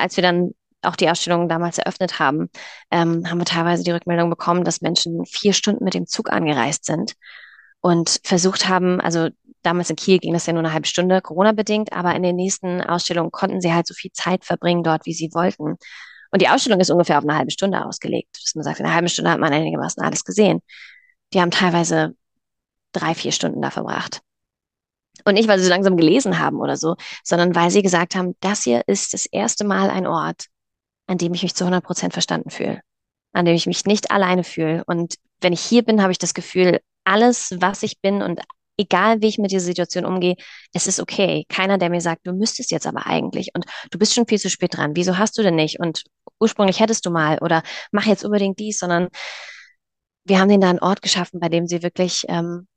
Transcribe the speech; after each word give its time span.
als 0.00 0.16
wir 0.16 0.22
dann 0.22 0.52
auch 0.82 0.96
die 0.96 1.10
Ausstellung 1.10 1.48
damals 1.48 1.78
eröffnet 1.78 2.18
haben, 2.18 2.48
ähm, 2.90 3.28
haben 3.28 3.38
wir 3.38 3.44
teilweise 3.44 3.82
die 3.82 3.90
Rückmeldung 3.90 4.30
bekommen, 4.30 4.64
dass 4.64 4.80
Menschen 4.80 5.24
vier 5.26 5.52
Stunden 5.52 5.84
mit 5.84 5.94
dem 5.94 6.06
Zug 6.06 6.30
angereist 6.30 6.84
sind 6.84 7.14
und 7.80 8.20
versucht 8.24 8.68
haben, 8.68 9.00
also 9.00 9.28
damals 9.62 9.90
in 9.90 9.96
Kiel 9.96 10.18
ging 10.18 10.32
das 10.32 10.46
ja 10.46 10.52
nur 10.52 10.62
eine 10.62 10.72
halbe 10.72 10.86
Stunde, 10.86 11.20
Corona-bedingt, 11.20 11.92
aber 11.92 12.14
in 12.14 12.22
den 12.22 12.36
nächsten 12.36 12.80
Ausstellungen 12.80 13.32
konnten 13.32 13.60
sie 13.60 13.72
halt 13.72 13.86
so 13.86 13.94
viel 13.94 14.12
Zeit 14.12 14.44
verbringen 14.44 14.82
dort, 14.84 15.06
wie 15.06 15.12
sie 15.12 15.30
wollten. 15.34 15.76
Und 16.30 16.42
die 16.42 16.48
Ausstellung 16.48 16.80
ist 16.80 16.90
ungefähr 16.90 17.18
auf 17.18 17.24
eine 17.24 17.36
halbe 17.36 17.50
Stunde 17.50 17.84
ausgelegt. 17.84 18.36
Dass 18.42 18.54
man 18.54 18.64
sagt, 18.64 18.80
in 18.80 18.86
einer 18.86 18.94
halben 18.94 19.08
Stunde 19.08 19.30
hat 19.30 19.40
man 19.40 19.52
einigermaßen 19.52 20.02
alles 20.02 20.24
gesehen. 20.24 20.60
Die 21.32 21.40
haben 21.40 21.50
teilweise 21.50 22.14
drei, 22.92 23.14
vier 23.14 23.32
Stunden 23.32 23.62
da 23.62 23.70
verbracht. 23.70 24.20
Und 25.26 25.34
nicht, 25.34 25.48
weil 25.48 25.58
sie 25.58 25.64
so 25.64 25.70
langsam 25.70 25.96
gelesen 25.96 26.38
haben 26.38 26.60
oder 26.60 26.76
so, 26.76 26.94
sondern 27.24 27.54
weil 27.56 27.70
sie 27.70 27.82
gesagt 27.82 28.14
haben, 28.14 28.36
das 28.40 28.62
hier 28.62 28.82
ist 28.86 29.12
das 29.12 29.26
erste 29.26 29.64
Mal 29.64 29.90
ein 29.90 30.06
Ort, 30.06 30.46
an 31.08 31.18
dem 31.18 31.34
ich 31.34 31.42
mich 31.42 31.56
zu 31.56 31.64
100 31.64 31.82
Prozent 31.84 32.12
verstanden 32.12 32.50
fühle, 32.50 32.80
an 33.32 33.44
dem 33.44 33.56
ich 33.56 33.66
mich 33.66 33.84
nicht 33.86 34.12
alleine 34.12 34.44
fühle. 34.44 34.84
Und 34.86 35.16
wenn 35.40 35.52
ich 35.52 35.60
hier 35.60 35.82
bin, 35.82 36.00
habe 36.00 36.12
ich 36.12 36.18
das 36.18 36.32
Gefühl, 36.32 36.78
alles, 37.02 37.56
was 37.58 37.82
ich 37.82 38.00
bin 38.00 38.22
und 38.22 38.40
egal 38.76 39.20
wie 39.20 39.26
ich 39.26 39.38
mit 39.38 39.50
dieser 39.50 39.64
Situation 39.64 40.04
umgehe, 40.04 40.36
es 40.72 40.86
ist 40.86 41.00
okay. 41.00 41.44
Keiner, 41.48 41.76
der 41.78 41.90
mir 41.90 42.00
sagt, 42.00 42.24
du 42.24 42.32
müsstest 42.32 42.70
jetzt 42.70 42.86
aber 42.86 43.06
eigentlich 43.06 43.50
und 43.54 43.64
du 43.90 43.98
bist 43.98 44.14
schon 44.14 44.28
viel 44.28 44.38
zu 44.38 44.48
spät 44.48 44.76
dran. 44.76 44.94
Wieso 44.94 45.18
hast 45.18 45.36
du 45.38 45.42
denn 45.42 45.56
nicht? 45.56 45.80
Und 45.80 46.04
ursprünglich 46.38 46.78
hättest 46.78 47.04
du 47.04 47.10
mal 47.10 47.38
oder 47.40 47.64
mach 47.90 48.06
jetzt 48.06 48.24
unbedingt 48.24 48.60
dies, 48.60 48.78
sondern 48.78 49.08
wir 50.24 50.38
haben 50.38 50.48
denen 50.48 50.60
da 50.60 50.70
einen 50.70 50.78
Ort 50.78 51.02
geschaffen, 51.02 51.40
bei 51.40 51.48
dem 51.48 51.66
sie 51.66 51.82
wirklich 51.82 52.24
ähm, 52.28 52.68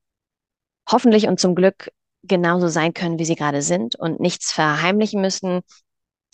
hoffentlich 0.90 1.28
und 1.28 1.40
zum 1.40 1.54
Glück 1.54 1.92
genauso 2.24 2.68
sein 2.68 2.94
können, 2.94 3.20
wie 3.20 3.26
sie 3.26 3.36
gerade 3.36 3.62
sind 3.62 3.96
und 3.96 4.20
nichts 4.20 4.52
verheimlichen 4.52 5.22
müssen, 5.22 5.62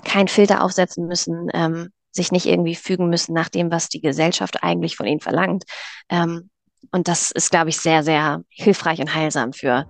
kein 0.04 0.28
Filter 0.28 0.64
aufsetzen 0.64 1.08
müssen, 1.08 1.50
ähm, 1.54 1.90
sich 2.12 2.32
nicht 2.32 2.46
irgendwie 2.46 2.76
fügen 2.76 3.10
müssen 3.10 3.34
nach 3.34 3.50
dem, 3.50 3.72
was 3.72 3.90
die 3.90 4.02
Gesellschaft 4.02 4.64
eigentlich 4.64 4.96
von 4.96 5.06
ihnen 5.06 5.20
verlangt. 5.20 5.64
Ähm, 6.10 6.50
und 6.92 7.08
das 7.08 7.32
ist, 7.32 7.52
glaube 7.52 7.70
ich, 7.70 7.78
sehr, 7.78 8.04
sehr 8.04 8.44
hilfreich 8.50 9.00
und 9.00 9.14
heilsam 9.14 9.54
für 9.54 9.86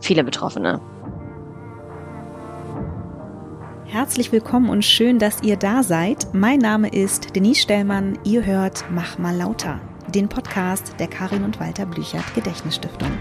viele 0.00 0.24
Betroffene. 0.24 0.80
Herzlich 3.86 4.32
willkommen 4.32 4.68
und 4.68 4.84
schön, 4.84 5.18
dass 5.18 5.42
ihr 5.42 5.56
da 5.56 5.82
seid. 5.82 6.34
Mein 6.34 6.58
Name 6.58 6.88
ist 6.88 7.36
Denise 7.36 7.60
Stellmann. 7.60 8.18
Ihr 8.24 8.44
hört 8.44 8.84
Mach 8.90 9.18
mal 9.18 9.36
lauter, 9.36 9.80
den 10.08 10.28
Podcast 10.28 10.94
der 10.98 11.08
Karin 11.08 11.44
und 11.44 11.60
Walter 11.60 11.86
Blüchert 11.86 12.34
Gedächtnisstiftung. 12.34 13.12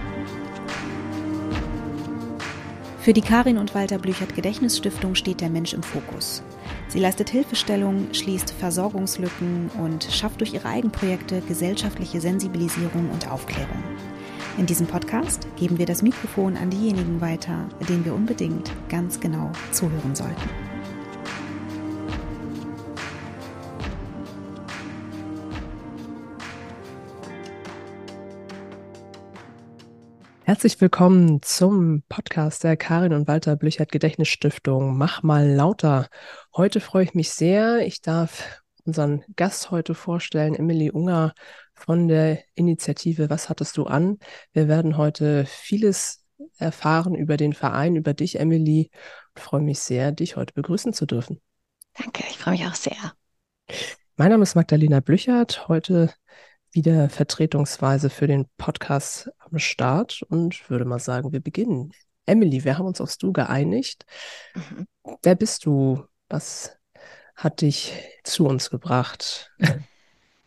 Für 3.05 3.13
die 3.13 3.21
Karin 3.21 3.59
und 3.59 3.75
Walter 3.75 3.99
Blüchert 3.99 4.33
Gedächtnisstiftung 4.33 5.13
steht 5.13 5.39
der 5.39 5.51
Mensch 5.51 5.75
im 5.75 5.83
Fokus. 5.83 6.41
Sie 6.87 6.97
leistet 6.97 7.29
Hilfestellung, 7.29 8.11
schließt 8.15 8.49
Versorgungslücken 8.49 9.69
und 9.79 10.05
schafft 10.05 10.39
durch 10.41 10.55
ihre 10.55 10.67
Eigenprojekte 10.67 11.41
gesellschaftliche 11.41 12.19
Sensibilisierung 12.19 13.11
und 13.11 13.29
Aufklärung. 13.29 13.83
In 14.57 14.65
diesem 14.65 14.87
Podcast 14.87 15.47
geben 15.55 15.77
wir 15.77 15.85
das 15.85 16.01
Mikrofon 16.01 16.57
an 16.57 16.71
diejenigen 16.71 17.21
weiter, 17.21 17.69
denen 17.87 18.05
wir 18.05 18.15
unbedingt 18.15 18.71
ganz 18.89 19.19
genau 19.19 19.51
zuhören 19.71 20.15
sollten. 20.15 20.74
Herzlich 30.47 30.79
willkommen 30.79 31.41
zum 31.41 32.03
Podcast 32.07 32.63
der 32.63 32.77
Karin 32.77 33.13
und 33.13 33.27
Walter 33.27 33.55
Blüchert 33.55 33.91
Gedächtnisstiftung 33.91 34.95
Mach 34.95 35.23
mal 35.23 35.49
lauter. 35.49 36.07
Heute 36.55 36.81
freue 36.81 37.03
ich 37.03 37.15
mich 37.15 37.31
sehr. 37.31 37.79
Ich 37.87 38.03
darf 38.03 38.61
unseren 38.83 39.23
Gast 39.35 39.71
heute 39.71 39.95
vorstellen, 39.95 40.53
Emily 40.53 40.91
Unger 40.91 41.33
von 41.73 42.07
der 42.07 42.43
Initiative 42.53 43.31
Was 43.31 43.49
hattest 43.49 43.75
du 43.77 43.85
an? 43.85 44.19
Wir 44.53 44.67
werden 44.67 44.97
heute 44.97 45.47
vieles 45.47 46.23
erfahren 46.59 47.15
über 47.15 47.37
den 47.37 47.53
Verein, 47.53 47.95
über 47.95 48.13
dich, 48.13 48.39
Emily. 48.39 48.91
Ich 49.35 49.41
freue 49.41 49.61
mich 49.61 49.79
sehr, 49.79 50.11
dich 50.11 50.35
heute 50.35 50.53
begrüßen 50.53 50.93
zu 50.93 51.07
dürfen. 51.07 51.41
Danke, 51.95 52.23
ich 52.29 52.37
freue 52.37 52.53
mich 52.53 52.67
auch 52.67 52.75
sehr. 52.75 53.13
Mein 54.15 54.29
Name 54.29 54.43
ist 54.43 54.53
Magdalena 54.53 54.99
Blüchert. 54.99 55.67
Heute 55.69 56.13
wieder 56.75 57.09
vertretungsweise 57.09 58.09
für 58.09 58.27
den 58.27 58.45
Podcast 58.57 59.31
am 59.39 59.57
Start 59.57 60.21
und 60.23 60.69
würde 60.69 60.85
mal 60.85 60.99
sagen, 60.99 61.31
wir 61.31 61.39
beginnen. 61.39 61.93
Emily, 62.25 62.63
wir 62.63 62.77
haben 62.77 62.85
uns 62.85 62.99
aufs 63.01 63.17
Du 63.17 63.31
geeinigt. 63.31 64.05
Mhm. 64.53 64.85
Wer 65.23 65.35
bist 65.35 65.65
du? 65.65 66.03
Was 66.27 66.77
hat 67.35 67.61
dich 67.61 67.93
zu 68.23 68.45
uns 68.45 68.69
gebracht? 68.69 69.51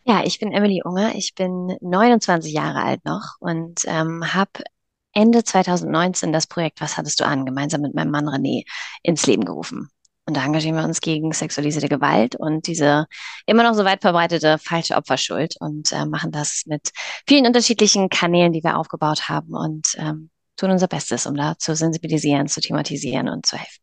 Ja, 0.04 0.24
ich 0.24 0.38
bin 0.38 0.52
Emily 0.52 0.80
Unger. 0.82 1.14
Ich 1.16 1.34
bin 1.34 1.76
29 1.82 2.50
Jahre 2.50 2.82
alt 2.82 3.04
noch 3.04 3.36
und 3.40 3.82
ähm, 3.84 4.32
habe 4.32 4.64
Ende 5.12 5.44
2019 5.44 6.32
das 6.32 6.46
Projekt 6.46 6.80
Was 6.80 6.96
hattest 6.96 7.20
du 7.20 7.26
an, 7.26 7.44
gemeinsam 7.44 7.82
mit 7.82 7.94
meinem 7.94 8.10
Mann 8.10 8.26
René, 8.26 8.64
ins 9.02 9.26
Leben 9.26 9.44
gerufen. 9.44 9.90
Und 10.28 10.36
da 10.36 10.44
engagieren 10.44 10.76
wir 10.76 10.84
uns 10.84 11.00
gegen 11.00 11.32
sexualisierte 11.32 11.88
Gewalt 11.88 12.36
und 12.36 12.66
diese 12.66 13.06
immer 13.46 13.62
noch 13.62 13.72
so 13.72 13.86
weit 13.86 14.02
verbreitete 14.02 14.58
falsche 14.58 14.94
Opferschuld 14.94 15.54
und 15.58 15.90
äh, 15.90 16.04
machen 16.04 16.32
das 16.32 16.64
mit 16.66 16.90
vielen 17.26 17.46
unterschiedlichen 17.46 18.10
Kanälen, 18.10 18.52
die 18.52 18.62
wir 18.62 18.76
aufgebaut 18.76 19.30
haben 19.30 19.54
und 19.54 19.96
ähm, 19.96 20.28
tun 20.58 20.70
unser 20.70 20.86
Bestes, 20.86 21.24
um 21.24 21.34
da 21.34 21.56
zu 21.56 21.74
sensibilisieren, 21.74 22.46
zu 22.46 22.60
thematisieren 22.60 23.30
und 23.30 23.46
zu 23.46 23.56
helfen. 23.56 23.80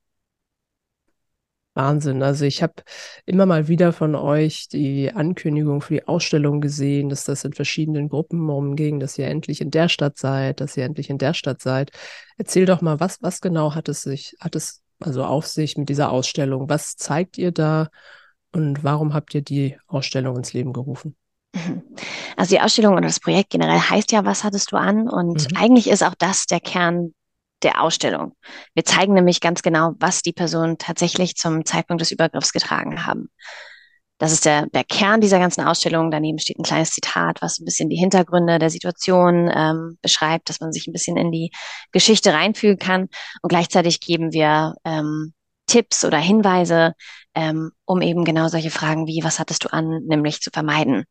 Wahnsinn. 1.73 2.21
Also 2.21 2.45
ich 2.45 2.61
habe 2.61 2.75
immer 3.25 3.47
mal 3.47 3.67
wieder 3.67 3.91
von 3.91 4.13
euch 4.13 4.67
die 4.67 5.11
Ankündigung 5.11 5.81
für 5.81 5.95
die 5.95 6.07
Ausstellung 6.07 6.61
gesehen, 6.61 7.09
dass 7.09 7.23
das 7.23 7.43
in 7.43 7.53
verschiedenen 7.53 8.07
Gruppen 8.07 8.47
umging, 8.51 8.99
dass 8.99 9.17
ihr 9.17 9.25
endlich 9.25 9.61
in 9.61 9.71
der 9.71 9.89
Stadt 9.89 10.19
seid, 10.19 10.61
dass 10.61 10.77
ihr 10.77 10.85
endlich 10.85 11.09
in 11.09 11.17
der 11.17 11.33
Stadt 11.33 11.59
seid. 11.59 11.89
Erzähl 12.37 12.67
doch 12.67 12.81
mal, 12.81 12.99
was, 12.99 13.17
was 13.21 13.41
genau 13.41 13.73
hat 13.73 13.89
es 13.89 14.03
sich, 14.03 14.35
hat 14.39 14.55
es 14.55 14.84
also 14.99 15.23
auf 15.23 15.47
sich 15.47 15.77
mit 15.77 15.89
dieser 15.89 16.11
Ausstellung? 16.11 16.69
Was 16.69 16.95
zeigt 16.95 17.37
ihr 17.37 17.51
da 17.51 17.89
und 18.51 18.83
warum 18.83 19.13
habt 19.13 19.33
ihr 19.35 19.41
die 19.41 19.77
Ausstellung 19.87 20.37
ins 20.37 20.53
Leben 20.53 20.73
gerufen? 20.73 21.15
Also 22.37 22.53
die 22.53 22.59
Ausstellung 22.59 22.95
oder 22.95 23.03
das 23.03 23.21
Projekt 23.21 23.51
generell 23.51 23.79
heißt 23.79 24.11
ja, 24.11 24.25
was 24.25 24.43
hattest 24.43 24.73
du 24.73 24.75
an? 24.75 25.07
Und 25.07 25.49
mhm. 25.49 25.57
eigentlich 25.57 25.89
ist 25.89 26.03
auch 26.03 26.15
das 26.15 26.47
der 26.47 26.59
Kern 26.59 27.13
der 27.63 27.81
Ausstellung. 27.81 28.35
Wir 28.73 28.83
zeigen 28.83 29.13
nämlich 29.13 29.39
ganz 29.39 29.61
genau, 29.61 29.93
was 29.99 30.21
die 30.21 30.33
Personen 30.33 30.77
tatsächlich 30.77 31.35
zum 31.35 31.63
Zeitpunkt 31.63 32.01
des 32.01 32.11
Übergriffs 32.11 32.51
getragen 32.51 33.05
haben. 33.05 33.29
Das 34.17 34.31
ist 34.31 34.45
der, 34.45 34.67
der 34.67 34.85
Kern 34.85 35.19
dieser 35.19 35.39
ganzen 35.39 35.65
Ausstellung. 35.65 36.09
Daneben 36.09 36.39
steht 36.39 36.57
ein 36.57 36.63
kleines 36.63 36.91
Zitat, 36.91 37.41
was 37.41 37.59
ein 37.59 37.65
bisschen 37.65 37.89
die 37.89 37.97
Hintergründe 37.97 38.59
der 38.59 38.69
Situation 38.69 39.51
ähm, 39.53 39.97
beschreibt, 40.01 40.49
dass 40.49 40.61
man 40.61 40.71
sich 40.71 40.87
ein 40.87 40.93
bisschen 40.93 41.17
in 41.17 41.31
die 41.31 41.51
Geschichte 41.91 42.33
reinfühlen 42.33 42.77
kann. 42.77 43.09
Und 43.41 43.49
gleichzeitig 43.49 43.99
geben 43.99 44.31
wir 44.31 44.75
ähm, 44.85 45.33
Tipps 45.67 46.05
oder 46.05 46.17
Hinweise, 46.17 46.93
ähm, 47.33 47.71
um 47.83 48.01
eben 48.01 48.23
genau 48.23 48.47
solche 48.47 48.71
Fragen 48.71 49.05
wie, 49.07 49.21
was 49.23 49.39
hattest 49.39 49.65
du 49.65 49.73
an, 49.73 50.03
nämlich 50.05 50.39
zu 50.39 50.49
vermeiden. 50.51 51.03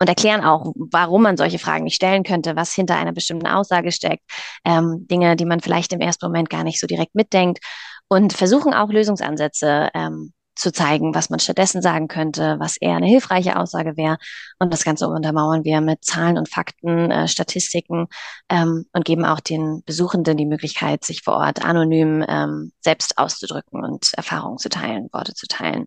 Und 0.00 0.08
erklären 0.08 0.42
auch, 0.42 0.72
warum 0.74 1.22
man 1.22 1.36
solche 1.36 1.58
Fragen 1.58 1.84
nicht 1.84 1.96
stellen 1.96 2.24
könnte, 2.24 2.56
was 2.56 2.72
hinter 2.74 2.96
einer 2.96 3.12
bestimmten 3.12 3.46
Aussage 3.46 3.92
steckt, 3.92 4.24
ähm, 4.64 5.06
Dinge, 5.08 5.36
die 5.36 5.44
man 5.44 5.60
vielleicht 5.60 5.92
im 5.92 6.00
ersten 6.00 6.26
Moment 6.26 6.50
gar 6.50 6.64
nicht 6.64 6.80
so 6.80 6.86
direkt 6.86 7.14
mitdenkt 7.14 7.60
und 8.08 8.32
versuchen 8.32 8.74
auch 8.74 8.90
Lösungsansätze 8.90 9.90
ähm, 9.94 10.32
zu 10.54 10.72
zeigen, 10.72 11.14
was 11.14 11.30
man 11.30 11.40
stattdessen 11.40 11.82
sagen 11.82 12.08
könnte, 12.08 12.56
was 12.58 12.76
eher 12.76 12.96
eine 12.96 13.06
hilfreiche 13.06 13.56
Aussage 13.56 13.96
wäre. 13.96 14.18
Und 14.58 14.72
das 14.72 14.84
Ganze 14.84 15.08
untermauern 15.08 15.64
wir 15.64 15.80
mit 15.80 16.04
Zahlen 16.04 16.38
und 16.38 16.48
Fakten, 16.48 17.10
äh, 17.10 17.28
Statistiken 17.28 18.06
ähm, 18.48 18.86
und 18.92 19.04
geben 19.04 19.24
auch 19.24 19.40
den 19.40 19.82
Besuchenden 19.84 20.36
die 20.36 20.46
Möglichkeit, 20.46 21.04
sich 21.04 21.22
vor 21.22 21.34
Ort 21.34 21.64
anonym 21.64 22.24
ähm, 22.28 22.72
selbst 22.80 23.18
auszudrücken 23.18 23.84
und 23.84 24.12
Erfahrungen 24.14 24.58
zu 24.58 24.68
teilen, 24.68 25.08
Worte 25.12 25.34
zu 25.34 25.46
teilen. 25.46 25.86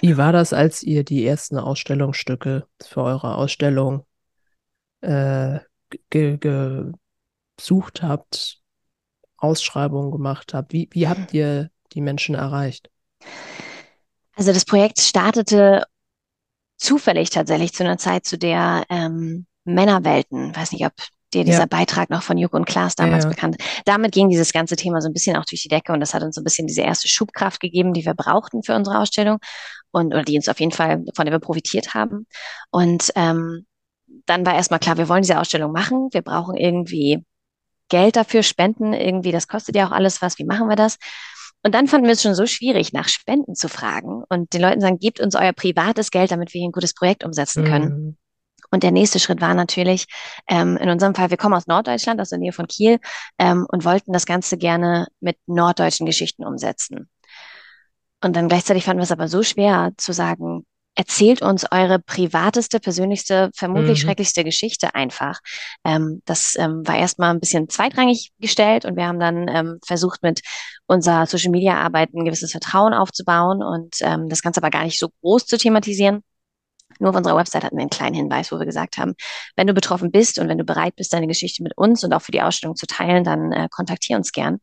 Wie 0.00 0.16
war 0.16 0.32
das, 0.32 0.52
als 0.52 0.82
ihr 0.82 1.04
die 1.04 1.24
ersten 1.24 1.58
Ausstellungsstücke 1.58 2.66
für 2.82 3.02
eure 3.02 3.36
Ausstellung 3.36 4.04
äh, 5.02 5.60
gesucht 6.10 8.02
habt, 8.02 8.60
Ausschreibungen 9.36 10.10
gemacht 10.10 10.54
habt? 10.54 10.72
Wie, 10.72 10.88
wie 10.92 11.06
habt 11.06 11.32
ihr 11.32 11.70
die 11.92 12.00
Menschen 12.00 12.34
erreicht? 12.34 12.90
Also 14.36 14.52
das 14.52 14.64
Projekt 14.64 15.00
startete 15.00 15.84
zufällig 16.76 17.30
tatsächlich 17.30 17.72
zu 17.72 17.84
einer 17.84 17.98
Zeit, 17.98 18.26
zu 18.26 18.36
der 18.36 18.84
ähm, 18.88 19.46
Männerwelten, 19.64 20.54
weiß 20.54 20.72
nicht, 20.72 20.84
ob 20.84 20.92
dir 21.32 21.44
dieser 21.44 21.60
ja. 21.60 21.66
Beitrag 21.66 22.10
noch 22.10 22.22
von 22.22 22.38
Joko 22.38 22.56
und 22.56 22.64
Klaas 22.64 22.94
damals 22.94 23.24
ja, 23.24 23.30
ja. 23.30 23.34
bekannt. 23.34 23.56
Damit 23.84 24.12
ging 24.12 24.28
dieses 24.28 24.52
ganze 24.52 24.76
Thema 24.76 25.00
so 25.00 25.08
ein 25.08 25.12
bisschen 25.12 25.36
auch 25.36 25.44
durch 25.44 25.62
die 25.62 25.68
Decke 25.68 25.92
und 25.92 26.00
das 26.00 26.14
hat 26.14 26.22
uns 26.22 26.36
so 26.36 26.40
ein 26.40 26.44
bisschen 26.44 26.66
diese 26.66 26.82
erste 26.82 27.08
Schubkraft 27.08 27.60
gegeben, 27.60 27.92
die 27.92 28.04
wir 28.04 28.14
brauchten 28.14 28.62
für 28.62 28.74
unsere 28.74 28.98
Ausstellung 28.98 29.38
und 29.90 30.08
oder 30.08 30.22
die 30.22 30.36
uns 30.36 30.48
auf 30.48 30.60
jeden 30.60 30.72
Fall 30.72 31.04
von 31.14 31.24
der 31.24 31.34
wir 31.34 31.40
profitiert 31.40 31.94
haben. 31.94 32.26
Und 32.70 33.10
ähm, 33.16 33.66
dann 34.26 34.46
war 34.46 34.54
erstmal 34.54 34.80
klar, 34.80 34.96
wir 34.96 35.08
wollen 35.08 35.22
diese 35.22 35.40
Ausstellung 35.40 35.72
machen, 35.72 36.08
wir 36.12 36.22
brauchen 36.22 36.56
irgendwie 36.56 37.24
Geld 37.88 38.16
dafür, 38.16 38.42
Spenden, 38.42 38.92
irgendwie, 38.92 39.32
das 39.32 39.48
kostet 39.48 39.76
ja 39.76 39.86
auch 39.86 39.92
alles 39.92 40.22
was, 40.22 40.38
wie 40.38 40.44
machen 40.44 40.68
wir 40.68 40.76
das? 40.76 40.98
Und 41.64 41.74
dann 41.74 41.88
fanden 41.88 42.06
wir 42.06 42.12
es 42.12 42.22
schon 42.22 42.34
so 42.34 42.46
schwierig, 42.46 42.92
nach 42.92 43.08
Spenden 43.08 43.54
zu 43.54 43.68
fragen 43.68 44.22
und 44.28 44.52
den 44.52 44.60
Leuten 44.60 44.82
sagen, 44.82 44.98
gebt 44.98 45.18
uns 45.18 45.34
euer 45.34 45.52
privates 45.52 46.10
Geld, 46.10 46.30
damit 46.30 46.52
wir 46.52 46.60
hier 46.60 46.68
ein 46.68 46.72
gutes 46.72 46.94
Projekt 46.94 47.24
umsetzen 47.24 47.64
können. 47.64 47.88
Mhm. 47.88 48.16
Und 48.70 48.82
der 48.82 48.90
nächste 48.90 49.18
Schritt 49.18 49.40
war 49.40 49.54
natürlich, 49.54 50.06
ähm, 50.46 50.76
in 50.76 50.90
unserem 50.90 51.14
Fall, 51.14 51.30
wir 51.30 51.36
kommen 51.36 51.54
aus 51.54 51.66
Norddeutschland, 51.66 52.20
aus 52.20 52.30
der 52.30 52.38
Nähe 52.38 52.52
von 52.52 52.66
Kiel, 52.66 52.98
ähm, 53.38 53.66
und 53.70 53.84
wollten 53.84 54.12
das 54.12 54.26
Ganze 54.26 54.58
gerne 54.58 55.06
mit 55.20 55.38
norddeutschen 55.46 56.06
Geschichten 56.06 56.44
umsetzen. 56.44 57.08
Und 58.22 58.36
dann 58.36 58.48
gleichzeitig 58.48 58.84
fanden 58.84 59.00
wir 59.00 59.04
es 59.04 59.12
aber 59.12 59.28
so 59.28 59.42
schwer 59.42 59.92
zu 59.96 60.12
sagen, 60.12 60.66
erzählt 60.94 61.42
uns 61.42 61.66
eure 61.70 61.98
privateste, 61.98 62.80
persönlichste, 62.80 63.50
vermutlich 63.54 64.00
mhm. 64.00 64.06
schrecklichste 64.06 64.44
Geschichte 64.44 64.94
einfach. 64.94 65.40
Ähm, 65.84 66.22
das 66.24 66.54
ähm, 66.58 66.86
war 66.86 66.96
erstmal 66.96 67.30
ein 67.30 67.40
bisschen 67.40 67.68
zweitrangig 67.68 68.32
gestellt 68.38 68.84
und 68.84 68.96
wir 68.96 69.06
haben 69.06 69.18
dann 69.18 69.48
ähm, 69.48 69.78
versucht, 69.84 70.22
mit 70.22 70.40
unserer 70.86 71.26
Social 71.26 71.50
Media 71.50 71.78
Arbeit 71.78 72.14
ein 72.14 72.24
gewisses 72.24 72.52
Vertrauen 72.52 72.94
aufzubauen 72.94 73.62
und 73.62 73.96
ähm, 74.00 74.28
das 74.28 74.42
Ganze 74.42 74.60
aber 74.60 74.70
gar 74.70 74.84
nicht 74.84 74.98
so 74.98 75.08
groß 75.20 75.46
zu 75.46 75.58
thematisieren. 75.58 76.22
Nur 77.00 77.10
auf 77.10 77.16
unserer 77.16 77.36
Website 77.36 77.64
hatten 77.64 77.76
wir 77.76 77.82
einen 77.82 77.90
kleinen 77.90 78.14
Hinweis, 78.14 78.52
wo 78.52 78.58
wir 78.58 78.66
gesagt 78.66 78.98
haben, 78.98 79.14
wenn 79.56 79.66
du 79.66 79.74
betroffen 79.74 80.12
bist 80.12 80.38
und 80.38 80.48
wenn 80.48 80.58
du 80.58 80.64
bereit 80.64 80.94
bist, 80.94 81.12
deine 81.12 81.26
Geschichte 81.26 81.62
mit 81.64 81.76
uns 81.76 82.04
und 82.04 82.12
auch 82.12 82.22
für 82.22 82.30
die 82.30 82.42
Ausstellung 82.42 82.76
zu 82.76 82.86
teilen, 82.86 83.24
dann 83.24 83.50
äh, 83.50 83.68
kontaktier 83.68 84.16
uns 84.16 84.30
gern. 84.30 84.58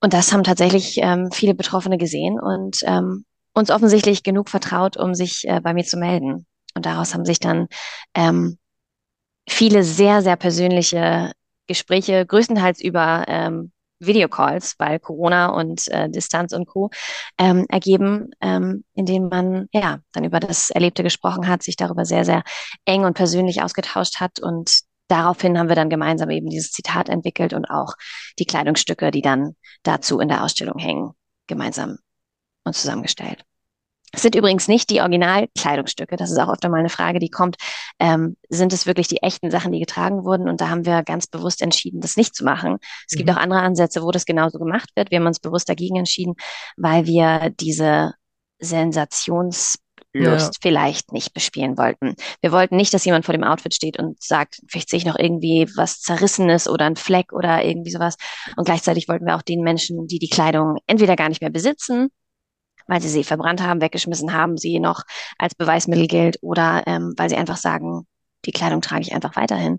Und 0.00 0.14
das 0.14 0.32
haben 0.32 0.44
tatsächlich 0.44 0.98
ähm, 0.98 1.30
viele 1.30 1.54
Betroffene 1.54 1.98
gesehen 1.98 2.40
und 2.40 2.78
ähm, 2.84 3.26
uns 3.54 3.70
offensichtlich 3.70 4.22
genug 4.22 4.48
vertraut, 4.48 4.96
um 4.96 5.14
sich 5.14 5.46
äh, 5.48 5.60
bei 5.60 5.74
mir 5.74 5.84
zu 5.84 5.96
melden. 5.96 6.46
Und 6.74 6.86
daraus 6.86 7.14
haben 7.14 7.24
sich 7.24 7.38
dann 7.38 7.68
ähm, 8.14 8.58
viele 9.48 9.82
sehr, 9.82 10.22
sehr 10.22 10.36
persönliche 10.36 11.32
Gespräche, 11.66 12.24
größtenteils 12.26 12.80
über 12.80 13.24
ähm, 13.28 13.72
Videocalls, 13.98 14.74
weil 14.78 14.98
Corona 14.98 15.46
und 15.46 15.86
äh, 15.88 16.08
Distanz 16.10 16.52
und 16.52 16.66
Co. 16.66 16.90
Ähm, 17.38 17.66
ergeben, 17.68 18.30
ähm, 18.40 18.84
in 18.94 19.06
denen 19.06 19.28
man 19.28 19.68
ja 19.72 20.00
dann 20.12 20.24
über 20.24 20.40
das 20.40 20.70
Erlebte 20.70 21.02
gesprochen 21.02 21.46
hat, 21.46 21.62
sich 21.62 21.76
darüber 21.76 22.04
sehr, 22.04 22.24
sehr 22.24 22.42
eng 22.84 23.04
und 23.04 23.14
persönlich 23.14 23.62
ausgetauscht 23.62 24.18
hat. 24.20 24.40
Und 24.40 24.80
daraufhin 25.08 25.58
haben 25.58 25.68
wir 25.68 25.76
dann 25.76 25.90
gemeinsam 25.90 26.30
eben 26.30 26.50
dieses 26.50 26.72
Zitat 26.72 27.08
entwickelt 27.08 27.52
und 27.52 27.66
auch 27.66 27.94
die 28.38 28.44
Kleidungsstücke, 28.44 29.10
die 29.10 29.22
dann 29.22 29.54
dazu 29.82 30.18
in 30.18 30.28
der 30.28 30.42
Ausstellung 30.42 30.78
hängen, 30.78 31.12
gemeinsam 31.46 31.98
und 32.64 32.74
zusammengestellt. 32.74 33.44
Es 34.14 34.20
sind 34.20 34.34
übrigens 34.34 34.68
nicht 34.68 34.90
die 34.90 35.00
Originalkleidungsstücke. 35.00 36.16
Das 36.16 36.30
ist 36.30 36.38
auch 36.38 36.52
öfter 36.52 36.68
mal 36.68 36.80
eine 36.80 36.90
Frage, 36.90 37.18
die 37.18 37.30
kommt. 37.30 37.56
Ähm, 37.98 38.36
sind 38.50 38.74
es 38.74 38.86
wirklich 38.86 39.08
die 39.08 39.22
echten 39.22 39.50
Sachen, 39.50 39.72
die 39.72 39.80
getragen 39.80 40.24
wurden? 40.24 40.50
Und 40.50 40.60
da 40.60 40.68
haben 40.68 40.84
wir 40.84 41.02
ganz 41.02 41.26
bewusst 41.26 41.62
entschieden, 41.62 42.02
das 42.02 42.18
nicht 42.18 42.34
zu 42.34 42.44
machen. 42.44 42.76
Es 43.08 43.14
mhm. 43.14 43.18
gibt 43.18 43.30
auch 43.30 43.36
andere 43.36 43.60
Ansätze, 43.60 44.02
wo 44.02 44.10
das 44.10 44.26
genauso 44.26 44.58
gemacht 44.58 44.90
wird. 44.96 45.10
Wir 45.10 45.18
haben 45.18 45.26
uns 45.26 45.40
bewusst 45.40 45.68
dagegen 45.68 45.96
entschieden, 45.96 46.34
weil 46.76 47.06
wir 47.06 47.50
diese 47.58 48.12
Sensations 48.58 49.78
Lust 50.14 50.56
ja. 50.56 50.58
vielleicht 50.60 51.12
nicht 51.12 51.32
bespielen 51.32 51.78
wollten. 51.78 52.16
Wir 52.42 52.52
wollten 52.52 52.76
nicht, 52.76 52.92
dass 52.92 53.06
jemand 53.06 53.24
vor 53.24 53.32
dem 53.32 53.44
Outfit 53.44 53.74
steht 53.74 53.98
und 53.98 54.22
sagt, 54.22 54.60
vielleicht 54.68 54.90
sehe 54.90 54.98
ich 54.98 55.06
noch 55.06 55.18
irgendwie 55.18 55.66
was 55.74 56.00
Zerrissenes 56.00 56.68
oder 56.68 56.84
ein 56.84 56.96
Fleck 56.96 57.32
oder 57.32 57.64
irgendwie 57.64 57.90
sowas. 57.90 58.16
Und 58.58 58.66
gleichzeitig 58.66 59.08
wollten 59.08 59.24
wir 59.24 59.36
auch 59.36 59.42
den 59.42 59.62
Menschen, 59.62 60.06
die 60.06 60.18
die 60.18 60.28
Kleidung 60.28 60.76
entweder 60.86 61.16
gar 61.16 61.30
nicht 61.30 61.40
mehr 61.40 61.48
besitzen 61.48 62.10
weil 62.86 63.00
sie 63.00 63.08
sie 63.08 63.24
verbrannt 63.24 63.62
haben, 63.62 63.80
weggeschmissen 63.80 64.32
haben, 64.32 64.56
sie 64.56 64.80
noch 64.80 65.02
als 65.38 65.54
Beweismittel 65.54 66.06
gilt 66.06 66.38
oder 66.42 66.82
ähm, 66.86 67.14
weil 67.16 67.28
sie 67.28 67.36
einfach 67.36 67.56
sagen, 67.56 68.06
die 68.44 68.52
Kleidung 68.52 68.80
trage 68.80 69.02
ich 69.02 69.14
einfach 69.14 69.36
weiterhin. 69.36 69.78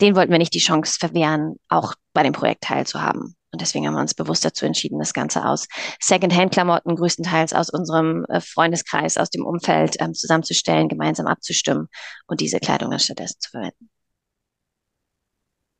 Den 0.00 0.14
wollten 0.14 0.30
wir 0.30 0.38
nicht 0.38 0.54
die 0.54 0.60
Chance 0.60 0.96
verwehren, 0.98 1.56
auch 1.68 1.94
bei 2.12 2.22
dem 2.22 2.32
Projekt 2.32 2.62
teilzuhaben. 2.64 3.34
Und 3.50 3.62
deswegen 3.62 3.86
haben 3.86 3.94
wir 3.94 4.00
uns 4.00 4.14
bewusst 4.14 4.44
dazu 4.44 4.66
entschieden, 4.66 4.98
das 4.98 5.14
Ganze 5.14 5.44
aus 5.44 5.66
Secondhand-Klamotten 6.00 6.96
größtenteils 6.96 7.54
aus 7.54 7.70
unserem 7.70 8.24
äh, 8.28 8.40
Freundeskreis, 8.40 9.16
aus 9.16 9.30
dem 9.30 9.44
Umfeld 9.44 9.96
ähm, 10.00 10.12
zusammenzustellen, 10.14 10.88
gemeinsam 10.88 11.26
abzustimmen 11.26 11.88
und 12.26 12.40
diese 12.40 12.60
Kleidung 12.60 12.90
dann 12.90 13.00
stattdessen 13.00 13.40
zu 13.40 13.50
verwenden. 13.50 13.88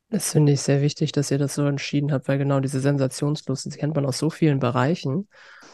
Das 0.09 0.31
finde 0.31 0.53
ich 0.53 0.61
sehr 0.61 0.81
wichtig, 0.81 1.11
dass 1.11 1.29
ihr 1.29 1.37
das 1.37 1.53
so 1.53 1.65
entschieden 1.67 2.11
habt, 2.11 2.27
weil 2.27 2.39
genau 2.39 2.59
diese 2.59 2.79
Sensationslust, 2.79 3.65
die 3.71 3.77
kennt 3.77 3.95
man 3.95 4.07
aus 4.07 4.17
so 4.17 4.31
vielen 4.31 4.59
Bereichen. 4.59 5.27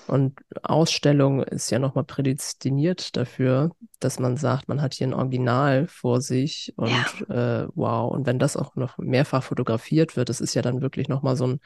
Und 0.07 0.39
Ausstellung 0.63 1.41
ist 1.43 1.71
ja 1.71 1.79
nochmal 1.79 2.03
prädestiniert 2.03 3.15
dafür, 3.17 3.71
dass 3.99 4.19
man 4.19 4.37
sagt, 4.37 4.67
man 4.67 4.81
hat 4.81 4.93
hier 4.93 5.07
ein 5.07 5.13
Original 5.13 5.87
vor 5.87 6.21
sich 6.21 6.73
und 6.75 6.91
ja. 7.27 7.63
äh, 7.63 7.67
wow. 7.73 8.11
Und 8.11 8.25
wenn 8.25 8.39
das 8.39 8.55
auch 8.55 8.75
noch 8.75 8.97
mehrfach 8.97 9.43
fotografiert 9.43 10.15
wird, 10.15 10.29
das 10.29 10.41
ist 10.41 10.53
ja 10.53 10.61
dann 10.61 10.81
wirklich 10.81 11.09
nochmal 11.09 11.35
so 11.35 11.47
ein, 11.47 11.59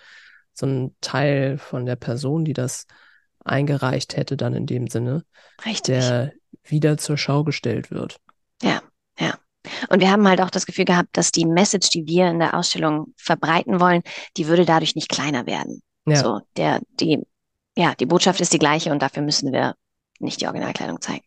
so 0.53 0.65
ein 0.65 0.95
Teil 1.01 1.57
von 1.57 1.85
der 1.85 1.95
Person, 1.95 2.45
die 2.45 2.53
das 2.53 2.85
eingereicht 3.43 4.15
hätte, 4.15 4.37
dann 4.37 4.53
in 4.53 4.65
dem 4.65 4.87
Sinne, 4.87 5.23
Richtig. 5.65 5.95
der 5.95 6.33
wieder 6.63 6.97
zur 6.97 7.17
Schau 7.17 7.43
gestellt 7.43 7.91
wird. 7.91 8.19
Ja, 8.61 8.81
ja. 9.19 9.35
Und 9.89 9.99
wir 9.99 10.11
haben 10.11 10.27
halt 10.27 10.41
auch 10.41 10.49
das 10.49 10.65
Gefühl 10.65 10.85
gehabt, 10.85 11.09
dass 11.13 11.31
die 11.31 11.45
Message, 11.45 11.89
die 11.89 12.05
wir 12.05 12.29
in 12.29 12.39
der 12.39 12.53
Ausstellung 12.53 13.13
verbreiten 13.17 13.79
wollen, 13.79 14.01
die 14.37 14.47
würde 14.47 14.65
dadurch 14.65 14.95
nicht 14.95 15.09
kleiner 15.09 15.45
werden. 15.45 15.81
Ja. 16.05 16.17
So, 16.17 16.41
der, 16.55 16.81
die 16.99 17.23
ja, 17.79 17.95
die 17.95 18.05
Botschaft 18.05 18.41
ist 18.41 18.51
die 18.51 18.59
gleiche 18.59 18.91
und 18.91 19.01
dafür 19.01 19.23
müssen 19.23 19.53
wir 19.53 19.75
nicht 20.19 20.41
die 20.41 20.47
Originalkleidung 20.47 20.99
zeigen. 20.99 21.23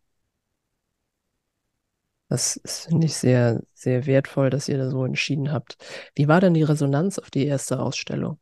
Das 2.28 2.60
finde 2.64 3.06
ich 3.06 3.16
sehr, 3.16 3.62
sehr 3.72 4.04
wertvoll, 4.04 4.50
dass 4.50 4.68
ihr 4.68 4.76
da 4.76 4.90
so 4.90 5.04
entschieden 5.06 5.50
habt. 5.50 5.78
Wie 6.14 6.28
war 6.28 6.42
denn 6.42 6.52
die 6.52 6.62
Resonanz 6.62 7.18
auf 7.18 7.30
die 7.30 7.46
erste 7.46 7.80
Ausstellung? 7.80 8.38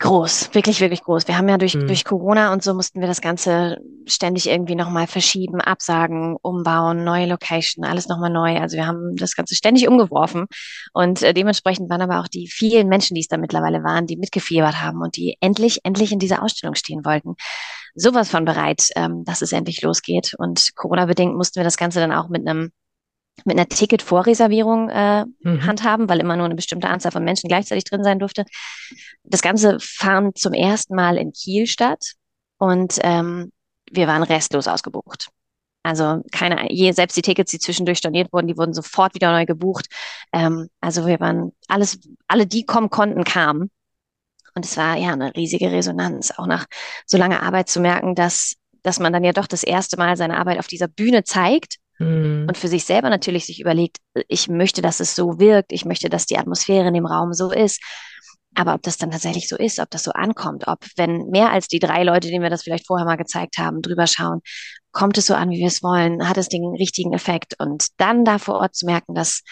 Groß, 0.00 0.54
wirklich, 0.54 0.80
wirklich 0.80 1.02
groß. 1.02 1.28
Wir 1.28 1.36
haben 1.36 1.50
ja 1.50 1.58
durch, 1.58 1.74
mhm. 1.74 1.86
durch 1.86 2.06
Corona 2.06 2.54
und 2.54 2.62
so 2.62 2.72
mussten 2.72 3.02
wir 3.02 3.06
das 3.06 3.20
Ganze 3.20 3.76
ständig 4.06 4.48
irgendwie 4.48 4.74
nochmal 4.74 5.06
verschieben, 5.06 5.60
absagen, 5.60 6.38
umbauen, 6.40 7.04
neue 7.04 7.26
Location, 7.26 7.84
alles 7.84 8.08
nochmal 8.08 8.30
neu. 8.30 8.58
Also 8.58 8.78
wir 8.78 8.86
haben 8.86 9.14
das 9.16 9.36
Ganze 9.36 9.54
ständig 9.54 9.86
umgeworfen. 9.88 10.46
Und 10.94 11.22
äh, 11.22 11.34
dementsprechend 11.34 11.90
waren 11.90 12.00
aber 12.00 12.20
auch 12.20 12.28
die 12.28 12.48
vielen 12.48 12.88
Menschen, 12.88 13.14
die 13.14 13.20
es 13.20 13.28
da 13.28 13.36
mittlerweile 13.36 13.84
waren, 13.84 14.06
die 14.06 14.16
mitgefiebert 14.16 14.80
haben 14.80 15.02
und 15.02 15.18
die 15.18 15.36
endlich, 15.40 15.80
endlich 15.84 16.12
in 16.12 16.18
dieser 16.18 16.42
Ausstellung 16.42 16.76
stehen 16.76 17.04
wollten. 17.04 17.34
Sowas 17.94 18.30
von 18.30 18.46
bereit, 18.46 18.88
ähm, 18.96 19.24
dass 19.26 19.42
es 19.42 19.52
endlich 19.52 19.82
losgeht. 19.82 20.34
Und 20.38 20.74
Corona-bedingt 20.76 21.36
mussten 21.36 21.56
wir 21.56 21.64
das 21.64 21.76
Ganze 21.76 22.00
dann 22.00 22.12
auch 22.12 22.30
mit 22.30 22.48
einem 22.48 22.72
mit 23.44 23.56
einer 23.56 23.68
Ticket-Vorreservierung 23.68 24.88
äh, 24.90 25.24
mhm. 25.40 25.66
handhaben, 25.66 26.08
weil 26.08 26.20
immer 26.20 26.36
nur 26.36 26.46
eine 26.46 26.54
bestimmte 26.54 26.88
Anzahl 26.88 27.12
von 27.12 27.24
Menschen 27.24 27.48
gleichzeitig 27.48 27.84
drin 27.84 28.04
sein 28.04 28.18
durfte. 28.18 28.44
Das 29.24 29.42
Ganze 29.42 29.78
fand 29.80 30.38
zum 30.38 30.52
ersten 30.52 30.94
Mal 30.94 31.16
in 31.16 31.32
Kiel 31.32 31.66
statt 31.66 32.12
und 32.58 32.98
ähm, 33.02 33.52
wir 33.90 34.06
waren 34.06 34.22
restlos 34.22 34.68
ausgebucht. 34.68 35.28
Also 35.82 36.22
keine, 36.30 36.70
je, 36.70 36.92
selbst 36.92 37.16
die 37.16 37.22
Tickets, 37.22 37.50
die 37.50 37.58
zwischendurch 37.58 37.98
storniert 37.98 38.32
wurden, 38.32 38.48
die 38.48 38.56
wurden 38.56 38.74
sofort 38.74 39.14
wieder 39.14 39.32
neu 39.32 39.46
gebucht. 39.46 39.86
Ähm, 40.32 40.68
also 40.80 41.06
wir 41.06 41.20
waren 41.20 41.52
alles, 41.68 41.98
alle, 42.28 42.46
die 42.46 42.66
kommen 42.66 42.90
konnten, 42.90 43.24
kamen. 43.24 43.70
Und 44.54 44.64
es 44.64 44.76
war 44.76 44.96
ja 44.96 45.12
eine 45.12 45.34
riesige 45.34 45.72
Resonanz, 45.72 46.32
auch 46.36 46.46
nach 46.46 46.66
so 47.06 47.16
langer 47.16 47.42
Arbeit 47.42 47.68
zu 47.68 47.80
merken, 47.80 48.14
dass, 48.14 48.56
dass 48.82 48.98
man 48.98 49.12
dann 49.12 49.24
ja 49.24 49.32
doch 49.32 49.46
das 49.46 49.62
erste 49.62 49.96
Mal 49.96 50.16
seine 50.16 50.36
Arbeit 50.36 50.58
auf 50.58 50.66
dieser 50.66 50.88
Bühne 50.88 51.24
zeigt 51.24 51.79
Mhm. 52.00 52.46
Und 52.48 52.58
für 52.58 52.68
sich 52.68 52.84
selber 52.84 53.10
natürlich 53.10 53.46
sich 53.46 53.60
überlegt, 53.60 53.98
ich 54.26 54.48
möchte, 54.48 54.82
dass 54.82 55.00
es 55.00 55.14
so 55.14 55.38
wirkt, 55.38 55.72
ich 55.72 55.84
möchte, 55.84 56.08
dass 56.08 56.26
die 56.26 56.38
Atmosphäre 56.38 56.88
in 56.88 56.94
dem 56.94 57.06
Raum 57.06 57.32
so 57.32 57.52
ist. 57.52 57.80
Aber 58.54 58.74
ob 58.74 58.82
das 58.82 58.96
dann 58.96 59.12
tatsächlich 59.12 59.48
so 59.48 59.56
ist, 59.56 59.78
ob 59.78 59.90
das 59.90 60.02
so 60.02 60.10
ankommt, 60.10 60.66
ob 60.66 60.84
wenn 60.96 61.28
mehr 61.28 61.52
als 61.52 61.68
die 61.68 61.78
drei 61.78 62.02
Leute, 62.02 62.28
denen 62.28 62.42
wir 62.42 62.50
das 62.50 62.64
vielleicht 62.64 62.86
vorher 62.86 63.06
mal 63.06 63.16
gezeigt 63.16 63.58
haben, 63.58 63.80
drüber 63.80 64.08
schauen, 64.08 64.40
kommt 64.90 65.18
es 65.18 65.26
so 65.26 65.34
an, 65.34 65.50
wie 65.50 65.58
wir 65.58 65.68
es 65.68 65.84
wollen, 65.84 66.28
hat 66.28 66.36
es 66.36 66.48
den 66.48 66.64
richtigen 66.74 67.12
Effekt 67.12 67.54
und 67.60 67.86
dann 67.98 68.24
da 68.24 68.38
vor 68.38 68.56
Ort 68.56 68.74
zu 68.74 68.86
merken, 68.86 69.14
dass, 69.14 69.42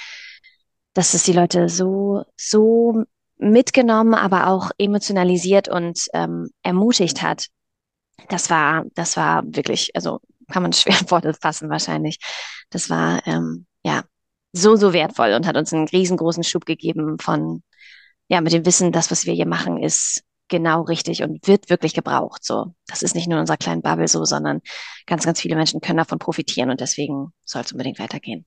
dass 0.95 1.15
es 1.15 1.23
die 1.23 1.33
Leute 1.33 1.69
so, 1.69 2.25
so 2.37 3.05
mitgenommen, 3.37 4.15
aber 4.15 4.49
auch 4.49 4.73
emotionalisiert 4.79 5.69
und 5.69 6.01
ähm, 6.13 6.49
ermutigt 6.65 7.23
hat. 7.23 7.47
Das 8.29 8.51
war, 8.51 8.85
das 8.95 9.17
war 9.17 9.45
wirklich, 9.47 9.95
also 9.95 10.19
kann 10.51 10.63
man 10.63 10.73
schwer 10.73 10.95
Worte 11.11 11.35
fassen 11.35 11.71
wahrscheinlich. 11.71 12.19
Das 12.71 12.91
war 12.91 13.27
ähm, 13.27 13.67
ja 13.85 14.05
so, 14.53 14.77
so 14.77 14.93
wertvoll 14.93 15.35
und 15.35 15.47
hat 15.47 15.57
uns 15.57 15.73
einen 15.73 15.89
riesengroßen 15.89 16.45
Schub 16.45 16.65
gegeben 16.67 17.19
von, 17.19 17.63
ja, 18.29 18.41
mit 18.41 18.53
dem 18.53 18.67
Wissen, 18.67 18.93
das, 18.93 19.11
was 19.11 19.27
wir 19.27 19.35
hier 19.35 19.47
machen, 19.47 19.83
ist 19.83 20.23
genau 20.49 20.83
richtig 20.83 21.23
und 21.23 21.47
wird 21.47 21.71
wirklich 21.71 21.95
gebraucht. 21.95 22.45
So, 22.45 22.75
das 22.87 23.03
ist 23.03 23.15
nicht 23.15 23.29
nur 23.29 23.37
in 23.37 23.43
unserer 23.43 23.59
kleinen 23.59 23.83
Bubble 23.83 24.09
so, 24.09 24.25
sondern 24.25 24.61
ganz, 25.07 25.25
ganz 25.25 25.41
viele 25.41 25.57
Menschen 25.57 25.81
können 25.81 25.99
davon 25.99 26.19
profitieren 26.19 26.71
und 26.71 26.81
deswegen 26.81 27.33
soll 27.45 27.63
es 27.63 27.73
unbedingt 27.73 27.99
weitergehen. 27.99 28.47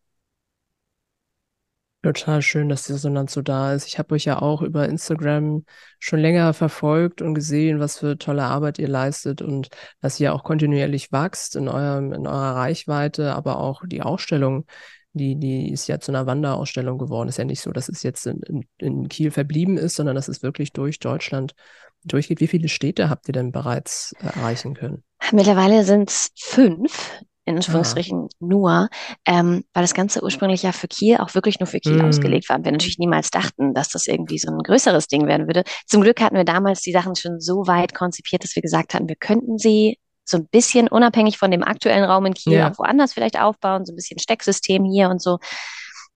Total 2.03 2.41
schön, 2.41 2.67
dass 2.67 2.83
die 2.83 2.93
Resonanz 2.93 3.33
so 3.33 3.43
da 3.43 3.73
ist. 3.73 3.87
Ich 3.87 3.99
habe 3.99 4.15
euch 4.15 4.25
ja 4.25 4.41
auch 4.41 4.63
über 4.63 4.89
Instagram 4.89 5.65
schon 5.99 6.19
länger 6.19 6.51
verfolgt 6.53 7.21
und 7.21 7.35
gesehen, 7.35 7.79
was 7.79 7.99
für 7.99 8.17
tolle 8.17 8.43
Arbeit 8.43 8.79
ihr 8.79 8.87
leistet 8.87 9.43
und 9.43 9.69
dass 10.01 10.19
ihr 10.19 10.33
auch 10.33 10.43
kontinuierlich 10.43 11.11
wächst 11.11 11.55
in 11.55 11.67
eurem, 11.67 12.11
in 12.11 12.25
eurer 12.25 12.55
Reichweite, 12.55 13.35
aber 13.35 13.59
auch 13.59 13.83
die 13.85 14.01
Ausstellung, 14.01 14.65
die, 15.13 15.35
die 15.35 15.71
ist 15.71 15.87
ja 15.87 15.99
zu 15.99 16.11
einer 16.11 16.25
Wanderausstellung 16.25 16.97
geworden. 16.97 17.29
Ist 17.29 17.37
ja 17.37 17.45
nicht 17.45 17.61
so, 17.61 17.71
dass 17.71 17.87
es 17.87 18.01
jetzt 18.01 18.25
in, 18.25 18.41
in, 18.41 18.65
in 18.79 19.07
Kiel 19.07 19.29
verblieben 19.29 19.77
ist, 19.77 19.95
sondern 19.95 20.15
dass 20.15 20.27
es 20.27 20.41
wirklich 20.41 20.73
durch 20.73 20.99
Deutschland 20.99 21.53
durchgeht. 22.03 22.39
Wie 22.39 22.47
viele 22.47 22.67
Städte 22.69 23.11
habt 23.11 23.27
ihr 23.27 23.33
denn 23.33 23.51
bereits 23.51 24.15
erreichen 24.19 24.73
können? 24.73 25.03
Mittlerweile 25.31 25.83
sind 25.83 26.09
es 26.09 26.31
fünf 26.35 27.11
in 27.51 27.57
Anführungsstrichen 27.57 28.23
ah. 28.23 28.35
nur, 28.39 28.89
ähm, 29.25 29.63
weil 29.73 29.83
das 29.83 29.93
Ganze 29.93 30.23
ursprünglich 30.23 30.63
ja 30.63 30.71
für 30.71 30.87
Kiel 30.87 31.17
auch 31.17 31.35
wirklich 31.35 31.59
nur 31.59 31.67
für 31.67 31.79
Kiel 31.79 32.01
mm. 32.01 32.05
ausgelegt 32.05 32.49
war. 32.49 32.63
Wir 32.63 32.71
natürlich 32.71 32.97
niemals 32.97 33.29
dachten, 33.29 33.73
dass 33.73 33.89
das 33.89 34.07
irgendwie 34.07 34.39
so 34.39 34.51
ein 34.51 34.59
größeres 34.59 35.07
Ding 35.07 35.27
werden 35.27 35.47
würde. 35.47 35.63
Zum 35.85 36.01
Glück 36.01 36.21
hatten 36.21 36.35
wir 36.35 36.45
damals 36.45 36.81
die 36.81 36.91
Sachen 36.91 37.15
schon 37.15 37.39
so 37.39 37.67
weit 37.67 37.93
konzipiert, 37.93 38.43
dass 38.43 38.55
wir 38.55 38.61
gesagt 38.61 38.93
hatten, 38.93 39.07
wir 39.07 39.15
könnten 39.15 39.57
sie 39.57 39.97
so 40.23 40.37
ein 40.37 40.47
bisschen 40.47 40.87
unabhängig 40.87 41.37
von 41.37 41.51
dem 41.51 41.63
aktuellen 41.63 42.03
Raum 42.03 42.25
in 42.25 42.33
Kiel 42.33 42.53
ja. 42.53 42.71
auch 42.71 42.79
woanders 42.79 43.13
vielleicht 43.13 43.39
aufbauen, 43.39 43.85
so 43.85 43.93
ein 43.93 43.95
bisschen 43.95 44.19
Stecksystem 44.19 44.85
hier 44.85 45.09
und 45.09 45.21
so. 45.21 45.39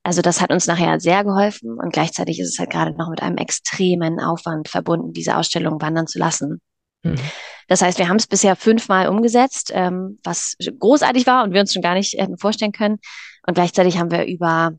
Also 0.03 0.21
das 0.21 0.39
hat 0.39 0.51
uns 0.51 0.67
nachher 0.67 0.99
sehr 0.99 1.23
geholfen 1.23 1.79
und 1.81 1.91
gleichzeitig 1.91 2.39
ist 2.39 2.53
es 2.53 2.59
halt 2.59 2.69
gerade 2.69 2.95
noch 2.95 3.09
mit 3.09 3.23
einem 3.23 3.37
extremen 3.37 4.19
Aufwand 4.19 4.69
verbunden, 4.69 5.13
diese 5.13 5.35
Ausstellung 5.35 5.81
wandern 5.81 6.05
zu 6.05 6.19
lassen. 6.19 6.61
Mhm. 7.05 7.19
Das 7.67 7.81
heißt, 7.81 7.97
wir 7.97 8.09
haben 8.09 8.17
es 8.17 8.27
bisher 8.27 8.55
fünfmal 8.55 9.07
umgesetzt, 9.07 9.71
ähm, 9.73 10.19
was 10.23 10.55
großartig 10.79 11.25
war 11.25 11.43
und 11.43 11.53
wir 11.53 11.61
uns 11.61 11.73
schon 11.73 11.81
gar 11.81 11.95
nicht 11.95 12.13
hätten 12.13 12.37
vorstellen 12.37 12.71
können. 12.71 12.99
Und 13.47 13.55
gleichzeitig 13.55 13.97
haben 13.97 14.11
wir 14.11 14.25
über 14.25 14.73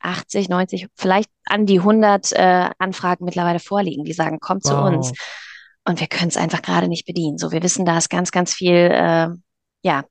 80, 0.00 0.48
90, 0.48 0.86
vielleicht 0.96 1.30
an 1.44 1.66
die 1.66 1.78
100 1.78 2.32
äh, 2.32 2.70
Anfragen 2.78 3.24
mittlerweile 3.24 3.58
vorliegen, 3.58 4.04
die 4.04 4.14
sagen, 4.14 4.40
kommt 4.40 4.64
wow. 4.64 4.70
zu 4.70 4.76
uns. 4.78 5.12
Und 5.84 6.00
wir 6.00 6.06
können 6.06 6.28
es 6.28 6.36
einfach 6.36 6.62
gerade 6.62 6.88
nicht 6.88 7.06
bedienen. 7.06 7.38
So, 7.38 7.52
wir 7.52 7.62
wissen, 7.62 7.84
da 7.84 7.98
ist 7.98 8.10
ganz, 8.10 8.30
ganz 8.30 8.54
viel, 8.54 8.74
äh, 8.74 9.28
ja, 9.82 10.04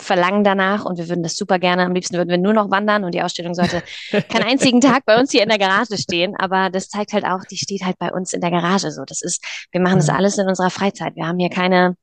Verlangen 0.00 0.42
danach 0.42 0.84
und 0.84 0.98
wir 0.98 1.08
würden 1.08 1.22
das 1.22 1.36
super 1.36 1.58
gerne. 1.58 1.84
Am 1.84 1.94
liebsten 1.94 2.16
würden 2.16 2.30
wir 2.30 2.38
nur 2.38 2.52
noch 2.52 2.70
wandern 2.70 3.04
und 3.04 3.14
die 3.14 3.22
Ausstellung 3.22 3.54
sollte 3.54 3.82
keinen 4.28 4.44
einzigen 4.44 4.80
Tag 4.80 5.04
bei 5.04 5.18
uns 5.18 5.30
hier 5.30 5.42
in 5.42 5.48
der 5.48 5.58
Garage 5.58 5.96
stehen. 5.96 6.34
Aber 6.36 6.70
das 6.70 6.88
zeigt 6.88 7.12
halt 7.12 7.24
auch, 7.24 7.44
die 7.50 7.56
steht 7.56 7.84
halt 7.84 7.98
bei 7.98 8.12
uns 8.12 8.32
in 8.32 8.40
der 8.40 8.50
Garage. 8.50 8.90
So, 8.90 9.04
das 9.04 9.22
ist, 9.22 9.44
wir 9.70 9.80
machen 9.80 9.96
das 9.96 10.08
alles 10.08 10.38
in 10.38 10.48
unserer 10.48 10.70
Freizeit. 10.70 11.14
Wir 11.14 11.26
haben 11.26 11.38
hier 11.38 11.50
keine, 11.50 11.96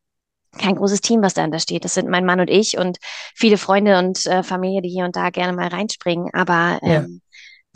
kein 0.58 0.76
großes 0.76 1.02
Team, 1.02 1.22
was 1.22 1.34
dahinter 1.34 1.60
steht. 1.60 1.84
Das 1.84 1.94
sind 1.94 2.10
mein 2.10 2.26
Mann 2.26 2.40
und 2.40 2.50
ich 2.50 2.78
und 2.78 2.98
viele 3.36 3.58
Freunde 3.58 4.00
und 4.00 4.26
äh, 4.26 4.44
Familie, 4.44 4.82
die 4.82 4.90
hier 4.90 5.06
und 5.06 5.16
da 5.16 5.30
gerne 5.30 5.54
mal 5.54 5.68
reinspringen. 5.68 6.30
Aber 6.34 6.80
ähm, 6.82 6.92
ja. 6.92 7.29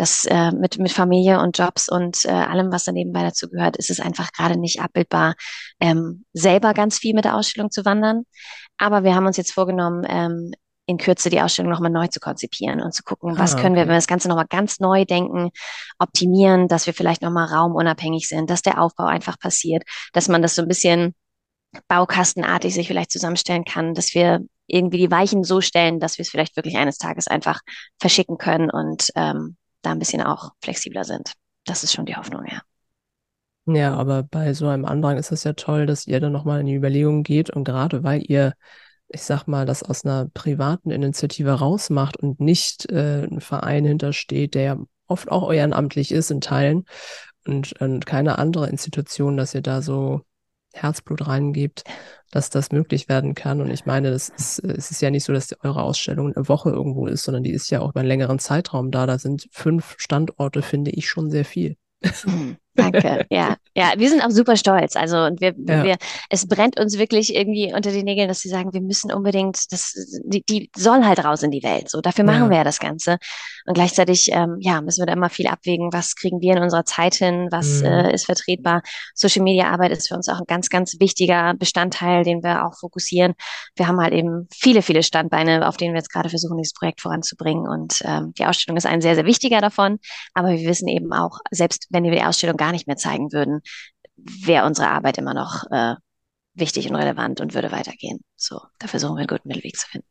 Das 0.03 0.25
äh, 0.25 0.51
mit, 0.51 0.77
mit 0.79 0.91
Familie 0.91 1.39
und 1.39 1.57
Jobs 1.57 1.87
und 1.87 2.25
äh, 2.25 2.31
allem, 2.31 2.71
was 2.73 2.83
da 2.83 2.91
nebenbei 2.91 3.23
dazu 3.23 3.49
gehört, 3.49 3.77
ist 3.77 3.89
es 3.89 4.01
einfach 4.01 4.33
gerade 4.33 4.59
nicht 4.59 4.81
abbildbar, 4.81 5.35
ähm, 5.79 6.25
selber 6.33 6.73
ganz 6.73 6.97
viel 6.97 7.13
mit 7.15 7.23
der 7.23 7.35
Ausstellung 7.35 7.71
zu 7.71 7.85
wandern. 7.85 8.23
Aber 8.77 9.05
wir 9.05 9.15
haben 9.15 9.25
uns 9.25 9.37
jetzt 9.37 9.53
vorgenommen, 9.53 10.05
ähm, 10.09 10.51
in 10.85 10.97
Kürze 10.97 11.29
die 11.29 11.39
Ausstellung 11.39 11.71
nochmal 11.71 11.89
neu 11.89 12.07
zu 12.07 12.19
konzipieren 12.19 12.81
und 12.81 12.93
zu 12.93 13.03
gucken, 13.03 13.37
was 13.37 13.55
ah, 13.55 13.61
können 13.61 13.75
wir, 13.75 13.83
wenn 13.83 13.89
wir 13.91 13.95
das 13.95 14.07
Ganze 14.07 14.27
nochmal 14.27 14.47
ganz 14.49 14.81
neu 14.81 15.05
denken, 15.05 15.51
optimieren, 15.97 16.67
dass 16.67 16.85
wir 16.85 16.93
vielleicht 16.93 17.21
nochmal 17.21 17.47
raumunabhängig 17.47 18.27
sind, 18.27 18.49
dass 18.49 18.61
der 18.61 18.81
Aufbau 18.81 19.05
einfach 19.05 19.39
passiert, 19.39 19.83
dass 20.11 20.27
man 20.27 20.41
das 20.41 20.55
so 20.55 20.61
ein 20.61 20.67
bisschen 20.67 21.15
baukastenartig 21.87 22.73
sich 22.73 22.87
vielleicht 22.87 23.11
zusammenstellen 23.11 23.63
kann, 23.63 23.93
dass 23.93 24.13
wir 24.13 24.41
irgendwie 24.67 24.97
die 24.97 25.11
Weichen 25.11 25.45
so 25.45 25.61
stellen, 25.61 26.01
dass 26.01 26.17
wir 26.17 26.23
es 26.23 26.29
vielleicht 26.29 26.57
wirklich 26.57 26.75
eines 26.75 26.97
Tages 26.97 27.27
einfach 27.27 27.61
verschicken 27.99 28.37
können 28.37 28.69
und 28.69 29.07
ähm, 29.15 29.55
da 29.83 29.91
ein 29.91 29.99
bisschen 29.99 30.21
auch 30.21 30.51
flexibler 30.63 31.03
sind. 31.03 31.33
Das 31.65 31.83
ist 31.83 31.93
schon 31.93 32.05
die 32.05 32.15
Hoffnung, 32.15 32.45
ja. 32.49 32.61
Ja, 33.65 33.93
aber 33.95 34.23
bei 34.23 34.53
so 34.53 34.67
einem 34.67 34.83
Andrang 34.83 35.17
ist 35.17 35.31
es 35.31 35.45
ja 35.45 35.53
toll, 35.53 35.85
dass 35.85 36.05
ihr 36.05 36.19
dann 36.19 36.33
nochmal 36.33 36.59
in 36.59 36.65
die 36.65 36.75
Überlegung 36.75 37.23
geht 37.23 37.49
und 37.49 37.63
gerade 37.63 38.03
weil 38.03 38.21
ihr, 38.29 38.53
ich 39.07 39.21
sag 39.21 39.47
mal, 39.47 39.65
das 39.65 39.83
aus 39.83 40.03
einer 40.03 40.27
privaten 40.33 40.91
Initiative 40.91 41.51
rausmacht 41.51 42.17
und 42.17 42.41
nicht 42.41 42.91
äh, 42.91 43.23
ein 43.23 43.39
Verein 43.39 43.85
hintersteht, 43.85 44.55
der 44.55 44.79
oft 45.07 45.31
auch 45.31 45.51
ehrenamtlich 45.53 46.11
ist 46.11 46.29
in 46.29 46.41
Teilen 46.41 46.83
und, 47.45 47.73
und 47.79 48.05
keine 48.05 48.37
andere 48.37 48.69
Institution, 48.69 49.37
dass 49.37 49.53
ihr 49.53 49.61
da 49.61 49.81
so 49.81 50.21
Herzblut 50.73 51.27
reingebt, 51.27 51.83
dass 52.33 52.49
das 52.49 52.71
möglich 52.71 53.09
werden 53.09 53.35
kann. 53.35 53.61
Und 53.61 53.69
ich 53.69 53.85
meine, 53.85 54.09
das 54.09 54.29
ist, 54.29 54.59
es 54.59 54.89
ist 54.89 55.01
ja 55.01 55.11
nicht 55.11 55.23
so, 55.23 55.33
dass 55.33 55.53
eure 55.61 55.83
Ausstellung 55.83 56.33
eine 56.33 56.49
Woche 56.49 56.71
irgendwo 56.71 57.05
ist, 57.05 57.23
sondern 57.23 57.43
die 57.43 57.51
ist 57.51 57.69
ja 57.69 57.79
auch 57.81 57.91
über 57.91 57.99
einen 57.99 58.09
längeren 58.09 58.39
Zeitraum 58.39 58.89
da. 58.89 59.05
Da 59.05 59.19
sind 59.19 59.47
fünf 59.51 59.93
Standorte, 59.99 60.63
finde 60.63 60.89
ich, 60.89 61.07
schon 61.07 61.29
sehr 61.29 61.45
viel. 61.45 61.77
Mhm. 62.25 62.57
Danke. 62.75 63.25
Ja, 63.33 63.55
ja, 63.75 63.93
wir 63.97 64.09
sind 64.09 64.21
auch 64.21 64.29
super 64.29 64.55
stolz. 64.55 64.95
Also 64.95 65.17
und 65.23 65.41
wir, 65.41 65.53
ja. 65.57 65.83
wir, 65.83 65.97
es 66.29 66.47
brennt 66.47 66.79
uns 66.79 66.97
wirklich 66.97 67.35
irgendwie 67.35 67.73
unter 67.73 67.91
den 67.91 68.05
Nägeln, 68.05 68.27
dass 68.27 68.39
sie 68.39 68.49
sagen, 68.49 68.73
wir 68.73 68.81
müssen 68.81 69.11
unbedingt, 69.11 69.71
das, 69.71 69.93
die, 70.23 70.43
die 70.43 70.69
soll 70.75 71.03
halt 71.03 71.23
raus 71.23 71.41
in 71.41 71.51
die 71.51 71.63
Welt. 71.63 71.89
So, 71.89 72.01
dafür 72.01 72.23
machen 72.23 72.43
ja. 72.43 72.49
wir 72.49 72.57
ja 72.57 72.63
das 72.63 72.79
Ganze. 72.79 73.17
Und 73.65 73.73
gleichzeitig, 73.73 74.29
ähm, 74.31 74.57
ja, 74.59 74.81
müssen 74.81 75.01
wir 75.01 75.07
da 75.07 75.13
immer 75.13 75.29
viel 75.29 75.47
abwägen. 75.47 75.91
Was 75.91 76.15
kriegen 76.15 76.41
wir 76.41 76.55
in 76.55 76.63
unserer 76.63 76.85
Zeit 76.85 77.15
hin? 77.15 77.47
Was 77.51 77.81
mhm. 77.81 77.85
äh, 77.85 78.13
ist 78.13 78.25
vertretbar? 78.25 78.81
Social 79.15 79.43
Media 79.43 79.71
Arbeit 79.71 79.91
ist 79.91 80.09
für 80.09 80.15
uns 80.15 80.29
auch 80.29 80.39
ein 80.39 80.45
ganz, 80.47 80.69
ganz 80.69 80.99
wichtiger 80.99 81.53
Bestandteil, 81.55 82.23
den 82.23 82.43
wir 82.43 82.65
auch 82.65 82.77
fokussieren. 82.77 83.33
Wir 83.75 83.87
haben 83.87 83.99
halt 83.99 84.13
eben 84.13 84.47
viele, 84.53 84.81
viele 84.81 85.01
Standbeine, 85.01 85.67
auf 85.67 85.77
denen 85.77 85.93
wir 85.93 85.99
jetzt 85.99 86.11
gerade 86.11 86.29
versuchen, 86.29 86.57
dieses 86.57 86.73
Projekt 86.73 87.01
voranzubringen. 87.01 87.67
Und 87.67 88.01
ähm, 88.05 88.33
die 88.37 88.45
Ausstellung 88.45 88.77
ist 88.77 88.85
ein 88.85 89.01
sehr, 89.01 89.15
sehr 89.15 89.25
wichtiger 89.25 89.61
davon. 89.61 89.99
Aber 90.33 90.49
wir 90.49 90.67
wissen 90.69 90.87
eben 90.87 91.11
auch, 91.13 91.39
selbst 91.51 91.87
wenn 91.89 92.03
wir 92.03 92.11
die 92.11 92.23
Ausstellung 92.23 92.57
gar 92.63 92.71
nicht 92.71 92.87
mehr 92.87 92.95
zeigen 92.95 93.33
würden, 93.33 93.61
wäre 94.15 94.65
unsere 94.65 94.87
Arbeit 94.87 95.17
immer 95.17 95.33
noch 95.33 95.65
äh, 95.69 95.95
wichtig 96.53 96.89
und 96.89 96.95
relevant 96.95 97.41
und 97.41 97.53
würde 97.53 97.71
weitergehen. 97.71 98.19
So, 98.37 98.61
da 98.79 98.87
versuchen 98.87 99.15
wir 99.15 99.19
einen 99.19 99.27
guten 99.27 99.49
Mittelweg 99.49 99.75
zu 99.75 99.87
finden. 99.87 100.07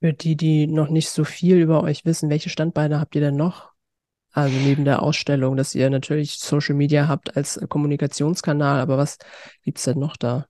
Für 0.00 0.12
die, 0.12 0.36
die 0.36 0.66
noch 0.66 0.88
nicht 0.88 1.08
so 1.08 1.24
viel 1.24 1.56
über 1.56 1.82
euch 1.82 2.04
wissen, 2.04 2.28
welche 2.28 2.50
Standbeine 2.50 2.98
habt 2.98 3.14
ihr 3.14 3.20
denn 3.20 3.36
noch? 3.36 3.70
Also 4.32 4.54
neben 4.58 4.84
der 4.84 5.02
Ausstellung, 5.02 5.56
dass 5.56 5.74
ihr 5.74 5.88
natürlich 5.88 6.38
Social 6.38 6.74
Media 6.74 7.08
habt 7.08 7.36
als 7.36 7.58
Kommunikationskanal, 7.68 8.80
aber 8.80 8.98
was 8.98 9.18
gibt 9.62 9.78
es 9.78 9.84
denn 9.84 9.98
noch 9.98 10.16
da? 10.16 10.46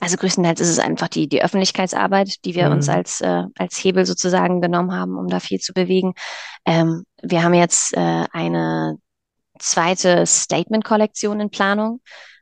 Also 0.00 0.16
größtenteils 0.16 0.60
ist 0.60 0.70
es 0.70 0.78
einfach 0.78 1.08
die, 1.08 1.28
die 1.28 1.42
Öffentlichkeitsarbeit, 1.42 2.44
die 2.44 2.54
wir 2.54 2.66
mhm. 2.66 2.76
uns 2.76 2.88
als, 2.88 3.20
äh, 3.20 3.42
als 3.58 3.76
Hebel 3.82 4.06
sozusagen 4.06 4.62
genommen 4.62 4.92
haben, 4.92 5.18
um 5.18 5.26
da 5.26 5.40
viel 5.40 5.58
zu 5.58 5.74
bewegen. 5.74 6.14
Ähm, 6.64 7.04
wir 7.22 7.42
haben 7.42 7.54
jetzt 7.54 7.94
äh, 7.94 8.24
eine 8.32 8.96
zweite 9.58 10.26
Statement-Kollektion 10.26 11.40
in 11.40 11.50
Planung, 11.50 12.00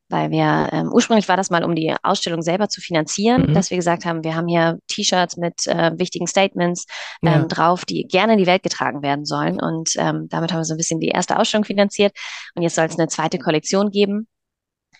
weil 0.09 0.31
wir 0.31 0.69
ähm, 0.73 0.91
ursprünglich 0.93 1.29
war 1.29 1.37
das 1.37 1.51
mal, 1.51 1.65
um 1.65 1.75
die 1.75 1.95
Ausstellung 2.03 2.43
selber 2.43 2.69
zu 2.69 2.81
finanzieren, 2.81 3.47
mhm. 3.49 3.55
dass 3.55 3.71
wir 3.71 3.77
gesagt 3.77 4.05
haben, 4.05 4.23
wir 4.23 4.35
haben 4.37 4.47
hier 4.47 4.79
T-Shirts 4.89 5.37
mit 5.37 5.67
äh, 5.67 5.93
wichtigen 5.99 6.27
Statements 6.27 6.87
ähm, 7.23 7.33
ja. 7.33 7.45
drauf, 7.47 7.85
die 7.85 8.07
gerne 8.07 8.35
in 8.35 8.39
die 8.39 8.47
Welt 8.47 8.63
getragen 8.63 9.03
werden 9.03 9.25
sollen. 9.25 9.61
Und 9.61 9.95
ähm, 9.97 10.29
damit 10.29 10.53
haben 10.53 10.61
wir 10.61 10.65
so 10.65 10.75
ein 10.75 10.79
bisschen 10.79 11.01
die 11.01 11.09
erste 11.09 11.39
Ausstellung 11.39 11.65
finanziert. 11.65 12.17
Und 12.55 12.63
jetzt 12.63 12.77
soll 12.77 12.85
es 12.85 12.99
eine 12.99 13.09
zweite 13.09 13.39
Kollektion 13.39 13.91
geben, 13.91 14.29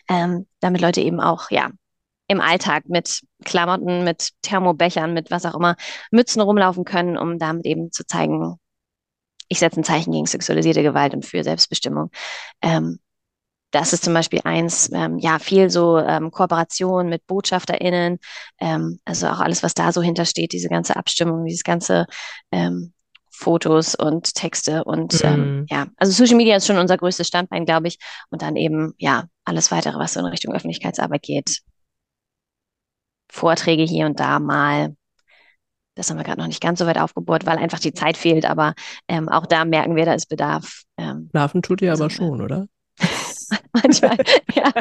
ähm, 0.09 0.47
damit 0.61 0.81
Leute 0.81 1.01
eben 1.01 1.21
auch, 1.21 1.51
ja, 1.51 1.71
im 2.27 2.41
Alltag 2.41 2.85
mit 2.89 3.21
Klamotten, 3.45 4.05
mit 4.05 4.31
Thermobechern, 4.43 5.13
mit 5.13 5.31
was 5.31 5.45
auch 5.45 5.55
immer, 5.55 5.77
Mützen 6.11 6.41
rumlaufen 6.41 6.85
können, 6.85 7.19
um 7.19 7.39
damit 7.39 7.67
eben 7.67 7.93
zu 7.93 8.07
zeigen, 8.07 8.59
ich 9.49 9.59
setze 9.59 9.81
ein 9.81 9.85
Zeichen 9.85 10.13
gegen 10.13 10.27
sexualisierte 10.27 10.83
Gewalt 10.83 11.15
und 11.15 11.25
für 11.25 11.43
Selbstbestimmung. 11.45 12.11
Ähm, 12.63 12.99
das 13.71 13.93
ist 13.93 14.05
zum 14.05 14.15
Beispiel 14.15 14.41
eins, 14.45 14.89
ähm, 14.93 15.19
ja, 15.19 15.41
viel 15.41 15.69
so 15.69 15.99
ähm, 15.99 16.31
Kooperation 16.31 17.09
mit 17.09 17.27
BotschafterInnen, 17.27 18.19
ähm, 18.61 19.01
also 19.05 19.27
auch 19.27 19.41
alles, 19.41 19.65
was 19.65 19.75
da 19.75 19.91
so 19.91 20.01
hintersteht, 20.01 20.53
diese 20.53 20.69
ganze 20.69 20.95
Abstimmung, 20.95 21.45
dieses 21.45 21.65
ganze 21.65 22.07
ähm, 22.53 22.93
Fotos 23.33 23.97
und 23.97 24.33
Texte 24.35 24.85
und 24.85 25.15
mhm. 25.15 25.29
ähm, 25.29 25.67
ja, 25.69 25.87
also 25.97 26.13
Social 26.13 26.37
Media 26.37 26.57
ist 26.57 26.69
schon 26.69 26.79
unser 26.79 26.97
größtes 26.97 27.27
Standbein, 27.27 27.65
glaube 27.65 27.89
ich. 27.89 27.99
Und 28.31 28.43
dann 28.43 28.55
eben, 28.55 28.95
ja, 28.99 29.25
alles 29.45 29.73
weitere, 29.73 29.99
was 29.99 30.13
so 30.13 30.21
in 30.21 30.27
Richtung 30.27 30.55
Öffentlichkeitsarbeit 30.55 31.23
geht. 31.23 31.61
Vorträge 33.29 33.83
hier 33.83 34.07
und 34.07 34.21
da 34.21 34.39
mal, 34.39 34.95
das 35.95 36.11
haben 36.11 36.17
wir 36.17 36.25
gerade 36.25 36.41
noch 36.41 36.47
nicht 36.47 36.61
ganz 36.61 36.79
so 36.79 36.87
weit 36.87 36.99
aufgebohrt, 36.99 37.47
weil 37.47 37.59
einfach 37.59 37.79
die 37.79 37.93
Zeit 37.93 38.17
fehlt. 38.17 38.45
Aber 38.45 38.75
ähm, 39.09 39.29
auch 39.29 39.47
da 39.47 39.65
merken 39.65 39.97
wir, 39.97 40.05
da 40.05 40.15
ist 40.15 40.29
Bedarf. 40.29 40.83
Ähm, 40.97 41.29
Schlafen 41.31 41.63
tut 41.63 41.83
ihr 41.83 41.93
aber 41.93 42.11
schon, 42.11 42.41
oder? 42.41 42.67
Manchmal, 43.73 44.17
ja. 44.55 44.73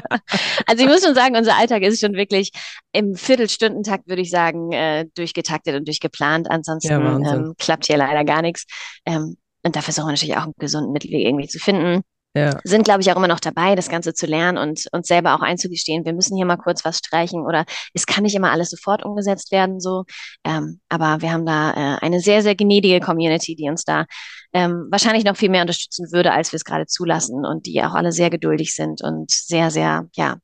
Also 0.68 0.84
ich 0.84 0.90
muss 0.90 1.04
schon 1.04 1.16
sagen, 1.16 1.36
unser 1.36 1.58
Alltag 1.58 1.82
ist 1.82 2.00
schon 2.00 2.14
wirklich 2.14 2.52
im 2.92 3.16
Viertelstundentakt, 3.16 4.08
würde 4.08 4.22
ich 4.22 4.30
sagen, 4.30 4.72
äh, 4.72 5.06
durchgetaktet 5.16 5.76
und 5.76 5.88
durchgeplant. 5.88 6.50
Ansonsten 6.50 6.92
ja, 6.92 7.34
ähm, 7.34 7.56
klappt 7.58 7.86
hier 7.86 7.98
leider 7.98 8.24
gar 8.24 8.42
nichts. 8.42 8.66
Ähm, 9.06 9.38
und 9.66 9.76
da 9.76 9.82
versuchen 9.82 10.08
wir 10.08 10.12
natürlich 10.12 10.38
auch 10.38 10.44
einen 10.44 10.54
gesunden 10.58 10.92
Mittelweg 10.92 11.26
irgendwie 11.26 11.48
zu 11.48 11.60
finden 11.60 12.04
ja. 12.36 12.60
sind, 12.64 12.84
glaube 12.84 13.02
ich, 13.02 13.12
auch 13.12 13.16
immer 13.16 13.28
noch 13.28 13.40
dabei, 13.40 13.76
das 13.76 13.90
Ganze 13.90 14.14
zu 14.14 14.26
lernen 14.26 14.58
und 14.58 14.88
uns 14.92 15.08
selber 15.08 15.36
auch 15.36 15.42
einzugestehen, 15.42 16.06
wir 16.06 16.14
müssen 16.14 16.36
hier 16.36 16.46
mal 16.46 16.58
kurz 16.58 16.84
was 16.84 16.98
streichen 16.98 17.46
oder 17.46 17.66
es 17.94 18.06
kann 18.06 18.24
nicht 18.24 18.36
immer 18.36 18.52
alles 18.52 18.70
sofort 18.70 19.04
umgesetzt 19.06 19.52
werden, 19.52 19.80
so. 19.80 20.06
Ähm, 20.44 20.80
aber 20.90 21.22
wir 21.22 21.32
haben 21.32 21.46
da 21.46 21.72
äh, 21.72 21.98
eine 22.02 22.20
sehr, 22.20 22.42
sehr 22.42 22.56
gnädige 22.56 23.00
Community, 23.00 23.56
die 23.56 23.70
uns 23.70 23.84
da 23.84 24.06
ähm, 24.54 24.88
wahrscheinlich 24.90 25.24
noch 25.24 25.38
viel 25.38 25.50
mehr 25.50 25.62
unterstützen 25.62 26.12
würde, 26.12 26.32
als 26.32 26.52
wir 26.52 26.58
es 26.58 26.66
gerade 26.66 26.86
zulassen 26.86 27.46
und 27.46 27.66
die 27.66 27.82
auch 27.84 27.94
alle 27.94 28.12
sehr 28.12 28.30
geduldig 28.30 28.74
sind 28.74 29.04
und 29.04 29.32
sehr, 29.32 29.72
sehr, 29.72 30.08
ja, 30.14 30.38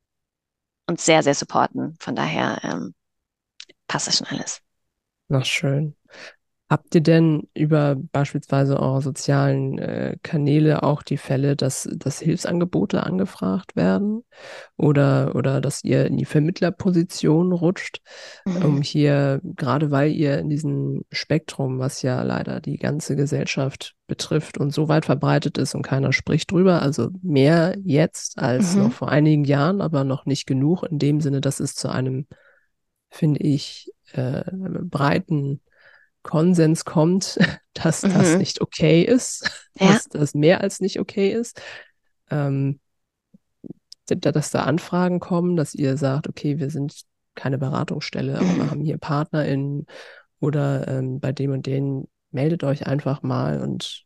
uns 0.86 1.04
sehr, 1.04 1.22
sehr 1.22 1.34
supporten. 1.34 1.96
Von 2.00 2.14
daher 2.14 2.58
ähm, 2.62 2.94
passt 3.86 4.08
das 4.08 4.18
schon 4.18 4.26
alles. 4.28 4.60
Na 5.28 5.44
schön. 5.44 5.96
Habt 6.70 6.94
ihr 6.94 7.00
denn 7.00 7.48
über 7.52 7.96
beispielsweise 8.12 8.78
eure 8.78 9.02
sozialen 9.02 9.76
äh, 9.78 10.16
Kanäle 10.22 10.84
auch 10.84 11.02
die 11.02 11.16
Fälle, 11.16 11.56
dass, 11.56 11.88
dass 11.96 12.20
Hilfsangebote 12.20 13.02
angefragt 13.02 13.74
werden 13.74 14.22
oder, 14.76 15.34
oder 15.34 15.60
dass 15.60 15.82
ihr 15.82 16.06
in 16.06 16.16
die 16.16 16.24
Vermittlerposition 16.24 17.50
rutscht, 17.50 18.02
mhm. 18.44 18.64
um 18.64 18.82
hier, 18.82 19.40
gerade 19.42 19.90
weil 19.90 20.12
ihr 20.12 20.38
in 20.38 20.48
diesem 20.48 21.02
Spektrum, 21.10 21.80
was 21.80 22.02
ja 22.02 22.22
leider 22.22 22.60
die 22.60 22.76
ganze 22.76 23.16
Gesellschaft 23.16 23.96
betrifft 24.06 24.56
und 24.56 24.72
so 24.72 24.86
weit 24.86 25.06
verbreitet 25.06 25.58
ist 25.58 25.74
und 25.74 25.82
keiner 25.82 26.12
spricht 26.12 26.52
drüber, 26.52 26.82
also 26.82 27.08
mehr 27.20 27.76
jetzt 27.82 28.38
als 28.38 28.76
mhm. 28.76 28.82
noch 28.82 28.92
vor 28.92 29.08
einigen 29.08 29.42
Jahren, 29.42 29.80
aber 29.80 30.04
noch 30.04 30.24
nicht 30.24 30.46
genug 30.46 30.84
in 30.84 31.00
dem 31.00 31.20
Sinne, 31.20 31.40
dass 31.40 31.58
es 31.58 31.74
zu 31.74 31.88
einem, 31.88 32.28
finde 33.08 33.40
ich, 33.40 33.90
äh, 34.12 34.44
breiten 34.52 35.60
Konsens 36.22 36.84
kommt, 36.84 37.38
dass 37.74 38.02
mhm. 38.02 38.14
das 38.14 38.36
nicht 38.36 38.60
okay 38.60 39.02
ist, 39.02 39.50
ja. 39.78 39.92
dass 39.92 40.08
das 40.08 40.34
mehr 40.34 40.60
als 40.60 40.80
nicht 40.80 40.98
okay 41.00 41.32
ist. 41.32 41.60
Ähm, 42.30 42.80
dass 44.06 44.50
da 44.50 44.64
Anfragen 44.64 45.20
kommen, 45.20 45.54
dass 45.54 45.72
ihr 45.72 45.96
sagt, 45.96 46.28
okay, 46.28 46.58
wir 46.58 46.70
sind 46.70 47.02
keine 47.36 47.58
Beratungsstelle, 47.58 48.36
aber 48.36 48.56
wir 48.56 48.70
haben 48.70 48.84
hier 48.84 48.98
PartnerInnen 48.98 49.86
oder 50.40 50.88
ähm, 50.88 51.20
bei 51.20 51.30
dem 51.30 51.52
und 51.52 51.66
denen 51.66 52.08
meldet 52.32 52.64
euch 52.64 52.86
einfach 52.86 53.22
mal 53.22 53.60
und 53.60 54.04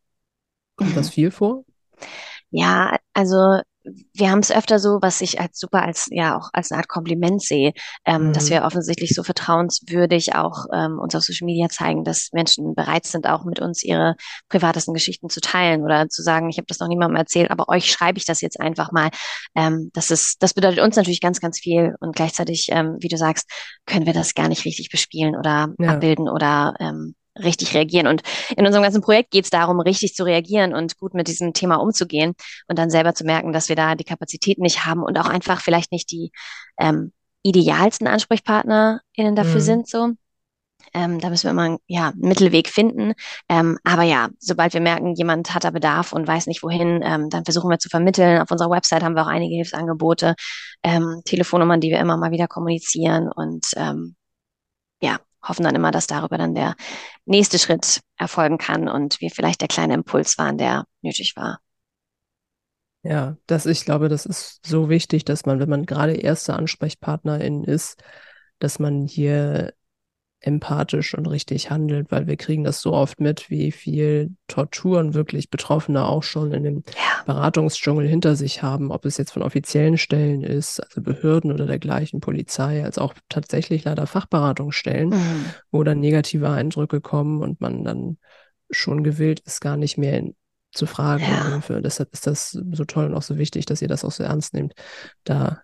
kommt 0.76 0.96
das 0.96 1.08
viel 1.08 1.30
vor? 1.30 1.64
Ja, 2.50 2.98
also 3.14 3.60
wir 4.12 4.30
haben 4.30 4.38
es 4.38 4.50
öfter 4.50 4.78
so, 4.78 4.98
was 5.02 5.20
ich 5.20 5.40
als 5.40 5.58
super 5.58 5.82
als 5.82 6.08
ja 6.10 6.36
auch 6.36 6.50
als 6.52 6.70
eine 6.70 6.78
Art 6.78 6.88
Kompliment 6.88 7.42
sehe, 7.42 7.72
ähm, 8.04 8.28
mhm. 8.28 8.32
dass 8.32 8.50
wir 8.50 8.64
offensichtlich 8.64 9.14
so 9.14 9.22
vertrauenswürdig 9.22 10.34
auch 10.34 10.66
ähm, 10.72 10.98
uns 10.98 11.14
auf 11.14 11.22
Social 11.22 11.46
Media 11.46 11.68
zeigen, 11.68 12.04
dass 12.04 12.30
Menschen 12.32 12.74
bereit 12.74 13.06
sind, 13.06 13.26
auch 13.26 13.44
mit 13.44 13.60
uns 13.60 13.82
ihre 13.82 14.16
privatesten 14.48 14.94
Geschichten 14.94 15.28
zu 15.28 15.40
teilen 15.40 15.82
oder 15.82 16.08
zu 16.08 16.22
sagen, 16.22 16.48
ich 16.48 16.56
habe 16.56 16.66
das 16.66 16.78
noch 16.78 16.88
niemandem 16.88 17.16
erzählt, 17.16 17.50
aber 17.50 17.68
euch 17.68 17.90
schreibe 17.90 18.18
ich 18.18 18.24
das 18.24 18.40
jetzt 18.40 18.60
einfach 18.60 18.92
mal. 18.92 19.10
Ähm, 19.54 19.90
das 19.92 20.10
ist, 20.10 20.42
das 20.42 20.54
bedeutet 20.54 20.80
uns 20.80 20.96
natürlich 20.96 21.20
ganz, 21.20 21.40
ganz 21.40 21.58
viel 21.58 21.94
und 22.00 22.16
gleichzeitig, 22.16 22.68
ähm, 22.70 22.96
wie 23.00 23.08
du 23.08 23.16
sagst, 23.16 23.50
können 23.86 24.06
wir 24.06 24.14
das 24.14 24.34
gar 24.34 24.48
nicht 24.48 24.64
richtig 24.64 24.90
bespielen 24.90 25.36
oder 25.36 25.68
ja. 25.78 25.90
abbilden 25.90 26.28
oder 26.28 26.74
ähm, 26.80 27.14
richtig 27.42 27.74
reagieren. 27.74 28.06
Und 28.06 28.22
in 28.56 28.66
unserem 28.66 28.82
ganzen 28.82 29.02
Projekt 29.02 29.30
geht 29.30 29.44
es 29.44 29.50
darum, 29.50 29.80
richtig 29.80 30.14
zu 30.14 30.24
reagieren 30.24 30.74
und 30.74 30.96
gut 30.98 31.14
mit 31.14 31.28
diesem 31.28 31.52
Thema 31.52 31.76
umzugehen 31.76 32.34
und 32.68 32.78
dann 32.78 32.90
selber 32.90 33.14
zu 33.14 33.24
merken, 33.24 33.52
dass 33.52 33.68
wir 33.68 33.76
da 33.76 33.94
die 33.94 34.04
Kapazität 34.04 34.58
nicht 34.58 34.86
haben 34.86 35.02
und 35.02 35.18
auch 35.18 35.28
einfach 35.28 35.60
vielleicht 35.60 35.92
nicht 35.92 36.10
die 36.10 36.30
ähm, 36.78 37.12
idealsten 37.42 38.06
AnsprechpartnerInnen 38.06 39.36
dafür 39.36 39.60
mhm. 39.60 39.64
sind 39.64 39.88
so. 39.88 40.10
Ähm, 40.92 41.18
da 41.18 41.30
müssen 41.30 41.44
wir 41.44 41.50
immer 41.50 41.78
ja, 41.86 42.10
einen 42.10 42.28
Mittelweg 42.28 42.68
finden. 42.68 43.14
Ähm, 43.48 43.78
aber 43.84 44.02
ja, 44.02 44.28
sobald 44.38 44.74
wir 44.74 44.80
merken, 44.80 45.14
jemand 45.14 45.54
hat 45.54 45.64
da 45.64 45.70
Bedarf 45.70 46.12
und 46.12 46.26
weiß 46.26 46.46
nicht 46.46 46.62
wohin, 46.62 47.00
ähm, 47.02 47.30
dann 47.30 47.44
versuchen 47.44 47.70
wir 47.70 47.78
zu 47.78 47.88
vermitteln. 47.88 48.40
Auf 48.40 48.50
unserer 48.50 48.70
Website 48.70 49.02
haben 49.02 49.14
wir 49.14 49.22
auch 49.22 49.28
einige 49.28 49.54
Hilfsangebote, 49.56 50.34
ähm, 50.82 51.22
Telefonnummern, 51.24 51.80
die 51.80 51.90
wir 51.90 51.98
immer 51.98 52.16
mal 52.16 52.30
wieder 52.30 52.48
kommunizieren. 52.48 53.30
Und 53.34 53.66
ähm, 53.76 54.14
hoffen 55.44 55.64
dann 55.64 55.74
immer, 55.74 55.90
dass 55.90 56.06
darüber 56.06 56.38
dann 56.38 56.54
der 56.54 56.74
nächste 57.26 57.58
Schritt 57.58 58.00
erfolgen 58.16 58.58
kann 58.58 58.88
und 58.88 59.20
wir 59.20 59.30
vielleicht 59.30 59.60
der 59.60 59.68
kleine 59.68 59.94
Impuls 59.94 60.38
waren, 60.38 60.58
der 60.58 60.84
nötig 61.02 61.36
war. 61.36 61.60
Ja, 63.02 63.36
das, 63.46 63.66
ich 63.66 63.84
glaube, 63.84 64.08
das 64.08 64.24
ist 64.24 64.66
so 64.66 64.88
wichtig, 64.88 65.26
dass 65.26 65.44
man, 65.44 65.60
wenn 65.60 65.68
man 65.68 65.84
gerade 65.84 66.14
erste 66.14 66.54
Ansprechpartnerin 66.54 67.62
ist, 67.62 68.02
dass 68.58 68.78
man 68.78 69.06
hier 69.06 69.74
empathisch 70.44 71.16
und 71.16 71.26
richtig 71.26 71.70
handelt, 71.70 72.10
weil 72.10 72.26
wir 72.26 72.36
kriegen 72.36 72.64
das 72.64 72.82
so 72.82 72.92
oft 72.92 73.18
mit, 73.18 73.48
wie 73.48 73.72
viel 73.72 74.30
Torturen 74.46 75.14
wirklich 75.14 75.48
Betroffene 75.48 76.04
auch 76.04 76.22
schon 76.22 76.52
in 76.52 76.62
dem 76.64 76.82
ja. 76.88 77.24
Beratungsdschungel 77.24 78.06
hinter 78.06 78.36
sich 78.36 78.62
haben, 78.62 78.90
ob 78.90 79.06
es 79.06 79.16
jetzt 79.16 79.32
von 79.32 79.42
offiziellen 79.42 79.96
Stellen 79.96 80.42
ist, 80.42 80.80
also 80.80 81.00
Behörden 81.00 81.50
oder 81.50 81.66
dergleichen, 81.66 82.20
Polizei, 82.20 82.84
als 82.84 82.98
auch 82.98 83.14
tatsächlich 83.30 83.84
leider 83.84 84.06
Fachberatungsstellen, 84.06 85.10
mhm. 85.10 85.46
wo 85.70 85.82
dann 85.82 86.00
negative 86.00 86.50
Eindrücke 86.50 87.00
kommen 87.00 87.40
und 87.40 87.62
man 87.62 87.82
dann 87.82 88.18
schon 88.70 89.02
gewillt 89.02 89.40
ist, 89.40 89.62
gar 89.62 89.78
nicht 89.78 89.96
mehr 89.96 90.18
in, 90.18 90.36
zu 90.72 90.84
fragen. 90.84 91.24
Ja. 91.24 91.80
Deshalb 91.80 92.12
ist 92.12 92.26
das 92.26 92.50
so 92.50 92.84
toll 92.84 93.06
und 93.06 93.14
auch 93.14 93.22
so 93.22 93.38
wichtig, 93.38 93.64
dass 93.64 93.80
ihr 93.80 93.88
das 93.88 94.04
auch 94.04 94.12
so 94.12 94.24
ernst 94.24 94.52
nehmt, 94.52 94.74
da 95.24 95.63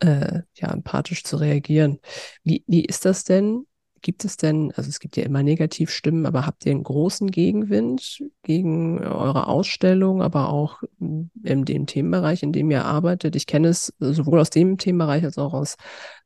äh, 0.00 0.40
ja, 0.54 0.72
empathisch 0.72 1.24
zu 1.24 1.36
reagieren. 1.36 1.98
Wie, 2.44 2.64
wie 2.66 2.84
ist 2.84 3.04
das 3.04 3.24
denn? 3.24 3.66
Gibt 4.02 4.24
es 4.24 4.36
denn, 4.36 4.72
also 4.76 4.88
es 4.88 5.00
gibt 5.00 5.16
ja 5.16 5.24
immer 5.24 5.42
Negativstimmen, 5.42 6.26
aber 6.26 6.46
habt 6.46 6.64
ihr 6.66 6.72
einen 6.72 6.84
großen 6.84 7.30
Gegenwind 7.30 8.22
gegen 8.42 9.02
eure 9.02 9.48
Ausstellung, 9.48 10.22
aber 10.22 10.50
auch 10.50 10.82
in 11.00 11.64
dem 11.64 11.86
Themenbereich, 11.86 12.42
in 12.42 12.52
dem 12.52 12.70
ihr 12.70 12.84
arbeitet? 12.84 13.34
Ich 13.34 13.46
kenne 13.46 13.68
es 13.68 13.92
sowohl 13.98 14.38
aus 14.38 14.50
dem 14.50 14.78
Themenbereich 14.78 15.24
als 15.24 15.38
auch 15.38 15.54
aus 15.54 15.76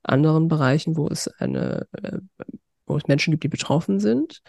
anderen 0.02 0.48
Bereichen, 0.48 0.96
wo 0.96 1.06
es 1.08 1.28
eine, 1.28 1.86
äh, 1.92 2.18
wo 2.86 2.96
es 2.96 3.06
Menschen 3.06 3.30
gibt, 3.30 3.44
die 3.44 3.48
betroffen 3.48 4.00
sind 4.00 4.42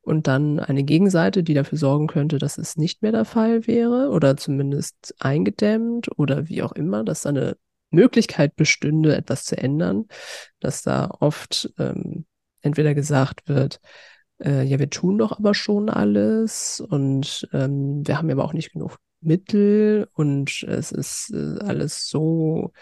und 0.00 0.26
dann 0.26 0.58
eine 0.58 0.82
Gegenseite, 0.82 1.42
die 1.42 1.54
dafür 1.54 1.78
sorgen 1.78 2.06
könnte, 2.06 2.38
dass 2.38 2.58
es 2.58 2.76
nicht 2.76 3.02
mehr 3.02 3.12
der 3.12 3.24
Fall 3.24 3.66
wäre 3.66 4.10
oder 4.10 4.36
zumindest 4.36 5.14
eingedämmt 5.18 6.08
oder 6.18 6.48
wie 6.48 6.62
auch 6.62 6.72
immer, 6.72 7.04
dass 7.04 7.26
eine 7.26 7.56
Möglichkeit 7.90 8.56
bestünde, 8.56 9.16
etwas 9.16 9.44
zu 9.44 9.56
ändern, 9.56 10.06
dass 10.60 10.82
da 10.82 11.10
oft 11.20 11.72
ähm, 11.78 12.26
entweder 12.62 12.94
gesagt 12.94 13.48
wird, 13.48 13.80
äh, 14.42 14.64
ja, 14.64 14.78
wir 14.78 14.90
tun 14.90 15.18
doch 15.18 15.38
aber 15.38 15.54
schon 15.54 15.88
alles 15.88 16.80
und 16.80 17.48
ähm, 17.52 18.06
wir 18.06 18.18
haben 18.18 18.30
aber 18.30 18.44
auch 18.44 18.52
nicht 18.52 18.72
genug 18.72 18.98
Mittel 19.20 20.08
und 20.12 20.62
es 20.62 20.92
ist 20.92 21.32
äh, 21.32 21.58
alles 21.64 22.08
so 22.08 22.72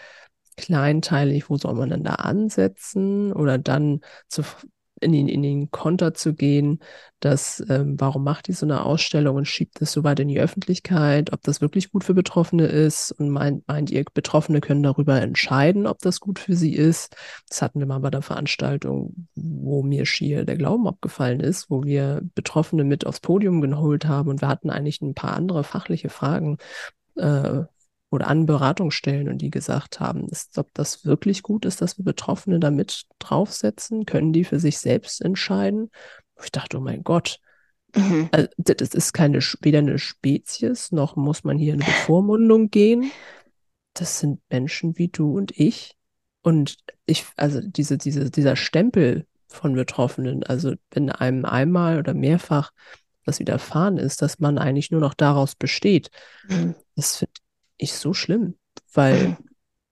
kleinteilig, 0.57 1.49
wo 1.49 1.57
soll 1.57 1.75
man 1.75 1.89
denn 1.89 2.03
da 2.03 2.15
ansetzen? 2.15 3.33
Oder 3.33 3.57
dann 3.57 4.01
zu, 4.27 4.43
in 5.05 5.13
den, 5.13 5.27
in 5.29 5.41
den 5.43 5.71
Konter 5.71 6.13
zu 6.13 6.33
gehen, 6.33 6.79
dass 7.19 7.63
ähm, 7.69 7.95
warum 7.99 8.23
macht 8.23 8.47
die 8.47 8.53
so 8.53 8.65
eine 8.65 8.83
Ausstellung 8.83 9.37
und 9.37 9.47
schiebt 9.47 9.81
es 9.81 9.91
so 9.91 10.03
weit 10.03 10.19
in 10.19 10.27
die 10.27 10.39
Öffentlichkeit, 10.39 11.31
ob 11.31 11.41
das 11.43 11.61
wirklich 11.61 11.91
gut 11.91 12.03
für 12.03 12.13
Betroffene 12.13 12.65
ist 12.65 13.11
und 13.13 13.29
meint, 13.29 13.67
meint 13.67 13.89
ihr, 13.91 14.03
Betroffene 14.13 14.61
können 14.61 14.83
darüber 14.83 15.21
entscheiden, 15.21 15.87
ob 15.87 15.99
das 15.99 16.19
gut 16.19 16.39
für 16.39 16.55
sie 16.55 16.73
ist. 16.73 17.15
Das 17.49 17.61
hatten 17.61 17.79
wir 17.79 17.87
mal 17.87 17.99
bei 17.99 18.09
der 18.09 18.21
Veranstaltung, 18.21 19.27
wo 19.35 19.83
mir 19.83 20.05
schier 20.05 20.45
der 20.45 20.57
Glauben 20.57 20.87
abgefallen 20.87 21.39
ist, 21.39 21.69
wo 21.69 21.83
wir 21.83 22.21
Betroffene 22.35 22.83
mit 22.83 23.05
aufs 23.05 23.21
Podium 23.21 23.61
geholt 23.61 24.05
haben 24.05 24.29
und 24.29 24.41
wir 24.41 24.47
hatten 24.47 24.69
eigentlich 24.69 25.01
ein 25.01 25.15
paar 25.15 25.33
andere 25.33 25.63
fachliche 25.63 26.09
Fragen, 26.09 26.57
äh, 27.15 27.63
oder 28.15 28.27
an 28.27 28.45
Beratungsstellen 28.45 29.29
und 29.29 29.39
die 29.39 29.49
gesagt 29.49 29.99
haben, 29.99 30.27
ist, 30.29 30.57
ob 30.57 30.73
das 30.73 31.05
wirklich 31.05 31.43
gut 31.43 31.65
ist, 31.65 31.81
dass 31.81 31.97
wir 31.97 32.05
Betroffene 32.05 32.59
da 32.59 32.71
mit 32.71 33.03
draufsetzen, 33.19 34.05
können 34.05 34.33
die 34.33 34.43
für 34.43 34.59
sich 34.59 34.77
selbst 34.77 35.21
entscheiden. 35.21 35.91
Ich 36.43 36.51
dachte, 36.51 36.77
oh 36.77 36.81
mein 36.81 37.03
Gott, 37.03 37.39
mhm. 37.95 38.29
also, 38.31 38.47
das 38.57 38.89
ist 38.89 39.13
keine, 39.13 39.39
weder 39.61 39.79
eine 39.79 39.99
Spezies, 39.99 40.91
noch 40.91 41.15
muss 41.15 41.43
man 41.43 41.57
hier 41.57 41.73
in 41.73 41.81
eine 41.81 41.91
Bevormundung 41.91 42.69
gehen. 42.69 43.11
Das 43.93 44.19
sind 44.19 44.41
Menschen 44.49 44.97
wie 44.97 45.09
du 45.09 45.35
und 45.35 45.51
ich. 45.57 45.95
Und 46.41 46.77
ich, 47.05 47.25
also 47.37 47.59
diese, 47.61 47.97
diese, 47.97 48.29
dieser 48.29 48.55
Stempel 48.55 49.25
von 49.47 49.73
Betroffenen, 49.73 50.43
also 50.43 50.73
wenn 50.91 51.09
einem 51.09 51.45
einmal 51.45 51.99
oder 51.99 52.13
mehrfach 52.13 52.71
das 53.25 53.39
widerfahren 53.39 53.97
ist, 53.97 54.21
dass 54.21 54.39
man 54.39 54.57
eigentlich 54.57 54.91
nur 54.91 55.01
noch 55.01 55.15
daraus 55.15 55.55
besteht, 55.55 56.11
mhm. 56.47 56.75
das 56.95 57.17
finde 57.17 57.33
ich 57.77 57.93
so 57.93 58.13
schlimm, 58.13 58.55
weil, 58.93 59.37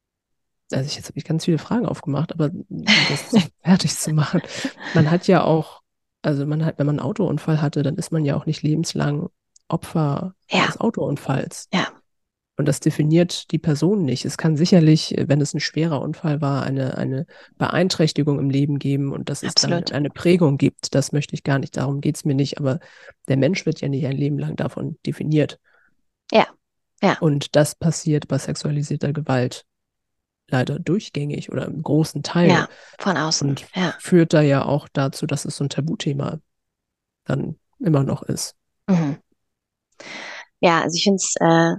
also 0.72 0.86
ich, 0.86 0.96
jetzt 0.96 1.08
habe 1.08 1.18
ich 1.18 1.26
ganz 1.26 1.46
viele 1.46 1.58
Fragen 1.58 1.86
aufgemacht, 1.86 2.34
aber 2.34 2.50
das 2.70 3.50
fertig 3.64 3.96
zu 3.96 4.14
machen. 4.14 4.42
Man 4.94 5.12
hat 5.12 5.28
ja 5.28 5.44
auch, 5.44 5.82
also 6.22 6.46
man 6.46 6.66
hat, 6.66 6.80
wenn 6.80 6.86
man 6.86 7.00
einen 7.00 7.08
Autounfall 7.08 7.62
hatte, 7.62 7.84
dann 7.84 7.96
ist 7.96 8.12
man 8.12 8.26
ja 8.26 8.36
auch 8.36 8.46
nicht 8.46 8.64
lebenslang 8.64 9.30
Opfer 9.68 10.36
ja. 10.50 10.68
des 10.68 10.80
Autounfalls. 10.80 11.68
Ja. 11.74 11.88
Und 12.56 12.68
das 12.68 12.80
definiert 12.80 13.52
die 13.52 13.58
Person 13.58 14.04
nicht. 14.06 14.26
Es 14.26 14.38
kann 14.38 14.56
sicherlich, 14.56 15.16
wenn 15.18 15.42
es 15.42 15.56
ein 15.56 15.60
schwerer 15.60 16.02
Unfall 16.02 16.40
war, 16.40 16.64
eine, 16.64 16.98
eine 16.98 17.26
Beeinträchtigung 17.58 18.38
im 18.38 18.52
Leben 18.52 18.78
geben 18.78 19.12
und 19.12 19.30
dass 19.30 19.42
es 19.42 19.56
Absolut. 19.56 19.90
dann 19.90 19.98
eine 19.98 20.12
Prägung 20.12 20.58
gibt. 20.58 20.94
Das 20.94 21.12
möchte 21.12 21.34
ich 21.34 21.44
gar 21.44 21.58
nicht. 21.58 21.76
Darum 21.78 22.00
geht 22.00 22.16
es 22.16 22.26
mir 22.26 22.36
nicht. 22.36 22.60
Aber 22.60 22.80
der 23.28 23.38
Mensch 23.38 23.66
wird 23.66 23.82
ja 23.82 23.90
nicht 23.90 24.06
ein 24.06 24.16
Leben 24.16 24.38
lang 24.38 24.56
davon 24.56 24.98
definiert. 25.04 25.60
Ja. 26.32 26.48
Ja. 27.04 27.18
Und 27.20 27.56
das 27.56 27.76
passiert 27.76 28.28
bei 28.28 28.38
sexualisierter 28.38 29.12
Gewalt 29.12 29.66
leider 30.48 30.80
durchgängig 30.80 31.52
oder 31.52 31.66
im 31.66 31.84
großen 31.84 32.24
Teil. 32.24 32.50
Ja, 32.50 32.70
von 33.00 33.18
außen. 33.18 33.50
Und 33.50 33.66
ja. 33.76 33.94
führt 34.00 34.34
da 34.34 34.42
ja 34.42 34.66
auch 34.66 34.88
dazu, 34.88 35.26
dass 35.26 35.46
es 35.46 35.58
so 35.58 35.66
ein 35.66 35.70
Tabuthema 35.70 36.40
dann 37.26 37.58
immer 37.80 38.04
noch 38.04 38.24
ist. 38.24 38.56
Mhm. 38.88 39.18
Ja, 40.62 40.82
also 40.82 40.96
ich 40.96 41.04
finde 41.04 41.18
es, 41.18 41.36
äh, 41.40 41.76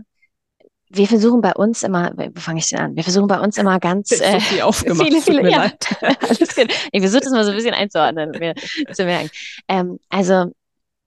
wir 0.90 1.08
versuchen 1.08 1.40
bei 1.40 1.54
uns 1.54 1.82
immer, 1.82 2.12
wo 2.16 2.40
fange 2.40 2.58
ich 2.58 2.68
denn 2.68 2.80
an? 2.80 2.96
Wir 2.96 3.02
versuchen 3.02 3.26
bei 3.26 3.40
uns 3.40 3.56
immer 3.56 3.80
ganz 3.80 4.10
äh, 4.20 4.38
so 4.40 4.60
aufgemacht, 4.62 5.08
viele, 5.08 5.22
viele, 5.22 5.50
ja, 5.50 5.72
alles 6.28 6.54
gut. 6.54 6.68
Ich 6.92 7.00
versuche 7.00 7.22
das 7.22 7.32
mal 7.32 7.44
so 7.44 7.50
ein 7.50 7.56
bisschen 7.56 7.74
einzuordnen, 7.74 8.30
mir 8.30 8.54
zu 8.92 9.04
merken. 9.04 9.30
Ähm, 9.68 9.98
also 10.10 10.52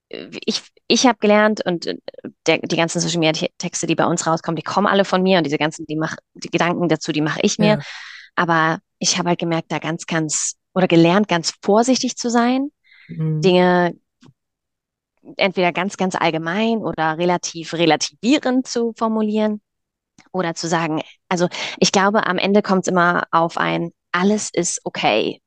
ich, 0.09 0.63
ich 0.87 1.05
habe 1.05 1.17
gelernt 1.19 1.65
und 1.65 1.87
äh, 1.87 1.97
der, 2.45 2.59
die 2.59 2.75
ganzen 2.75 2.99
Social 2.99 3.19
Media 3.19 3.47
Texte, 3.57 3.87
die 3.87 3.95
bei 3.95 4.05
uns 4.05 4.25
rauskommen, 4.25 4.55
die 4.55 4.63
kommen 4.63 4.87
alle 4.87 5.05
von 5.05 5.21
mir 5.21 5.37
und 5.37 5.43
diese 5.45 5.57
ganzen, 5.57 5.85
die 5.85 5.95
mach, 5.95 6.15
die 6.33 6.49
Gedanken 6.49 6.87
dazu, 6.87 7.11
die 7.11 7.21
mache 7.21 7.39
ich 7.43 7.57
mir. 7.57 7.67
Ja. 7.67 7.79
Aber 8.35 8.79
ich 8.99 9.17
habe 9.17 9.29
halt 9.29 9.39
gemerkt, 9.39 9.71
da 9.71 9.79
ganz, 9.79 10.05
ganz 10.05 10.55
oder 10.73 10.87
gelernt, 10.87 11.27
ganz 11.27 11.53
vorsichtig 11.61 12.17
zu 12.17 12.29
sein, 12.29 12.69
mhm. 13.07 13.41
Dinge 13.41 13.95
entweder 15.35 15.73
ganz, 15.73 15.97
ganz 15.97 16.15
allgemein 16.15 16.77
oder 16.77 17.17
relativ 17.17 17.73
relativierend 17.73 18.65
zu 18.65 18.93
formulieren 18.95 19.61
oder 20.31 20.55
zu 20.55 20.67
sagen, 20.67 21.01
also 21.27 21.49
ich 21.79 21.91
glaube, 21.91 22.27
am 22.27 22.37
Ende 22.37 22.61
kommt 22.61 22.83
es 22.83 22.91
immer 22.91 23.25
auf 23.31 23.57
ein, 23.57 23.91
alles 24.13 24.49
ist 24.53 24.79
okay 24.85 25.41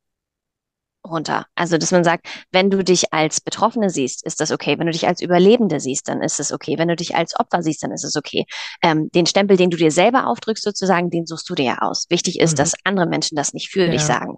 runter. 1.07 1.47
Also, 1.55 1.79
dass 1.79 1.91
man 1.91 2.05
sagt, 2.05 2.27
wenn 2.53 2.71
du 2.71 2.85
dich 2.85 3.13
als 3.13 3.41
Betroffene 3.41 3.91
siehst, 3.91 4.25
ist 4.25 4.41
das 4.41 4.51
okay. 4.51 4.79
Wenn 4.79 4.87
du 4.87 4.93
dich 4.93 5.07
als 5.07 5.23
Überlebende 5.23 5.81
siehst, 5.81 6.09
dann 6.09 6.23
ist 6.23 6.41
es 6.41 6.53
okay. 6.53 6.79
Wenn 6.79 6.89
du 6.89 6.97
dich 6.97 7.15
als 7.15 7.39
Opfer 7.39 7.63
siehst, 7.63 7.83
dann 7.83 7.93
ist 7.93 8.05
es 8.05 8.17
okay. 8.17 8.45
Ähm, 8.83 9.11
den 9.15 9.27
Stempel, 9.27 9.57
den 9.57 9.71
du 9.71 9.77
dir 9.77 9.91
selber 9.91 10.27
aufdrückst, 10.27 10.65
sozusagen, 10.65 11.11
den 11.11 11.27
suchst 11.27 11.49
du 11.49 11.55
dir 11.55 11.65
ja 11.65 11.79
aus. 11.81 12.07
Wichtig 12.09 12.41
ist, 12.41 12.53
mhm. 12.53 12.57
dass 12.57 12.75
andere 12.85 13.07
Menschen 13.07 13.37
das 13.37 13.55
nicht 13.55 13.71
für 13.71 13.87
ja. 13.87 13.91
dich 13.91 14.03
sagen. 14.03 14.37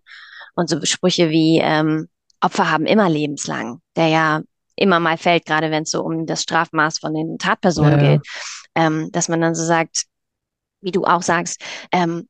Und 0.54 0.68
so 0.68 0.82
Sprüche 0.84 1.30
wie 1.30 1.60
ähm, 1.62 2.08
Opfer 2.40 2.70
haben 2.70 2.86
immer 2.86 3.08
lebenslang, 3.08 3.80
der 3.96 4.08
ja 4.08 4.40
immer 4.76 5.00
mal 5.00 5.16
fällt, 5.16 5.46
gerade 5.46 5.70
wenn 5.70 5.84
es 5.84 5.90
so 5.90 6.02
um 6.02 6.26
das 6.26 6.42
Strafmaß 6.42 6.98
von 6.98 7.14
den 7.14 7.38
Tatpersonen 7.38 8.00
ja, 8.00 8.12
geht, 8.12 8.26
ähm, 8.74 9.10
dass 9.12 9.28
man 9.28 9.40
dann 9.40 9.54
so 9.54 9.64
sagt, 9.64 10.04
wie 10.80 10.90
du 10.90 11.04
auch 11.04 11.22
sagst, 11.22 11.62
ähm, 11.92 12.28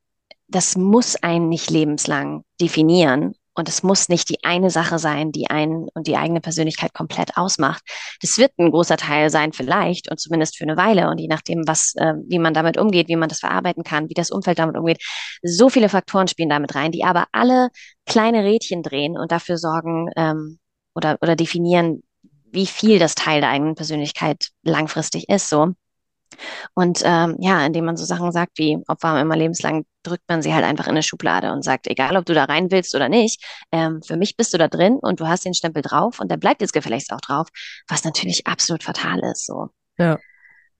das 0.48 0.76
muss 0.76 1.16
einen 1.16 1.48
nicht 1.48 1.70
lebenslang 1.70 2.44
definieren, 2.60 3.34
und 3.54 3.68
es 3.68 3.82
muss 3.82 4.08
nicht 4.08 4.28
die 4.28 4.42
eine 4.44 4.70
Sache 4.70 4.98
sein, 4.98 5.32
die 5.32 5.50
einen 5.50 5.88
und 5.94 6.06
die 6.06 6.16
eigene 6.16 6.40
Persönlichkeit 6.40 6.94
komplett 6.94 7.36
ausmacht. 7.36 7.82
Das 8.20 8.38
wird 8.38 8.52
ein 8.58 8.70
großer 8.70 8.96
Teil 8.96 9.30
sein, 9.30 9.52
vielleicht, 9.52 10.10
und 10.10 10.18
zumindest 10.18 10.56
für 10.56 10.64
eine 10.64 10.76
Weile. 10.76 11.10
Und 11.10 11.18
je 11.18 11.28
nachdem, 11.28 11.66
was, 11.66 11.94
äh, 11.96 12.14
wie 12.28 12.38
man 12.38 12.54
damit 12.54 12.78
umgeht, 12.78 13.08
wie 13.08 13.16
man 13.16 13.28
das 13.28 13.40
verarbeiten 13.40 13.84
kann, 13.84 14.08
wie 14.08 14.14
das 14.14 14.30
Umfeld 14.30 14.58
damit 14.58 14.76
umgeht, 14.76 15.02
so 15.42 15.68
viele 15.68 15.88
Faktoren 15.88 16.28
spielen 16.28 16.48
damit 16.48 16.74
rein, 16.74 16.92
die 16.92 17.04
aber 17.04 17.26
alle 17.32 17.68
kleine 18.06 18.44
Rädchen 18.44 18.82
drehen 18.82 19.18
und 19.18 19.32
dafür 19.32 19.58
sorgen 19.58 20.08
ähm, 20.16 20.58
oder, 20.94 21.18
oder 21.20 21.36
definieren, 21.36 22.02
wie 22.52 22.66
viel 22.66 22.98
das 22.98 23.14
Teil 23.14 23.40
der 23.40 23.50
eigenen 23.50 23.74
Persönlichkeit 23.74 24.48
langfristig 24.62 25.28
ist. 25.28 25.48
So. 25.48 25.74
Und 26.74 27.02
ähm, 27.04 27.36
ja, 27.40 27.64
indem 27.64 27.84
man 27.84 27.96
so 27.96 28.04
Sachen 28.04 28.32
sagt 28.32 28.58
wie 28.58 28.78
Opfer 28.88 29.20
immer 29.20 29.36
lebenslang, 29.36 29.84
drückt 30.02 30.28
man 30.28 30.42
sie 30.42 30.52
halt 30.54 30.64
einfach 30.64 30.86
in 30.86 30.92
eine 30.92 31.02
Schublade 31.02 31.52
und 31.52 31.62
sagt, 31.62 31.86
egal 31.86 32.16
ob 32.16 32.24
du 32.24 32.34
da 32.34 32.44
rein 32.44 32.70
willst 32.70 32.94
oder 32.94 33.08
nicht, 33.08 33.42
ähm, 33.72 34.02
für 34.02 34.16
mich 34.16 34.36
bist 34.36 34.52
du 34.52 34.58
da 34.58 34.68
drin 34.68 34.98
und 35.00 35.20
du 35.20 35.28
hast 35.28 35.44
den 35.44 35.54
Stempel 35.54 35.82
drauf 35.82 36.20
und 36.20 36.30
der 36.30 36.36
bleibt 36.36 36.60
jetzt 36.60 36.72
gefälligst 36.72 37.12
auch 37.12 37.20
drauf, 37.20 37.48
was 37.88 38.04
natürlich 38.04 38.46
absolut 38.46 38.82
fatal 38.82 39.20
ist. 39.20 39.46
So. 39.46 39.68
Ja. 39.98 40.18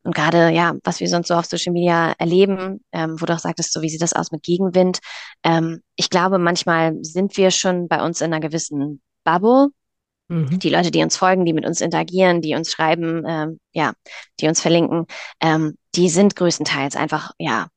Und 0.05 0.15
gerade, 0.15 0.51
ja, 0.51 0.75
was 0.83 0.99
wir 0.99 1.09
sonst 1.09 1.29
so 1.29 1.35
auf 1.35 1.47
Social 1.47 1.73
Media 1.73 2.12
erleben, 2.19 2.85
ähm, 2.93 3.21
wo 3.21 3.27
du 3.27 3.35
auch 3.35 3.38
sagtest, 3.38 3.73
so 3.73 3.83
wie 3.83 3.88
sieht 3.88 4.03
das 4.03 4.12
aus 4.12 4.33
mit 4.33 4.43
Gegenwind? 4.43 4.99
Ähm, 5.45 5.81
ich 5.95 6.11
glaube, 6.11 6.38
manchmal 6.38 6.97
sind 7.03 7.37
wir 7.37 7.53
schon 7.53 7.87
bei 7.87 8.03
uns 8.03 8.21
in 8.21 8.33
einer 8.33 8.41
gewissen 8.41 9.01
Bubble, 9.25 9.69
Mhm. 10.33 10.59
Die 10.59 10.71
Leute, 10.71 10.90
die 10.90 11.03
uns 11.03 11.16
folgen, 11.16 11.45
die 11.45 11.53
mit 11.53 11.66
uns 11.66 11.83
interagieren, 11.83 12.40
die 12.40 12.55
uns 12.55 12.73
schreiben, 12.73 13.23
ähm, 13.27 13.61
ja, 13.73 13.92
die 14.40 14.49
uns 14.49 14.62
verlinken, 14.62 15.07
ähm, 15.40 15.77
die 15.95 16.09
sind 16.09 16.37
größtenteils 16.37 16.97
einfach, 16.97 17.33
ja, 17.38 17.68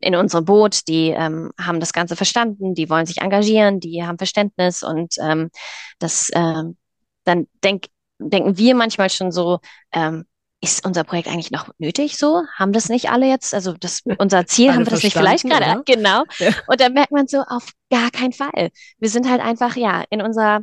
in 0.00 0.14
unserem 0.14 0.44
Boot, 0.44 0.86
die 0.86 1.08
ähm, 1.08 1.50
haben 1.58 1.80
das 1.80 1.94
Ganze 1.94 2.14
verstanden, 2.14 2.74
die 2.74 2.90
wollen 2.90 3.06
sich 3.06 3.22
engagieren, 3.22 3.80
die 3.80 4.04
haben 4.04 4.18
Verständnis 4.18 4.82
und 4.82 5.14
ähm, 5.18 5.50
das, 5.98 6.30
ähm, 6.34 6.76
dann 7.24 7.46
denk, 7.64 7.86
denken 8.18 8.58
wir 8.58 8.74
manchmal 8.74 9.08
schon 9.08 9.32
so, 9.32 9.58
ähm, 9.92 10.26
ist 10.60 10.84
unser 10.84 11.04
Projekt 11.04 11.28
eigentlich 11.28 11.52
noch 11.52 11.70
nötig 11.78 12.18
so? 12.18 12.42
Haben 12.56 12.72
das 12.72 12.88
nicht 12.88 13.10
alle 13.10 13.28
jetzt? 13.28 13.54
Also 13.54 13.72
das, 13.72 14.02
unser 14.18 14.46
Ziel, 14.46 14.74
haben 14.74 14.84
wir 14.84 14.90
das 14.90 15.02
nicht 15.04 15.16
vielleicht 15.16 15.44
gerade? 15.44 15.82
Genau. 15.86 16.24
Ja. 16.38 16.50
Und 16.66 16.80
dann 16.80 16.92
merkt 16.92 17.12
man 17.12 17.26
so, 17.26 17.38
auf 17.48 17.70
gar 17.90 18.10
keinen 18.10 18.32
Fall. 18.32 18.70
Wir 18.98 19.08
sind 19.08 19.28
halt 19.28 19.40
einfach, 19.40 19.76
ja, 19.76 20.04
in 20.10 20.20
unserer 20.20 20.60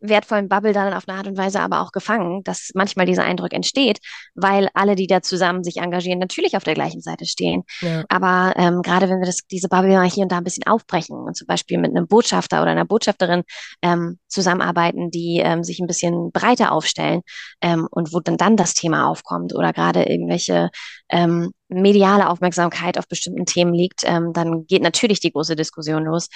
wertvollen 0.00 0.48
Bubble 0.48 0.72
dann 0.72 0.92
auf 0.92 1.08
eine 1.08 1.18
Art 1.18 1.26
und 1.26 1.36
Weise 1.36 1.60
aber 1.60 1.80
auch 1.80 1.92
gefangen, 1.92 2.42
dass 2.44 2.70
manchmal 2.74 3.06
dieser 3.06 3.24
Eindruck 3.24 3.52
entsteht, 3.52 4.00
weil 4.34 4.68
alle, 4.74 4.96
die 4.96 5.06
da 5.06 5.22
zusammen 5.22 5.62
sich 5.62 5.78
engagieren, 5.78 6.18
natürlich 6.18 6.56
auf 6.56 6.64
der 6.64 6.74
gleichen 6.74 7.00
Seite 7.00 7.26
stehen. 7.26 7.62
Ja. 7.80 8.04
Aber 8.08 8.54
ähm, 8.56 8.82
gerade 8.82 9.08
wenn 9.08 9.20
wir 9.20 9.26
das, 9.26 9.46
diese 9.50 9.68
Bubble 9.68 9.94
mal 9.94 10.10
hier 10.10 10.24
und 10.24 10.32
da 10.32 10.38
ein 10.38 10.44
bisschen 10.44 10.66
aufbrechen 10.66 11.16
und 11.16 11.36
zum 11.36 11.46
Beispiel 11.46 11.78
mit 11.78 11.90
einem 11.90 12.06
Botschafter 12.06 12.62
oder 12.62 12.72
einer 12.72 12.84
Botschafterin 12.84 13.42
ähm, 13.82 14.18
zusammenarbeiten, 14.28 15.10
die 15.10 15.40
ähm, 15.42 15.62
sich 15.62 15.78
ein 15.78 15.86
bisschen 15.86 16.32
breiter 16.32 16.72
aufstellen 16.72 17.22
ähm, 17.60 17.86
und 17.90 18.12
wo 18.12 18.20
dann 18.20 18.36
dann 18.36 18.56
das 18.56 18.74
Thema 18.74 19.08
aufkommt 19.08 19.54
oder 19.54 19.72
gerade 19.72 20.02
irgendwelche 20.04 20.70
ähm, 21.08 21.52
mediale 21.68 22.28
Aufmerksamkeit 22.28 22.98
auf 22.98 23.08
bestimmten 23.08 23.46
Themen 23.46 23.74
liegt, 23.74 24.02
ähm, 24.04 24.32
dann 24.32 24.66
geht 24.66 24.82
natürlich 24.82 25.20
die 25.20 25.32
große 25.32 25.56
Diskussion 25.56 26.04
los. 26.04 26.28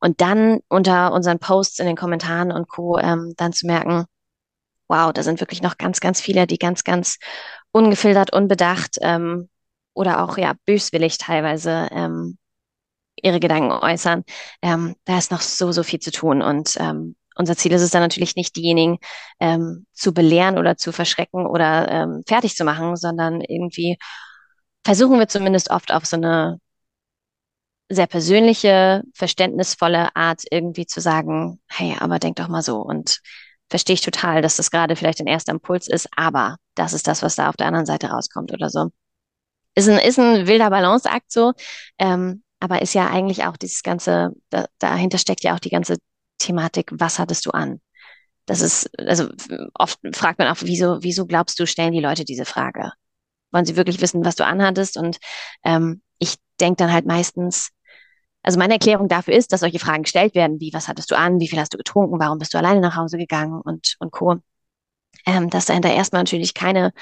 Und 0.00 0.20
dann 0.20 0.60
unter 0.68 1.12
unseren 1.12 1.38
Posts 1.38 1.80
in 1.80 1.86
den 1.86 1.96
Kommentaren 1.96 2.52
und 2.52 2.68
Co. 2.68 2.98
Ähm, 2.98 3.34
dann 3.36 3.52
zu 3.52 3.66
merken, 3.66 4.06
wow, 4.88 5.12
da 5.12 5.22
sind 5.22 5.40
wirklich 5.40 5.62
noch 5.62 5.76
ganz, 5.76 6.00
ganz 6.00 6.20
viele, 6.20 6.46
die 6.46 6.58
ganz, 6.58 6.84
ganz 6.84 7.18
ungefiltert, 7.72 8.32
unbedacht 8.32 8.96
ähm, 9.02 9.48
oder 9.94 10.24
auch 10.24 10.38
ja 10.38 10.54
böswillig 10.64 11.18
teilweise 11.18 11.88
ähm, 11.92 12.38
ihre 13.22 13.40
Gedanken 13.40 13.72
äußern. 13.72 14.24
Ähm, 14.62 14.94
da 15.04 15.18
ist 15.18 15.30
noch 15.30 15.40
so, 15.40 15.72
so 15.72 15.82
viel 15.82 16.00
zu 16.00 16.10
tun. 16.10 16.40
Und 16.40 16.76
ähm, 16.78 17.16
unser 17.34 17.56
Ziel 17.56 17.72
ist 17.72 17.82
es 17.82 17.90
dann 17.90 18.02
natürlich 18.02 18.36
nicht, 18.36 18.56
diejenigen 18.56 18.98
ähm, 19.40 19.86
zu 19.92 20.12
belehren 20.14 20.58
oder 20.58 20.76
zu 20.76 20.92
verschrecken 20.92 21.46
oder 21.46 21.88
ähm, 21.90 22.22
fertig 22.26 22.56
zu 22.56 22.64
machen, 22.64 22.96
sondern 22.96 23.40
irgendwie 23.40 23.98
versuchen 24.84 25.18
wir 25.18 25.28
zumindest 25.28 25.70
oft 25.70 25.92
auf 25.92 26.06
so 26.06 26.16
eine 26.16 26.60
sehr 27.88 28.06
persönliche, 28.06 29.02
verständnisvolle 29.14 30.14
Art 30.14 30.42
irgendwie 30.50 30.86
zu 30.86 31.00
sagen, 31.00 31.60
hey, 31.68 31.96
aber 31.98 32.18
denk 32.18 32.36
doch 32.36 32.48
mal 32.48 32.62
so 32.62 32.78
und 32.80 33.20
verstehe 33.70 33.94
ich 33.94 34.00
total, 34.02 34.42
dass 34.42 34.56
das 34.56 34.70
gerade 34.70 34.96
vielleicht 34.96 35.20
ein 35.20 35.26
erster 35.26 35.52
Impuls 35.52 35.88
ist, 35.88 36.08
aber 36.16 36.56
das 36.74 36.92
ist 36.92 37.06
das, 37.06 37.22
was 37.22 37.36
da 37.36 37.48
auf 37.48 37.56
der 37.56 37.66
anderen 37.66 37.86
Seite 37.86 38.08
rauskommt 38.08 38.52
oder 38.52 38.70
so. 38.70 38.90
Ist 39.74 39.88
ein, 39.88 39.98
ist 39.98 40.18
ein 40.18 40.46
wilder 40.46 40.70
Balanceakt 40.70 41.30
so, 41.30 41.52
ähm, 41.98 42.42
aber 42.60 42.82
ist 42.82 42.94
ja 42.94 43.08
eigentlich 43.08 43.44
auch 43.44 43.56
dieses 43.56 43.82
ganze, 43.82 44.32
da, 44.50 44.66
dahinter 44.78 45.18
steckt 45.18 45.44
ja 45.44 45.54
auch 45.54 45.60
die 45.60 45.70
ganze 45.70 45.98
Thematik, 46.38 46.90
was 46.92 47.18
hattest 47.18 47.46
du 47.46 47.50
an? 47.50 47.80
Das 48.46 48.60
ist, 48.60 48.90
also 48.98 49.28
oft 49.74 49.98
fragt 50.14 50.38
man 50.38 50.48
auch, 50.48 50.56
wieso, 50.62 51.02
wieso 51.02 51.26
glaubst 51.26 51.58
du, 51.60 51.66
stellen 51.66 51.92
die 51.92 52.00
Leute 52.00 52.24
diese 52.24 52.44
Frage? 52.46 52.92
Wollen 53.52 53.64
sie 53.64 53.76
wirklich 53.76 54.00
wissen, 54.00 54.24
was 54.24 54.36
du 54.36 54.44
anhattest? 54.44 54.96
Und 54.96 55.18
ähm, 55.64 56.02
ich 56.18 56.36
denke 56.60 56.76
dann 56.76 56.92
halt 56.92 57.06
meistens, 57.06 57.70
also 58.42 58.58
meine 58.58 58.74
Erklärung 58.74 59.08
dafür 59.08 59.34
ist, 59.34 59.52
dass 59.52 59.60
solche 59.60 59.78
Fragen 59.78 60.04
gestellt 60.04 60.34
werden, 60.34 60.60
wie 60.60 60.72
was 60.72 60.88
hattest 60.88 61.10
du 61.10 61.16
an, 61.16 61.40
wie 61.40 61.48
viel 61.48 61.58
hast 61.60 61.74
du 61.74 61.78
getrunken, 61.78 62.20
warum 62.20 62.38
bist 62.38 62.54
du 62.54 62.58
alleine 62.58 62.80
nach 62.80 62.96
Hause 62.96 63.18
gegangen 63.18 63.60
und, 63.60 63.96
und 63.98 64.10
Co. 64.12 64.36
Ähm, 65.26 65.50
dass 65.50 65.66
dahinter 65.66 65.92
erstmal 65.92 66.22
natürlich 66.22 66.54
keine 66.54 66.92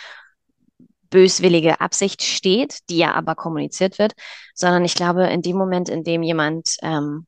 böswillige 1.11 1.80
Absicht 1.80 2.22
steht, 2.22 2.80
die 2.90 2.98
ja 2.98 3.14
aber 3.14 3.35
kommuniziert 3.35 3.98
wird, 3.98 4.12
sondern 4.54 4.85
ich 4.85 4.94
glaube, 4.94 5.26
in 5.26 5.42
dem 5.42 5.56
Moment, 5.56 5.88
in 5.88 6.04
dem 6.04 6.22
jemand 6.22 6.76
ähm, 6.82 7.26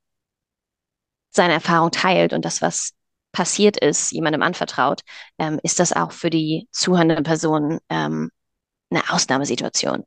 seine 1.31 1.55
Erfahrung 1.55 1.91
teilt 1.91 2.33
und 2.33 2.45
das, 2.45 2.63
was 2.63 2.93
passiert 3.33 3.77
ist, 3.77 4.11
jemandem 4.11 4.43
anvertraut, 4.43 5.03
ähm, 5.39 5.61
ist 5.63 5.79
das 5.79 5.93
auch 5.93 6.13
für 6.13 6.31
die 6.31 6.69
zuhörende 6.73 7.23
Person 7.23 7.79
ähm, 7.89 8.31
eine 8.91 9.03
Ausnahmesituation. 9.11 10.05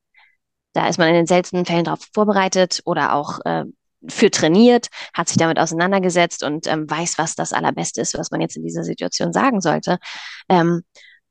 Da 0.74 0.88
ist 0.88 0.98
man 0.98 1.10
in 1.10 1.16
den 1.16 1.28
seltenen 1.28 1.66
Fällen 1.66 1.84
darauf 1.86 2.08
vorbereitet 2.14 2.82
oder 2.86 3.14
auch 3.14 3.40
äh, 3.46 3.66
für 4.08 4.32
trainiert, 4.32 4.88
hat 5.14 5.28
sich 5.28 5.38
damit 5.38 5.60
auseinandergesetzt 5.60 6.44
und 6.44 6.68
ähm, 6.68 6.90
weiß, 6.90 7.18
was 7.18 7.36
das 7.36 7.54
Allerbeste 7.54 8.02
ist, 8.02 8.18
was 8.18 8.32
man 8.32 8.42
jetzt 8.42 8.58
in 8.58 8.64
dieser 8.64 8.84
Situation 8.84 9.34
sagen 9.34 9.62
sollte. 9.62 10.00
Ähm, 10.50 10.84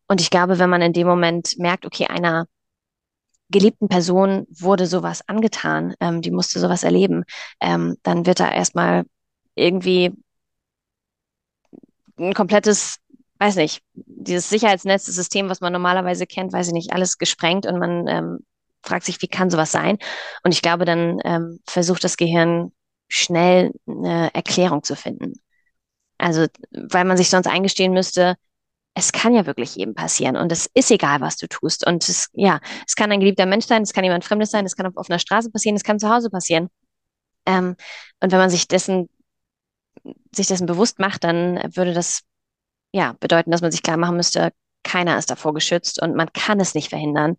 und 0.08 0.20
ich 0.20 0.30
glaube, 0.30 0.58
wenn 0.58 0.70
man 0.70 0.82
in 0.82 0.92
dem 0.92 1.06
Moment 1.06 1.58
merkt, 1.58 1.86
okay, 1.86 2.06
einer 2.06 2.46
geliebten 3.50 3.88
Person 3.88 4.46
wurde 4.48 4.86
sowas 4.86 5.22
angetan, 5.28 5.94
ähm, 6.00 6.22
die 6.22 6.30
musste 6.30 6.60
sowas 6.60 6.84
erleben, 6.84 7.24
ähm, 7.60 7.96
dann 8.02 8.26
wird 8.26 8.40
da 8.40 8.50
erstmal 8.50 9.04
irgendwie 9.54 10.12
ein 12.18 12.34
komplettes, 12.34 12.98
weiß 13.40 13.56
nicht, 13.56 13.82
dieses 13.94 14.50
Sicherheitsnetz, 14.50 15.06
das 15.06 15.14
System, 15.14 15.48
was 15.48 15.60
man 15.60 15.72
normalerweise 15.72 16.26
kennt, 16.26 16.52
weiß 16.52 16.68
ich 16.68 16.72
nicht, 16.74 16.92
alles 16.92 17.18
gesprengt 17.18 17.66
und 17.66 17.78
man 17.78 18.06
ähm, 18.06 18.38
fragt 18.82 19.04
sich, 19.04 19.20
wie 19.22 19.28
kann 19.28 19.50
sowas 19.50 19.72
sein? 19.72 19.98
Und 20.44 20.52
ich 20.52 20.62
glaube, 20.62 20.84
dann 20.84 21.18
ähm, 21.24 21.60
versucht 21.66 22.04
das 22.04 22.16
Gehirn 22.16 22.72
schnell 23.08 23.72
eine 23.86 24.32
Erklärung 24.34 24.82
zu 24.82 24.94
finden. 24.94 25.34
Also, 26.18 26.46
weil 26.70 27.04
man 27.06 27.16
sich 27.16 27.30
sonst 27.30 27.46
eingestehen 27.46 27.92
müsste, 27.92 28.36
es 28.94 29.12
kann 29.12 29.34
ja 29.34 29.46
wirklich 29.46 29.76
jedem 29.76 29.94
passieren 29.94 30.36
und 30.36 30.52
es 30.52 30.66
ist 30.74 30.90
egal, 30.90 31.20
was 31.20 31.36
du 31.36 31.48
tust. 31.48 31.86
Und 31.86 32.08
es, 32.08 32.28
ja, 32.32 32.60
es 32.86 32.94
kann 32.96 33.10
ein 33.10 33.20
geliebter 33.20 33.46
Mensch 33.46 33.66
sein, 33.66 33.82
es 33.82 33.92
kann 33.92 34.04
jemand 34.04 34.24
Fremdes 34.24 34.50
sein, 34.50 34.66
es 34.66 34.76
kann 34.76 34.86
auf 34.86 34.96
offener 34.96 35.18
Straße 35.18 35.50
passieren, 35.50 35.76
es 35.76 35.84
kann 35.84 35.98
zu 35.98 36.10
Hause 36.10 36.28
passieren. 36.28 36.68
Ähm, 37.46 37.76
und 38.20 38.32
wenn 38.32 38.38
man 38.38 38.50
sich 38.50 38.68
dessen, 38.68 39.08
sich 40.32 40.48
dessen 40.48 40.66
bewusst 40.66 40.98
macht, 40.98 41.24
dann 41.24 41.56
würde 41.74 41.94
das 41.94 42.22
ja 42.92 43.14
bedeuten, 43.20 43.50
dass 43.50 43.62
man 43.62 43.70
sich 43.70 43.82
klar 43.82 43.96
machen 43.96 44.16
müsste, 44.16 44.52
keiner 44.82 45.18
ist 45.18 45.30
davor 45.30 45.54
geschützt 45.54 46.00
und 46.00 46.16
man 46.16 46.32
kann 46.32 46.60
es 46.60 46.74
nicht 46.74 46.88
verhindern. 46.88 47.36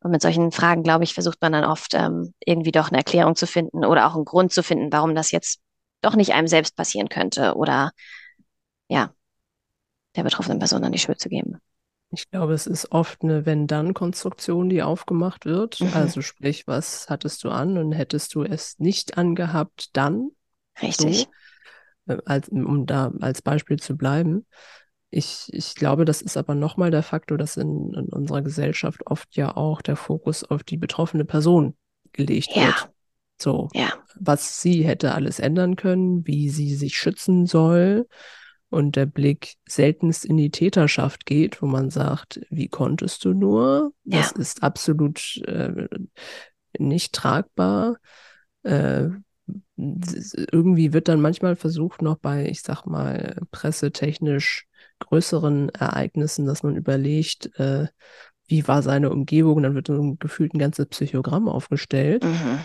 Und 0.00 0.10
mit 0.10 0.20
solchen 0.22 0.50
Fragen, 0.50 0.82
glaube 0.82 1.04
ich, 1.04 1.14
versucht 1.14 1.40
man 1.40 1.52
dann 1.52 1.64
oft 1.64 1.94
ähm, 1.94 2.34
irgendwie 2.44 2.72
doch 2.72 2.88
eine 2.88 2.98
Erklärung 2.98 3.36
zu 3.36 3.46
finden 3.46 3.84
oder 3.84 4.06
auch 4.06 4.16
einen 4.16 4.24
Grund 4.24 4.52
zu 4.52 4.62
finden, 4.62 4.92
warum 4.92 5.14
das 5.14 5.30
jetzt 5.30 5.60
doch 6.00 6.16
nicht 6.16 6.32
einem 6.32 6.48
selbst 6.48 6.76
passieren 6.76 7.08
könnte 7.08 7.54
oder 7.54 7.92
ja, 8.88 9.14
der 10.16 10.24
betroffenen 10.24 10.58
Person 10.58 10.82
dann 10.82 10.92
die 10.92 10.98
Schuld 10.98 11.20
zu 11.20 11.28
geben. 11.28 11.58
Ich 12.10 12.30
glaube, 12.30 12.52
es 12.52 12.66
ist 12.66 12.92
oft 12.92 13.22
eine 13.22 13.46
Wenn-Dann-Konstruktion, 13.46 14.68
die 14.68 14.82
aufgemacht 14.82 15.46
wird. 15.46 15.80
Mhm. 15.80 15.94
Also 15.94 16.20
sprich, 16.20 16.66
was 16.66 17.08
hattest 17.08 17.42
du 17.42 17.48
an 17.48 17.78
und 17.78 17.92
hättest 17.92 18.34
du 18.34 18.42
es 18.42 18.78
nicht 18.78 19.16
angehabt, 19.16 19.96
dann? 19.96 20.30
Richtig. 20.82 21.28
So, 22.06 22.14
äh, 22.14 22.18
als, 22.26 22.48
um 22.50 22.84
da 22.84 23.12
als 23.20 23.40
Beispiel 23.40 23.78
zu 23.78 23.96
bleiben. 23.96 24.46
Ich, 25.14 25.50
ich 25.52 25.74
glaube, 25.74 26.06
das 26.06 26.22
ist 26.22 26.38
aber 26.38 26.54
nochmal 26.54 26.90
der 26.90 27.02
Faktor, 27.02 27.36
dass 27.36 27.58
in, 27.58 27.92
in, 27.92 28.06
unserer 28.06 28.40
Gesellschaft 28.40 29.06
oft 29.06 29.36
ja 29.36 29.54
auch 29.54 29.82
der 29.82 29.96
Fokus 29.96 30.42
auf 30.42 30.64
die 30.64 30.78
betroffene 30.78 31.26
Person 31.26 31.76
gelegt 32.14 32.56
ja. 32.56 32.68
wird. 32.68 32.90
So, 33.38 33.68
ja. 33.74 33.92
was 34.18 34.62
sie 34.62 34.84
hätte 34.84 35.14
alles 35.14 35.38
ändern 35.38 35.76
können, 35.76 36.26
wie 36.26 36.48
sie 36.48 36.74
sich 36.74 36.96
schützen 36.96 37.44
soll. 37.44 38.08
Und 38.70 38.96
der 38.96 39.04
Blick 39.04 39.56
seltenst 39.68 40.24
in 40.24 40.38
die 40.38 40.50
Täterschaft 40.50 41.26
geht, 41.26 41.60
wo 41.60 41.66
man 41.66 41.90
sagt, 41.90 42.40
wie 42.48 42.68
konntest 42.68 43.22
du 43.26 43.34
nur? 43.34 43.92
Das 44.04 44.30
ja. 44.30 44.40
ist 44.40 44.62
absolut 44.62 45.42
äh, 45.46 45.88
nicht 46.78 47.12
tragbar. 47.12 47.98
Äh, 48.62 49.10
irgendwie 49.76 50.94
wird 50.94 51.08
dann 51.08 51.20
manchmal 51.20 51.54
versucht, 51.54 52.00
noch 52.00 52.16
bei, 52.16 52.46
ich 52.46 52.62
sag 52.62 52.86
mal, 52.86 53.36
pressetechnisch 53.50 54.66
größeren 55.02 55.68
Ereignissen, 55.70 56.46
dass 56.46 56.62
man 56.62 56.76
überlegt, 56.76 57.58
äh, 57.58 57.88
wie 58.46 58.66
war 58.68 58.82
seine 58.82 59.10
Umgebung, 59.10 59.62
dann 59.62 59.74
wird 59.74 59.86
so 59.86 60.16
gefühlt 60.18 60.54
ein 60.54 60.58
ganzes 60.58 60.86
Psychogramm 60.86 61.48
aufgestellt. 61.48 62.24
Mhm. 62.24 62.60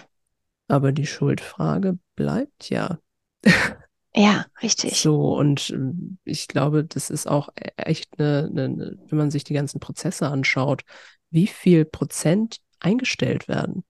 Aber 0.68 0.92
die 0.92 1.08
Schuldfrage 1.08 1.98
bleibt 2.16 2.70
ja. 2.70 3.00
Ja, 4.16 4.48
richtig. 4.64 5.00
So, 5.00 5.38
und 5.38 5.70
ähm, 5.70 6.18
ich 6.24 6.48
glaube, 6.48 6.84
das 6.84 7.12
ist 7.12 7.28
auch 7.28 7.50
e-, 7.50 7.70
echt 7.78 8.20
eine, 8.20 8.50
eine, 8.50 8.98
wenn 9.08 9.18
man 9.18 9.30
sich 9.30 9.44
die 9.44 9.54
ganzen 9.54 9.80
Prozesse 9.80 10.28
anschaut, 10.28 10.82
wie 11.30 11.46
viel 11.46 11.86
Prozent 11.86 12.58
eingestellt 12.80 13.48
werden. 13.48 13.84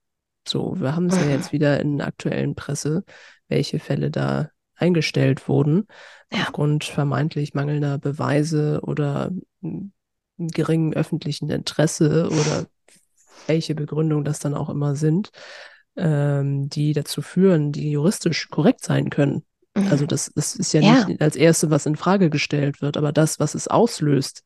So, 0.45 0.77
wir 0.81 0.97
haben 0.97 1.05
es 1.07 1.15
mhm. 1.15 1.23
ja 1.23 1.29
jetzt 1.29 1.53
wieder 1.53 1.79
in 1.79 1.99
der 1.99 2.07
aktuellen 2.07 2.55
Presse, 2.55 3.05
welche 3.47 3.79
Fälle 3.79 4.12
da 4.12 4.49
eingestellt 4.77 5.47
wurden, 5.47 5.87
ja. 6.31 6.43
aufgrund 6.43 6.85
vermeintlich 6.85 7.53
mangelnder 7.53 7.97
Beweise 7.97 8.79
oder 8.83 9.31
geringen 10.37 10.93
öffentlichen 10.93 11.49
Interesse 11.49 12.29
oder 12.29 12.67
welche 13.47 13.75
Begründung 13.75 14.23
das 14.23 14.39
dann 14.39 14.53
auch 14.53 14.69
immer 14.69 14.95
sind, 14.95 15.31
ähm, 15.95 16.69
die 16.69 16.93
dazu 16.93 17.21
führen, 17.21 17.71
die 17.71 17.91
juristisch 17.91 18.49
korrekt 18.49 18.83
sein 18.83 19.09
können. 19.09 19.43
Mhm. 19.75 19.87
Also 19.89 20.05
das, 20.05 20.31
das 20.35 20.55
ist 20.55 20.73
ja, 20.73 20.81
ja, 20.81 21.05
nicht 21.05 21.21
als 21.21 21.35
Erste, 21.35 21.69
was 21.69 21.85
in 21.85 21.95
Frage 21.95 22.29
gestellt 22.29 22.81
wird, 22.81 22.97
aber 22.97 23.11
das, 23.11 23.39
was 23.39 23.55
es 23.55 23.67
auslöst, 23.67 24.43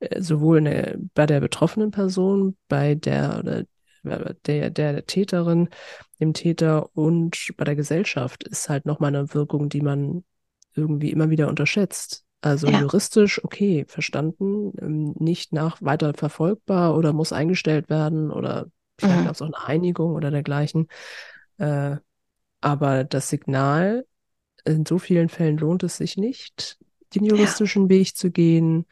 äh, 0.00 0.20
sowohl 0.20 0.62
der, 0.62 0.96
bei 1.14 1.26
der 1.26 1.40
betroffenen 1.40 1.90
Person, 1.90 2.56
bei 2.68 2.94
der 2.94 3.38
oder 3.40 3.64
der, 4.04 4.70
der 4.70 5.06
Täterin, 5.06 5.68
dem 6.20 6.32
Täter 6.32 6.90
und 6.96 7.52
bei 7.56 7.64
der 7.64 7.76
Gesellschaft 7.76 8.44
ist 8.44 8.68
halt 8.68 8.86
nochmal 8.86 9.14
eine 9.14 9.34
Wirkung, 9.34 9.68
die 9.68 9.80
man 9.80 10.24
irgendwie 10.74 11.10
immer 11.10 11.30
wieder 11.30 11.48
unterschätzt. 11.48 12.24
Also 12.40 12.68
ja. 12.68 12.80
juristisch, 12.80 13.42
okay, 13.42 13.86
verstanden, 13.88 14.72
ähm, 14.80 15.14
nicht 15.18 15.52
nach 15.52 15.80
weiter 15.80 16.12
verfolgbar 16.12 16.94
oder 16.94 17.14
muss 17.14 17.32
eingestellt 17.32 17.88
werden 17.88 18.30
oder 18.30 18.66
vielleicht 18.98 19.20
mhm. 19.20 19.24
gab 19.24 19.34
es 19.34 19.42
auch 19.42 19.46
eine 19.46 19.64
Einigung 19.66 20.12
oder 20.12 20.30
dergleichen. 20.30 20.88
Äh, 21.56 21.96
aber 22.60 23.04
das 23.04 23.28
Signal, 23.28 24.04
in 24.64 24.84
so 24.84 24.98
vielen 24.98 25.28
Fällen 25.30 25.56
lohnt 25.56 25.82
es 25.84 25.96
sich 25.96 26.16
nicht, 26.16 26.78
den 27.14 27.24
juristischen 27.24 27.84
ja. 27.84 27.88
Weg 27.90 28.16
zu 28.16 28.30
gehen. 28.30 28.86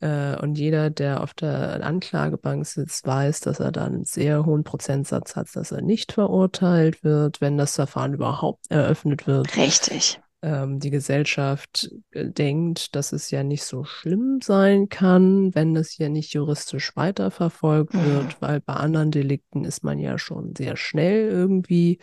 Äh, 0.00 0.36
und 0.36 0.56
jeder, 0.58 0.90
der 0.90 1.22
auf 1.22 1.34
der 1.34 1.84
Anklagebank 1.84 2.66
sitzt, 2.66 3.06
weiß, 3.06 3.40
dass 3.40 3.60
er 3.60 3.72
da 3.72 3.84
einen 3.86 4.04
sehr 4.04 4.44
hohen 4.44 4.64
Prozentsatz 4.64 5.36
hat, 5.36 5.54
dass 5.54 5.72
er 5.72 5.82
nicht 5.82 6.12
verurteilt 6.12 7.04
wird, 7.04 7.40
wenn 7.40 7.56
das 7.56 7.76
Verfahren 7.76 8.14
überhaupt 8.14 8.70
eröffnet 8.70 9.26
wird. 9.26 9.56
Richtig. 9.56 10.20
Ähm, 10.42 10.78
die 10.78 10.90
Gesellschaft 10.90 11.90
äh, 12.10 12.26
denkt, 12.26 12.94
dass 12.94 13.12
es 13.12 13.30
ja 13.30 13.42
nicht 13.42 13.64
so 13.64 13.84
schlimm 13.84 14.40
sein 14.42 14.88
kann, 14.88 15.54
wenn 15.54 15.74
es 15.76 15.96
ja 15.96 16.08
nicht 16.08 16.34
juristisch 16.34 16.94
weiterverfolgt 16.96 17.94
mhm. 17.94 18.04
wird, 18.04 18.42
weil 18.42 18.60
bei 18.60 18.74
anderen 18.74 19.10
Delikten 19.10 19.64
ist 19.64 19.84
man 19.84 19.98
ja 19.98 20.18
schon 20.18 20.54
sehr 20.54 20.76
schnell 20.76 21.28
irgendwie 21.28 21.98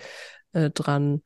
äh, 0.53 0.71
dran. 0.71 1.21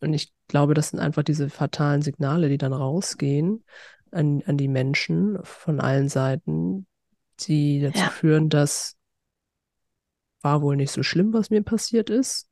Und 0.00 0.12
ich 0.12 0.32
glaube, 0.48 0.74
das 0.74 0.90
sind 0.90 0.98
einfach 0.98 1.22
diese 1.22 1.50
fatalen 1.50 2.02
Signale, 2.02 2.48
die 2.48 2.58
dann 2.58 2.72
rausgehen 2.72 3.62
an, 4.10 4.42
an 4.46 4.56
die 4.56 4.68
Menschen 4.68 5.38
von 5.42 5.80
allen 5.80 6.08
Seiten, 6.08 6.86
die 7.40 7.80
dazu 7.80 7.98
ja. 7.98 8.10
führen, 8.10 8.48
dass 8.48 8.96
war 10.42 10.62
wohl 10.62 10.76
nicht 10.76 10.92
so 10.92 11.02
schlimm, 11.02 11.32
was 11.32 11.50
mir 11.50 11.62
passiert 11.62 12.08
ist. 12.08 12.48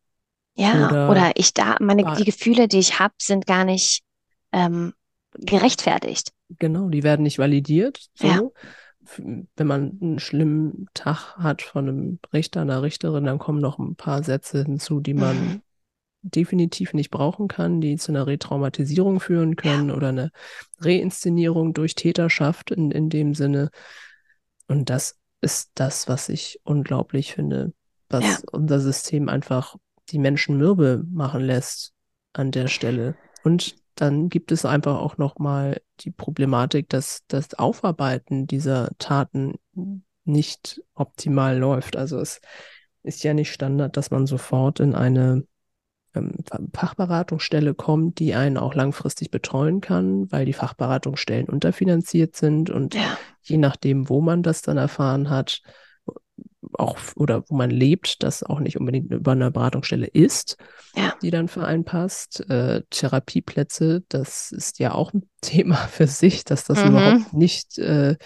Ja, 0.56 0.88
oder, 0.88 1.10
oder 1.10 1.32
ich 1.36 1.54
da, 1.54 1.76
meine, 1.80 2.04
war, 2.04 2.16
die 2.16 2.24
Gefühle, 2.24 2.66
die 2.66 2.78
ich 2.78 2.98
habe, 2.98 3.14
sind 3.20 3.46
gar 3.46 3.64
nicht 3.64 4.02
ähm, 4.52 4.94
gerechtfertigt. 5.34 6.32
Genau, 6.58 6.88
die 6.88 7.02
werden 7.02 7.22
nicht 7.22 7.38
validiert. 7.38 8.06
So. 8.14 8.26
Ja. 8.26 8.40
Wenn 9.16 9.66
man 9.66 9.98
einen 10.00 10.18
schlimmen 10.18 10.88
Tag 10.94 11.36
hat 11.36 11.62
von 11.62 11.88
einem 11.88 12.18
Richter, 12.32 12.62
einer 12.62 12.82
Richterin, 12.82 13.24
dann 13.24 13.38
kommen 13.38 13.60
noch 13.60 13.78
ein 13.78 13.96
paar 13.96 14.22
Sätze 14.22 14.64
hinzu, 14.64 15.00
die 15.00 15.14
man 15.14 15.36
mhm 15.36 15.62
definitiv 16.24 16.94
nicht 16.94 17.10
brauchen 17.10 17.48
kann, 17.48 17.80
die 17.80 17.96
zu 17.96 18.10
einer 18.10 18.26
Retraumatisierung 18.26 19.20
führen 19.20 19.56
können 19.56 19.90
ja. 19.90 19.94
oder 19.94 20.08
eine 20.08 20.30
Reinszenierung 20.78 21.74
durch 21.74 21.94
Täterschaft 21.94 22.70
in, 22.70 22.90
in 22.90 23.10
dem 23.10 23.34
Sinne. 23.34 23.70
Und 24.66 24.88
das 24.90 25.18
ist 25.42 25.72
das, 25.74 26.08
was 26.08 26.30
ich 26.30 26.60
unglaublich 26.64 27.34
finde, 27.34 27.72
was 28.08 28.24
ja. 28.24 28.38
unser 28.52 28.80
System 28.80 29.28
einfach 29.28 29.76
die 30.08 30.18
Menschen 30.18 30.56
mürbe 30.56 31.04
machen 31.10 31.42
lässt 31.42 31.92
an 32.32 32.50
der 32.50 32.68
Stelle. 32.68 33.16
Und 33.42 33.76
dann 33.94 34.30
gibt 34.30 34.50
es 34.50 34.64
einfach 34.64 34.98
auch 34.98 35.18
nochmal 35.18 35.80
die 36.00 36.10
Problematik, 36.10 36.88
dass 36.88 37.22
das 37.28 37.54
Aufarbeiten 37.54 38.46
dieser 38.46 38.90
Taten 38.98 39.54
nicht 40.24 40.82
optimal 40.94 41.58
läuft. 41.58 41.96
Also 41.96 42.18
es 42.18 42.40
ist 43.02 43.22
ja 43.22 43.34
nicht 43.34 43.52
Standard, 43.52 43.96
dass 43.98 44.10
man 44.10 44.26
sofort 44.26 44.80
in 44.80 44.94
eine 44.94 45.46
Fachberatungsstelle 46.72 47.74
kommt, 47.74 48.18
die 48.18 48.34
einen 48.34 48.56
auch 48.56 48.74
langfristig 48.74 49.30
betreuen 49.30 49.80
kann, 49.80 50.30
weil 50.30 50.44
die 50.44 50.52
Fachberatungsstellen 50.52 51.48
unterfinanziert 51.48 52.36
sind 52.36 52.70
und 52.70 52.94
ja. 52.94 53.18
je 53.42 53.58
nachdem, 53.58 54.08
wo 54.08 54.20
man 54.20 54.42
das 54.42 54.62
dann 54.62 54.76
erfahren 54.76 55.30
hat, 55.30 55.62
auch 56.72 56.98
oder 57.16 57.44
wo 57.48 57.56
man 57.56 57.70
lebt, 57.70 58.22
das 58.22 58.42
auch 58.42 58.60
nicht 58.60 58.78
unbedingt 58.78 59.12
über 59.12 59.32
eine 59.32 59.50
Beratungsstelle 59.50 60.06
ist, 60.06 60.56
ja. 60.96 61.14
die 61.22 61.30
dann 61.30 61.48
für 61.48 61.64
einen 61.64 61.84
passt. 61.84 62.48
Äh, 62.48 62.82
Therapieplätze, 62.90 64.02
das 64.08 64.50
ist 64.52 64.78
ja 64.78 64.92
auch 64.92 65.12
ein 65.12 65.28
Thema 65.40 65.76
für 65.76 66.06
sich, 66.06 66.44
dass 66.44 66.64
das 66.64 66.82
mhm. 66.82 66.90
überhaupt 66.90 67.32
nicht 67.32 67.78
äh, 67.78 68.16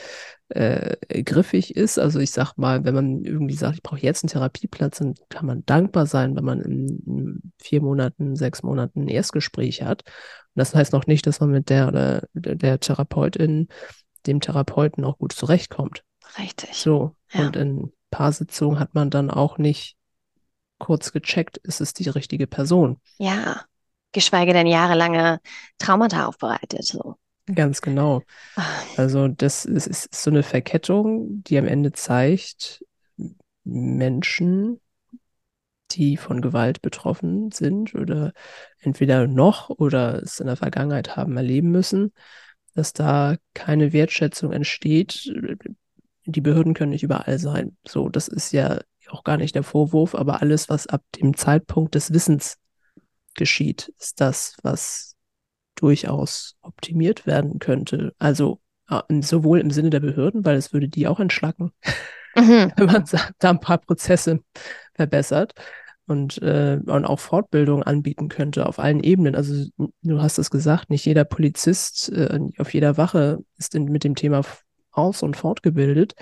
äh, 0.50 0.96
griffig 1.22 1.76
ist. 1.76 1.98
Also 1.98 2.20
ich 2.20 2.30
sag 2.30 2.56
mal, 2.56 2.84
wenn 2.84 2.94
man 2.94 3.24
irgendwie 3.24 3.54
sagt, 3.54 3.76
ich 3.76 3.82
brauche 3.82 4.00
jetzt 4.00 4.24
einen 4.24 4.30
Therapieplatz, 4.30 4.98
dann 4.98 5.14
kann 5.28 5.46
man 5.46 5.64
dankbar 5.66 6.06
sein, 6.06 6.36
wenn 6.36 6.44
man 6.44 6.60
in, 6.60 7.02
in 7.06 7.52
vier 7.58 7.82
Monaten, 7.82 8.36
sechs 8.36 8.62
Monaten 8.62 9.04
ein 9.04 9.08
Erstgespräch 9.08 9.82
hat. 9.82 10.02
Und 10.04 10.54
das 10.54 10.74
heißt 10.74 10.92
noch 10.92 11.06
nicht, 11.06 11.26
dass 11.26 11.40
man 11.40 11.50
mit 11.50 11.68
der 11.70 11.88
oder 11.88 12.22
der 12.32 12.80
Therapeutin, 12.80 13.68
dem 14.26 14.40
Therapeuten 14.40 15.04
auch 15.04 15.18
gut 15.18 15.32
zurechtkommt. 15.32 16.02
Richtig. 16.38 16.74
So. 16.74 17.14
Ja. 17.32 17.46
Und 17.46 17.56
in 17.56 17.92
Paarsitzungen 18.10 18.78
hat 18.78 18.94
man 18.94 19.10
dann 19.10 19.30
auch 19.30 19.58
nicht 19.58 19.96
kurz 20.78 21.12
gecheckt, 21.12 21.58
ist 21.58 21.80
es 21.80 21.92
die 21.92 22.08
richtige 22.08 22.46
Person. 22.46 23.00
Ja. 23.18 23.64
Geschweige 24.12 24.54
denn 24.54 24.66
jahrelange 24.66 25.40
Traumata 25.78 26.26
aufbereitet. 26.26 26.84
So. 26.84 27.16
Ganz 27.54 27.80
genau. 27.80 28.22
Also 28.96 29.28
das 29.28 29.64
ist, 29.64 29.86
ist 29.86 30.14
so 30.14 30.30
eine 30.30 30.42
Verkettung, 30.42 31.42
die 31.44 31.58
am 31.58 31.66
Ende 31.66 31.92
zeigt, 31.92 32.84
Menschen, 33.64 34.80
die 35.92 36.16
von 36.16 36.42
Gewalt 36.42 36.82
betroffen 36.82 37.50
sind 37.50 37.94
oder 37.94 38.32
entweder 38.80 39.26
noch 39.26 39.70
oder 39.70 40.22
es 40.22 40.40
in 40.40 40.46
der 40.46 40.56
Vergangenheit 40.56 41.16
haben 41.16 41.36
erleben 41.36 41.70
müssen, 41.70 42.12
dass 42.74 42.92
da 42.92 43.36
keine 43.54 43.92
Wertschätzung 43.92 44.52
entsteht. 44.52 45.32
Die 46.26 46.40
Behörden 46.40 46.74
können 46.74 46.90
nicht 46.90 47.02
überall 47.02 47.38
sein. 47.38 47.76
So, 47.86 48.08
das 48.10 48.28
ist 48.28 48.52
ja 48.52 48.80
auch 49.08 49.24
gar 49.24 49.38
nicht 49.38 49.54
der 49.54 49.62
Vorwurf, 49.62 50.14
aber 50.14 50.42
alles, 50.42 50.68
was 50.68 50.86
ab 50.86 51.02
dem 51.16 51.34
Zeitpunkt 51.34 51.94
des 51.94 52.12
Wissens 52.12 52.58
geschieht, 53.34 53.90
ist 53.98 54.20
das, 54.20 54.56
was 54.62 55.07
durchaus 55.80 56.56
optimiert 56.62 57.26
werden 57.26 57.58
könnte. 57.58 58.14
Also 58.18 58.60
sowohl 59.20 59.60
im 59.60 59.70
Sinne 59.70 59.90
der 59.90 60.00
Behörden, 60.00 60.44
weil 60.44 60.56
es 60.56 60.72
würde 60.72 60.88
die 60.88 61.06
auch 61.06 61.20
entschlacken, 61.20 61.72
mhm. 62.34 62.72
wenn 62.76 62.86
man 62.86 63.04
da 63.38 63.50
ein 63.50 63.60
paar 63.60 63.78
Prozesse 63.78 64.40
verbessert 64.94 65.52
und, 66.06 66.40
äh, 66.42 66.80
und 66.86 67.04
auch 67.04 67.20
Fortbildung 67.20 67.82
anbieten 67.82 68.28
könnte 68.28 68.66
auf 68.66 68.78
allen 68.78 69.02
Ebenen. 69.02 69.34
Also 69.34 69.66
du 70.02 70.22
hast 70.22 70.38
es 70.38 70.50
gesagt, 70.50 70.90
nicht 70.90 71.04
jeder 71.04 71.24
Polizist 71.24 72.10
äh, 72.10 72.40
auf 72.58 72.72
jeder 72.72 72.96
Wache 72.96 73.40
ist 73.58 73.74
in, 73.74 73.84
mit 73.84 74.04
dem 74.04 74.14
Thema 74.14 74.42
aus- 74.90 75.22
und 75.22 75.36
fortgebildet. 75.36 76.14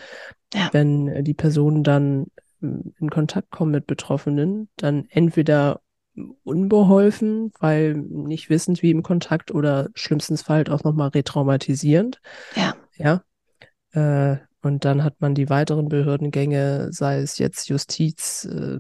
Ja. 0.53 0.69
Wenn 0.73 1.25
die 1.25 1.35
Personen 1.35 1.85
dann 1.85 2.27
hm, 2.61 2.95
in 2.99 3.11
Kontakt 3.11 3.51
kommen 3.51 3.71
mit 3.71 3.87
Betroffenen, 3.87 4.69
dann 4.77 5.07
entweder 5.09 5.81
unbeholfen, 6.45 7.53
weil 7.59 7.95
nicht 7.95 8.51
wissend 8.51 8.83
wie 8.83 8.91
im 8.91 9.03
Kontakt 9.03 9.51
oder 9.51 9.89
schlimmstenfalls 9.95 10.71
auch 10.71 10.85
nochmal 10.85 11.09
retraumatisierend. 11.09 12.21
Ja. 12.55 12.75
Ja. 12.97 13.23
Äh, 13.93 14.39
und 14.63 14.85
dann 14.85 15.05
hat 15.05 15.21
man 15.21 15.35
die 15.35 15.49
weiteren 15.49 15.89
Behördengänge, 15.89 16.89
sei 16.91 17.21
es 17.21 17.39
jetzt 17.39 17.69
Justiz, 17.69 18.45
äh, 18.45 18.79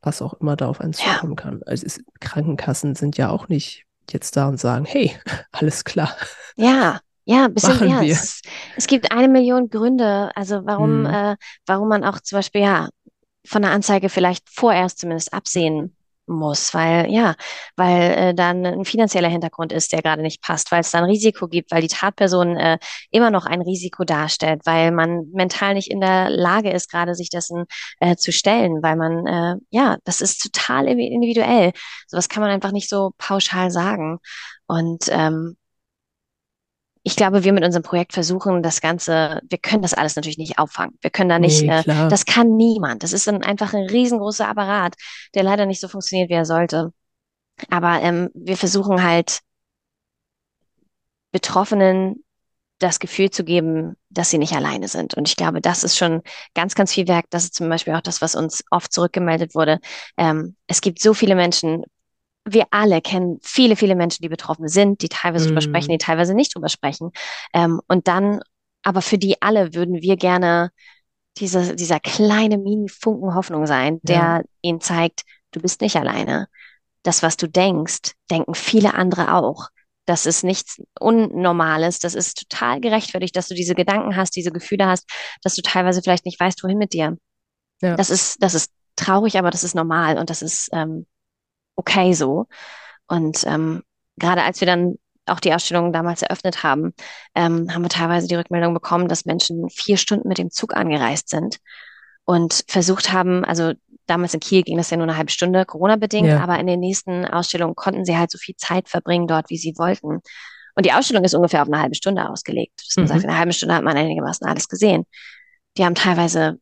was 0.00 0.22
auch 0.22 0.34
immer 0.34 0.56
da 0.56 0.68
auf 0.68 0.80
einen 0.80 0.92
zukommen 0.92 1.36
ja. 1.36 1.42
kann. 1.42 1.62
Also 1.64 1.86
es, 1.86 2.00
Krankenkassen 2.20 2.94
sind 2.94 3.16
ja 3.16 3.30
auch 3.30 3.48
nicht 3.48 3.84
jetzt 4.10 4.36
da 4.36 4.48
und 4.48 4.58
sagen, 4.58 4.84
hey, 4.84 5.16
alles 5.52 5.84
klar. 5.84 6.14
Ja, 6.56 7.00
ja, 7.24 7.48
bisschen, 7.48 7.88
ja, 7.88 8.02
es, 8.02 8.42
es, 8.76 8.88
gibt 8.88 9.12
eine 9.12 9.28
Million 9.28 9.70
Gründe, 9.70 10.30
also 10.34 10.66
warum, 10.66 11.06
hm. 11.06 11.14
äh, 11.14 11.36
warum 11.66 11.88
man 11.88 12.04
auch 12.04 12.18
zum 12.20 12.38
Beispiel 12.38 12.62
ja 12.62 12.88
von 13.44 13.62
der 13.62 13.70
Anzeige 13.70 14.08
vielleicht 14.08 14.48
vorerst 14.50 14.98
zumindest 14.98 15.32
absehen 15.32 15.96
muss, 16.32 16.74
weil 16.74 17.10
ja, 17.10 17.34
weil 17.76 18.10
äh, 18.12 18.34
dann 18.34 18.64
ein 18.66 18.84
finanzieller 18.84 19.28
Hintergrund 19.28 19.72
ist, 19.72 19.92
der 19.92 20.02
gerade 20.02 20.22
nicht 20.22 20.42
passt, 20.42 20.72
weil 20.72 20.80
es 20.80 20.90
dann 20.90 21.04
Risiko 21.04 21.48
gibt, 21.48 21.70
weil 21.70 21.82
die 21.82 21.88
Tatperson 21.88 22.56
äh, 22.56 22.78
immer 23.10 23.30
noch 23.30 23.46
ein 23.46 23.62
Risiko 23.62 24.04
darstellt, 24.04 24.62
weil 24.64 24.90
man 24.92 25.30
mental 25.32 25.74
nicht 25.74 25.90
in 25.90 26.00
der 26.00 26.30
Lage 26.30 26.70
ist, 26.70 26.90
gerade 26.90 27.14
sich 27.14 27.30
dessen 27.30 27.64
äh, 28.00 28.16
zu 28.16 28.32
stellen, 28.32 28.82
weil 28.82 28.96
man 28.96 29.26
äh, 29.26 29.56
ja, 29.70 29.96
das 30.04 30.20
ist 30.20 30.42
total 30.42 30.88
individuell. 30.88 31.72
Sowas 32.06 32.28
kann 32.28 32.42
man 32.42 32.50
einfach 32.50 32.72
nicht 32.72 32.88
so 32.88 33.12
pauschal 33.18 33.70
sagen. 33.70 34.18
Und 34.66 35.04
ähm, 35.10 35.56
ich 37.04 37.16
glaube, 37.16 37.42
wir 37.42 37.52
mit 37.52 37.64
unserem 37.64 37.82
Projekt 37.82 38.12
versuchen, 38.12 38.62
das 38.62 38.80
Ganze, 38.80 39.40
wir 39.48 39.58
können 39.58 39.82
das 39.82 39.94
alles 39.94 40.14
natürlich 40.14 40.38
nicht 40.38 40.58
auffangen. 40.58 40.96
Wir 41.00 41.10
können 41.10 41.28
da 41.28 41.38
nicht, 41.38 41.62
nee, 41.62 41.68
äh, 41.68 42.08
das 42.08 42.24
kann 42.24 42.56
niemand. 42.56 43.02
Das 43.02 43.12
ist 43.12 43.26
dann 43.26 43.42
einfach 43.42 43.74
ein 43.74 43.88
riesengroßer 43.88 44.48
Apparat, 44.48 44.94
der 45.34 45.42
leider 45.42 45.66
nicht 45.66 45.80
so 45.80 45.88
funktioniert, 45.88 46.30
wie 46.30 46.34
er 46.34 46.44
sollte. 46.44 46.92
Aber 47.70 48.00
ähm, 48.02 48.30
wir 48.34 48.56
versuchen 48.56 49.02
halt 49.02 49.40
Betroffenen 51.32 52.22
das 52.78 52.98
Gefühl 52.98 53.30
zu 53.30 53.44
geben, 53.44 53.96
dass 54.10 54.30
sie 54.30 54.38
nicht 54.38 54.54
alleine 54.54 54.88
sind. 54.88 55.14
Und 55.14 55.28
ich 55.28 55.36
glaube, 55.36 55.60
das 55.60 55.84
ist 55.84 55.96
schon 55.96 56.22
ganz, 56.54 56.74
ganz 56.74 56.92
viel 56.92 57.08
Werk. 57.08 57.26
Das 57.30 57.44
ist 57.44 57.54
zum 57.54 57.68
Beispiel 57.68 57.94
auch 57.94 58.00
das, 58.00 58.20
was 58.20 58.34
uns 58.34 58.64
oft 58.70 58.92
zurückgemeldet 58.92 59.54
wurde. 59.54 59.78
Ähm, 60.16 60.56
es 60.66 60.80
gibt 60.80 61.00
so 61.00 61.14
viele 61.14 61.34
Menschen, 61.34 61.84
wir 62.44 62.66
alle 62.70 63.00
kennen 63.00 63.38
viele, 63.42 63.76
viele 63.76 63.94
Menschen, 63.94 64.22
die 64.22 64.28
betroffen 64.28 64.68
sind, 64.68 65.02
die 65.02 65.08
teilweise 65.08 65.46
mm. 65.46 65.48
drüber 65.48 65.60
sprechen, 65.60 65.90
die 65.90 65.98
teilweise 65.98 66.34
nicht 66.34 66.54
drüber 66.54 66.68
sprechen. 66.68 67.12
Ähm, 67.52 67.80
und 67.86 68.08
dann, 68.08 68.40
aber 68.82 69.02
für 69.02 69.18
die 69.18 69.40
alle 69.40 69.74
würden 69.74 70.02
wir 70.02 70.16
gerne 70.16 70.70
diese, 71.38 71.76
dieser 71.76 72.00
kleine 72.00 72.58
Mini-Funken 72.58 73.34
Hoffnung 73.34 73.66
sein, 73.66 74.00
der 74.02 74.16
ja. 74.16 74.42
ihnen 74.60 74.80
zeigt, 74.80 75.22
du 75.52 75.60
bist 75.60 75.80
nicht 75.80 75.96
alleine. 75.96 76.48
Das, 77.02 77.22
was 77.22 77.36
du 77.36 77.48
denkst, 77.48 78.12
denken 78.30 78.54
viele 78.54 78.94
andere 78.94 79.34
auch. 79.34 79.68
Das 80.04 80.26
ist 80.26 80.42
nichts 80.42 80.82
Unnormales. 80.98 82.00
Das 82.00 82.14
ist 82.14 82.48
total 82.48 82.80
gerechtfertigt, 82.80 83.36
dass 83.36 83.48
du 83.48 83.54
diese 83.54 83.74
Gedanken 83.74 84.16
hast, 84.16 84.34
diese 84.36 84.50
Gefühle 84.50 84.86
hast, 84.86 85.08
dass 85.42 85.54
du 85.54 85.62
teilweise 85.62 86.02
vielleicht 86.02 86.26
nicht 86.26 86.40
weißt, 86.40 86.62
wohin 86.64 86.78
mit 86.78 86.92
dir. 86.92 87.16
Ja. 87.80 87.96
Das 87.96 88.10
ist, 88.10 88.42
das 88.42 88.54
ist 88.54 88.72
traurig, 88.96 89.38
aber 89.38 89.50
das 89.50 89.64
ist 89.64 89.74
normal 89.74 90.18
und 90.18 90.28
das 90.28 90.42
ist 90.42 90.68
ähm, 90.72 91.06
okay 91.76 92.12
so. 92.12 92.46
Und 93.06 93.44
ähm, 93.46 93.82
gerade 94.16 94.42
als 94.42 94.60
wir 94.60 94.66
dann 94.66 94.96
auch 95.26 95.40
die 95.40 95.54
Ausstellung 95.54 95.92
damals 95.92 96.22
eröffnet 96.22 96.62
haben, 96.62 96.94
ähm, 97.34 97.72
haben 97.72 97.82
wir 97.82 97.88
teilweise 97.88 98.26
die 98.26 98.34
Rückmeldung 98.34 98.74
bekommen, 98.74 99.08
dass 99.08 99.24
Menschen 99.24 99.68
vier 99.70 99.96
Stunden 99.96 100.28
mit 100.28 100.38
dem 100.38 100.50
Zug 100.50 100.74
angereist 100.76 101.28
sind 101.28 101.58
und 102.24 102.64
versucht 102.68 103.12
haben, 103.12 103.44
also 103.44 103.72
damals 104.06 104.34
in 104.34 104.40
Kiel 104.40 104.62
ging 104.62 104.76
das 104.76 104.90
ja 104.90 104.96
nur 104.96 105.06
eine 105.06 105.16
halbe 105.16 105.30
Stunde, 105.30 105.64
Corona-bedingt, 105.64 106.28
ja. 106.28 106.40
aber 106.40 106.58
in 106.58 106.66
den 106.66 106.80
nächsten 106.80 107.24
Ausstellungen 107.24 107.76
konnten 107.76 108.04
sie 108.04 108.16
halt 108.16 108.30
so 108.30 108.38
viel 108.38 108.56
Zeit 108.56 108.88
verbringen 108.88 109.26
dort, 109.26 109.50
wie 109.50 109.58
sie 109.58 109.74
wollten. 109.76 110.20
Und 110.74 110.86
die 110.86 110.92
Ausstellung 110.92 111.24
ist 111.24 111.34
ungefähr 111.34 111.62
auf 111.62 111.68
eine 111.68 111.80
halbe 111.80 111.94
Stunde 111.94 112.28
ausgelegt. 112.28 112.82
Das 112.86 112.96
mhm. 112.96 113.06
sagt, 113.06 113.22
in 113.22 113.28
einer 113.28 113.38
halben 113.38 113.52
Stunde 113.52 113.74
hat 113.74 113.84
man 113.84 113.96
einigermaßen 113.96 114.46
alles 114.46 114.68
gesehen. 114.68 115.04
Die 115.76 115.84
haben 115.84 115.94
teilweise 115.94 116.58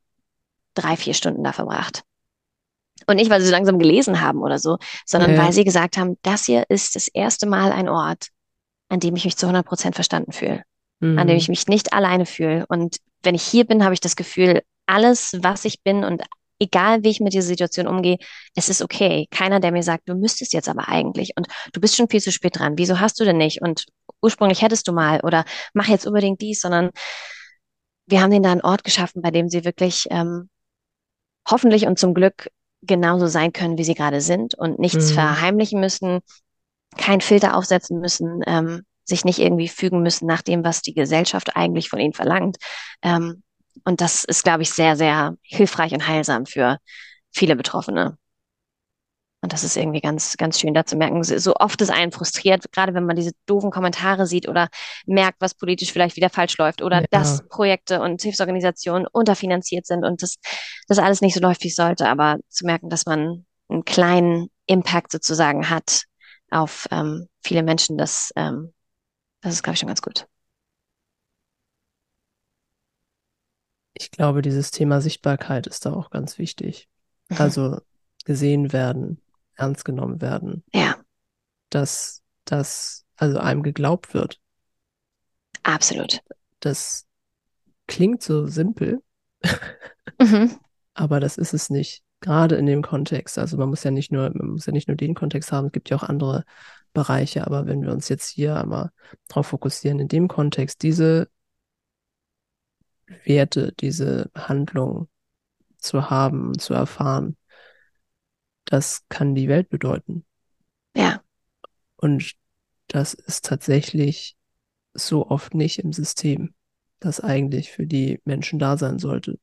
drei, 0.74 0.96
vier 0.96 1.14
Stunden 1.14 1.44
da 1.44 1.52
verbracht. 1.52 2.02
Und 3.06 3.16
nicht, 3.16 3.30
weil 3.30 3.40
sie 3.40 3.46
so 3.46 3.52
langsam 3.52 3.78
gelesen 3.78 4.20
haben 4.20 4.40
oder 4.40 4.58
so, 4.58 4.78
sondern 5.06 5.34
ja. 5.34 5.42
weil 5.42 5.52
sie 5.52 5.64
gesagt 5.64 5.96
haben, 5.96 6.16
das 6.22 6.44
hier 6.44 6.64
ist 6.68 6.96
das 6.96 7.08
erste 7.08 7.46
Mal 7.46 7.72
ein 7.72 7.88
Ort, 7.88 8.28
an 8.88 9.00
dem 9.00 9.16
ich 9.16 9.24
mich 9.24 9.36
zu 9.36 9.46
100 9.46 9.66
Prozent 9.66 9.94
verstanden 9.94 10.32
fühle, 10.32 10.62
mhm. 11.00 11.18
an 11.18 11.26
dem 11.26 11.36
ich 11.36 11.48
mich 11.48 11.66
nicht 11.66 11.92
alleine 11.92 12.26
fühle. 12.26 12.66
Und 12.68 12.98
wenn 13.22 13.34
ich 13.34 13.42
hier 13.42 13.64
bin, 13.64 13.84
habe 13.84 13.94
ich 13.94 14.00
das 14.00 14.16
Gefühl, 14.16 14.62
alles, 14.86 15.38
was 15.40 15.64
ich 15.64 15.82
bin 15.82 16.04
und 16.04 16.22
egal 16.58 17.02
wie 17.02 17.08
ich 17.10 17.20
mit 17.20 17.32
dieser 17.32 17.46
Situation 17.46 17.86
umgehe, 17.86 18.18
es 18.54 18.68
ist 18.68 18.82
okay. 18.82 19.26
Keiner, 19.30 19.60
der 19.60 19.72
mir 19.72 19.82
sagt, 19.82 20.08
du 20.08 20.14
müsstest 20.14 20.52
jetzt 20.52 20.68
aber 20.68 20.88
eigentlich 20.88 21.32
und 21.36 21.48
du 21.72 21.80
bist 21.80 21.96
schon 21.96 22.08
viel 22.08 22.20
zu 22.20 22.30
spät 22.30 22.58
dran. 22.58 22.76
Wieso 22.76 23.00
hast 23.00 23.18
du 23.18 23.24
denn 23.24 23.38
nicht? 23.38 23.62
Und 23.62 23.86
ursprünglich 24.20 24.62
hättest 24.62 24.86
du 24.86 24.92
mal 24.92 25.20
oder 25.20 25.44
mach 25.72 25.88
jetzt 25.88 26.06
unbedingt 26.06 26.40
dies, 26.40 26.60
sondern 26.60 26.90
wir 28.06 28.20
haben 28.20 28.30
denen 28.30 28.42
da 28.42 28.52
einen 28.52 28.60
Ort 28.60 28.84
geschaffen, 28.84 29.22
bei 29.22 29.30
dem 29.30 29.48
sie 29.48 29.64
wirklich 29.64 30.06
ähm, 30.10 30.50
hoffentlich 31.48 31.86
und 31.86 31.98
zum 31.98 32.12
Glück 32.12 32.50
genauso 32.82 33.26
sein 33.26 33.52
können, 33.52 33.78
wie 33.78 33.84
sie 33.84 33.94
gerade 33.94 34.20
sind 34.20 34.54
und 34.54 34.78
nichts 34.78 35.10
mhm. 35.10 35.14
verheimlichen 35.14 35.80
müssen, 35.80 36.20
kein 36.96 37.20
Filter 37.20 37.56
aufsetzen 37.56 38.00
müssen, 38.00 38.42
ähm, 38.46 38.82
sich 39.04 39.24
nicht 39.24 39.38
irgendwie 39.38 39.68
fügen 39.68 40.02
müssen 40.02 40.26
nach 40.26 40.42
dem, 40.42 40.64
was 40.64 40.82
die 40.82 40.94
Gesellschaft 40.94 41.56
eigentlich 41.56 41.88
von 41.88 42.00
ihnen 42.00 42.14
verlangt. 42.14 42.56
Ähm, 43.02 43.42
und 43.84 44.00
das 44.00 44.24
ist, 44.24 44.44
glaube 44.44 44.62
ich, 44.62 44.70
sehr, 44.70 44.96
sehr 44.96 45.36
hilfreich 45.42 45.92
und 45.92 46.06
heilsam 46.06 46.46
für 46.46 46.78
viele 47.32 47.56
Betroffene. 47.56 48.16
Und 49.42 49.54
das 49.54 49.64
ist 49.64 49.76
irgendwie 49.76 50.02
ganz, 50.02 50.36
ganz 50.36 50.60
schön 50.60 50.74
da 50.74 50.84
zu 50.84 50.96
merken. 50.96 51.24
So 51.24 51.54
oft 51.54 51.80
ist 51.80 51.90
einen 51.90 52.12
frustriert, 52.12 52.70
gerade 52.72 52.92
wenn 52.92 53.06
man 53.06 53.16
diese 53.16 53.32
doofen 53.46 53.70
Kommentare 53.70 54.26
sieht 54.26 54.46
oder 54.46 54.68
merkt, 55.06 55.40
was 55.40 55.54
politisch 55.54 55.92
vielleicht 55.92 56.16
wieder 56.16 56.28
falsch 56.28 56.58
läuft 56.58 56.82
oder 56.82 57.00
ja. 57.00 57.06
dass 57.10 57.46
Projekte 57.48 58.02
und 58.02 58.20
Hilfsorganisationen 58.20 59.06
unterfinanziert 59.10 59.86
sind 59.86 60.04
und 60.04 60.22
das, 60.22 60.36
das 60.88 60.98
alles 60.98 61.22
nicht 61.22 61.34
so 61.34 61.40
läuft, 61.40 61.64
wie 61.64 61.68
es 61.68 61.76
sollte. 61.76 62.06
Aber 62.08 62.36
zu 62.48 62.66
merken, 62.66 62.90
dass 62.90 63.06
man 63.06 63.46
einen 63.70 63.84
kleinen 63.86 64.50
Impact 64.66 65.10
sozusagen 65.10 65.70
hat 65.70 66.02
auf 66.50 66.86
ähm, 66.90 67.26
viele 67.42 67.62
Menschen, 67.62 67.96
das, 67.96 68.32
ähm, 68.36 68.74
das 69.40 69.54
ist, 69.54 69.62
glaube 69.62 69.74
ich, 69.74 69.80
schon 69.80 69.86
ganz 69.86 70.02
gut. 70.02 70.26
Ich 73.94 74.10
glaube, 74.10 74.42
dieses 74.42 74.70
Thema 74.70 75.00
Sichtbarkeit 75.00 75.66
ist 75.66 75.86
da 75.86 75.92
auch 75.92 76.10
ganz 76.10 76.38
wichtig. 76.38 76.88
Also 77.38 77.78
gesehen 78.24 78.72
werden, 78.72 79.20
ernst 79.60 79.84
genommen 79.84 80.20
werden. 80.20 80.64
Ja. 80.72 80.96
Dass 81.68 82.22
das 82.44 83.04
also 83.16 83.38
einem 83.38 83.62
geglaubt 83.62 84.14
wird. 84.14 84.40
Absolut. 85.62 86.20
Das 86.60 87.06
klingt 87.86 88.22
so 88.22 88.46
simpel, 88.46 89.02
mhm. 90.18 90.58
aber 90.94 91.20
das 91.20 91.36
ist 91.36 91.52
es 91.52 91.70
nicht. 91.70 92.02
Gerade 92.20 92.56
in 92.56 92.66
dem 92.66 92.82
Kontext. 92.82 93.38
Also 93.38 93.56
man 93.56 93.70
muss 93.70 93.82
ja 93.82 93.90
nicht 93.90 94.12
nur, 94.12 94.30
man 94.34 94.50
muss 94.52 94.66
ja 94.66 94.72
nicht 94.72 94.88
nur 94.88 94.96
den 94.96 95.14
Kontext 95.14 95.52
haben, 95.52 95.66
es 95.66 95.72
gibt 95.72 95.90
ja 95.90 95.96
auch 95.96 96.02
andere 96.02 96.44
Bereiche, 96.92 97.46
aber 97.46 97.66
wenn 97.66 97.82
wir 97.82 97.92
uns 97.92 98.08
jetzt 98.08 98.28
hier 98.28 98.56
einmal 98.56 98.90
darauf 99.28 99.48
fokussieren, 99.48 100.00
in 100.00 100.08
dem 100.08 100.28
Kontext 100.28 100.82
diese 100.82 101.28
Werte, 103.24 103.72
diese 103.80 104.30
Handlung 104.34 105.08
zu 105.78 106.10
haben, 106.10 106.58
zu 106.58 106.74
erfahren, 106.74 107.36
das 108.64 109.02
kann 109.08 109.34
die 109.34 109.48
Welt 109.48 109.68
bedeuten. 109.68 110.24
Ja. 110.94 111.22
Und 111.96 112.32
das 112.88 113.14
ist 113.14 113.44
tatsächlich 113.44 114.36
so 114.94 115.28
oft 115.28 115.54
nicht 115.54 115.78
im 115.78 115.92
System, 115.92 116.54
das 116.98 117.20
eigentlich 117.20 117.70
für 117.70 117.86
die 117.86 118.20
Menschen 118.24 118.58
da 118.58 118.76
sein 118.76 118.98
sollte. 118.98 119.38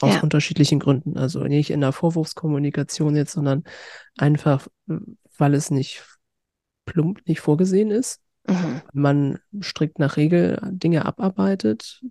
Aus 0.00 0.14
ja. 0.14 0.20
unterschiedlichen 0.20 0.80
Gründen. 0.80 1.16
Also 1.16 1.44
nicht 1.44 1.70
in 1.70 1.80
der 1.80 1.92
Vorwurfskommunikation 1.92 3.14
jetzt, 3.14 3.32
sondern 3.32 3.64
einfach, 4.18 4.66
weil 4.86 5.54
es 5.54 5.70
nicht 5.70 6.04
plump, 6.84 7.26
nicht 7.26 7.40
vorgesehen 7.40 7.90
ist. 7.90 8.20
Mhm. 8.46 8.82
man 8.92 9.38
strikt 9.62 9.98
nach 9.98 10.18
Regel 10.18 10.60
Dinge 10.72 11.06
abarbeitet 11.06 12.02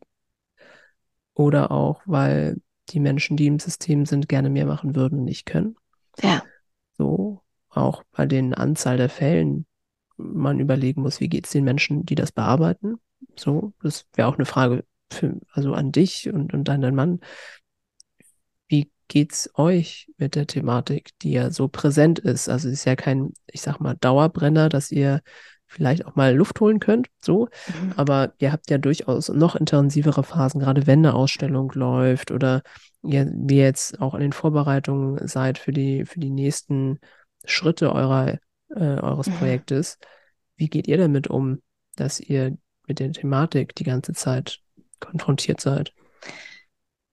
oder 1.35 1.69
auch, 1.71 2.01
weil 2.05 2.59
die 2.89 2.99
Menschen, 2.99 3.37
die 3.37 3.45
im 3.45 3.59
System 3.59 4.07
sind, 4.07 4.27
gerne 4.27 4.49
mehr 4.49 4.65
machen 4.65 4.95
würden 4.95 5.19
und 5.19 5.25
nicht 5.25 5.45
können. 5.45 5.75
Ja. 6.21 6.43
So, 6.97 7.41
auch 7.69 8.03
bei 8.11 8.25
den 8.25 8.53
Anzahl 8.53 8.97
der 8.97 9.09
Fällen 9.09 9.65
man 10.17 10.59
überlegen 10.59 11.01
muss, 11.01 11.19
wie 11.19 11.29
geht 11.29 11.45
es 11.45 11.51
den 11.51 11.63
Menschen, 11.63 12.05
die 12.05 12.15
das 12.15 12.31
bearbeiten. 12.31 12.95
So, 13.35 13.73
das 13.81 14.05
wäre 14.13 14.27
auch 14.27 14.35
eine 14.35 14.45
Frage 14.45 14.85
für, 15.11 15.39
also 15.51 15.73
an 15.73 15.91
dich 15.91 16.31
und, 16.31 16.53
und 16.53 16.65
deinen 16.65 16.95
Mann. 16.95 17.19
Wie 18.67 18.91
geht's 19.07 19.49
euch 19.55 20.11
mit 20.17 20.35
der 20.35 20.47
Thematik, 20.47 21.11
die 21.21 21.31
ja 21.31 21.51
so 21.51 21.67
präsent 21.67 22.19
ist? 22.19 22.49
Also 22.49 22.67
es 22.67 22.75
ist 22.75 22.85
ja 22.85 22.95
kein, 22.95 23.33
ich 23.47 23.61
sag 23.61 23.79
mal, 23.79 23.95
Dauerbrenner, 23.99 24.69
dass 24.69 24.91
ihr 24.91 25.21
vielleicht 25.65 26.05
auch 26.05 26.15
mal 26.15 26.35
Luft 26.35 26.59
holen 26.59 26.79
könnt, 26.79 27.07
so. 27.19 27.47
Mhm. 27.67 27.93
Aber 27.95 28.33
ihr 28.37 28.51
habt 28.51 28.69
ja 28.69 28.77
durchaus 28.77 29.29
noch 29.29 29.55
intensivere 29.55 30.23
Phasen, 30.23 30.59
gerade 30.59 30.85
wenn 30.85 30.99
eine 30.99 31.15
Ausstellung 31.15 31.71
läuft 31.73 32.29
oder 32.31 32.61
ihr, 33.03 33.31
wie 33.33 33.57
jetzt 33.57 33.99
auch 34.01 34.13
an 34.13 34.21
den 34.21 34.33
Vorbereitungen 34.33 35.27
seid 35.27 35.57
für 35.57 35.71
die, 35.71 36.05
für 36.05 36.19
die 36.19 36.29
nächsten 36.29 36.99
Schritte 37.45 37.93
eurer, 37.93 38.39
äh, 38.69 38.79
eures 38.79 39.27
mhm. 39.27 39.33
Projektes. 39.33 39.97
Wie 40.55 40.69
geht 40.69 40.87
ihr 40.87 40.97
damit 40.97 41.27
um, 41.27 41.61
dass 41.95 42.19
ihr 42.19 42.57
mit 42.87 42.99
der 42.99 43.11
Thematik 43.11 43.75
die 43.75 43.83
ganze 43.83 44.13
Zeit 44.13 44.59
konfrontiert 44.99 45.61
seid? 45.61 45.93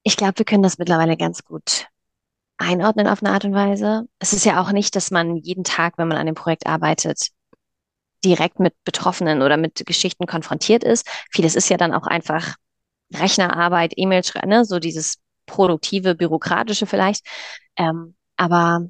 Ich 0.03 0.17
glaube, 0.17 0.39
wir 0.39 0.45
können 0.45 0.63
das 0.63 0.79
mittlerweile 0.79 1.17
ganz 1.17 1.45
gut 1.45 1.87
einordnen 2.57 3.07
auf 3.07 3.23
eine 3.23 3.33
Art 3.33 3.45
und 3.45 3.55
Weise. 3.55 4.07
Es 4.19 4.33
ist 4.33 4.45
ja 4.45 4.61
auch 4.61 4.73
nicht, 4.73 4.95
dass 4.95 5.11
man 5.11 5.37
jeden 5.37 5.65
Tag, 5.65 5.95
wenn 5.97 6.09
man 6.09 6.19
an 6.19 6.27
dem 6.27 6.35
Projekt 6.35 6.67
arbeitet, 6.67 7.31
direkt 8.25 8.61
mit 8.61 8.75
Betroffenen 8.85 9.43
oder 9.43 9.57
mit 9.57 9.85
Geschichten 9.87 10.27
konfrontiert 10.27 10.85
ist. 10.85 11.09
Vieles 11.31 11.55
ist 11.55 11.71
ja 11.71 11.79
dann 11.79 11.95
auch 11.95 12.07
einfach 12.07 12.57
Rechnerarbeit, 13.15 13.95
E-Mail 13.97 14.23
schreiben, 14.25 14.51
ne? 14.51 14.65
so 14.65 14.79
dieses 14.79 15.17
produktive, 15.51 16.15
bürokratische 16.15 16.87
vielleicht. 16.87 17.27
Ähm, 17.77 18.15
aber 18.37 18.89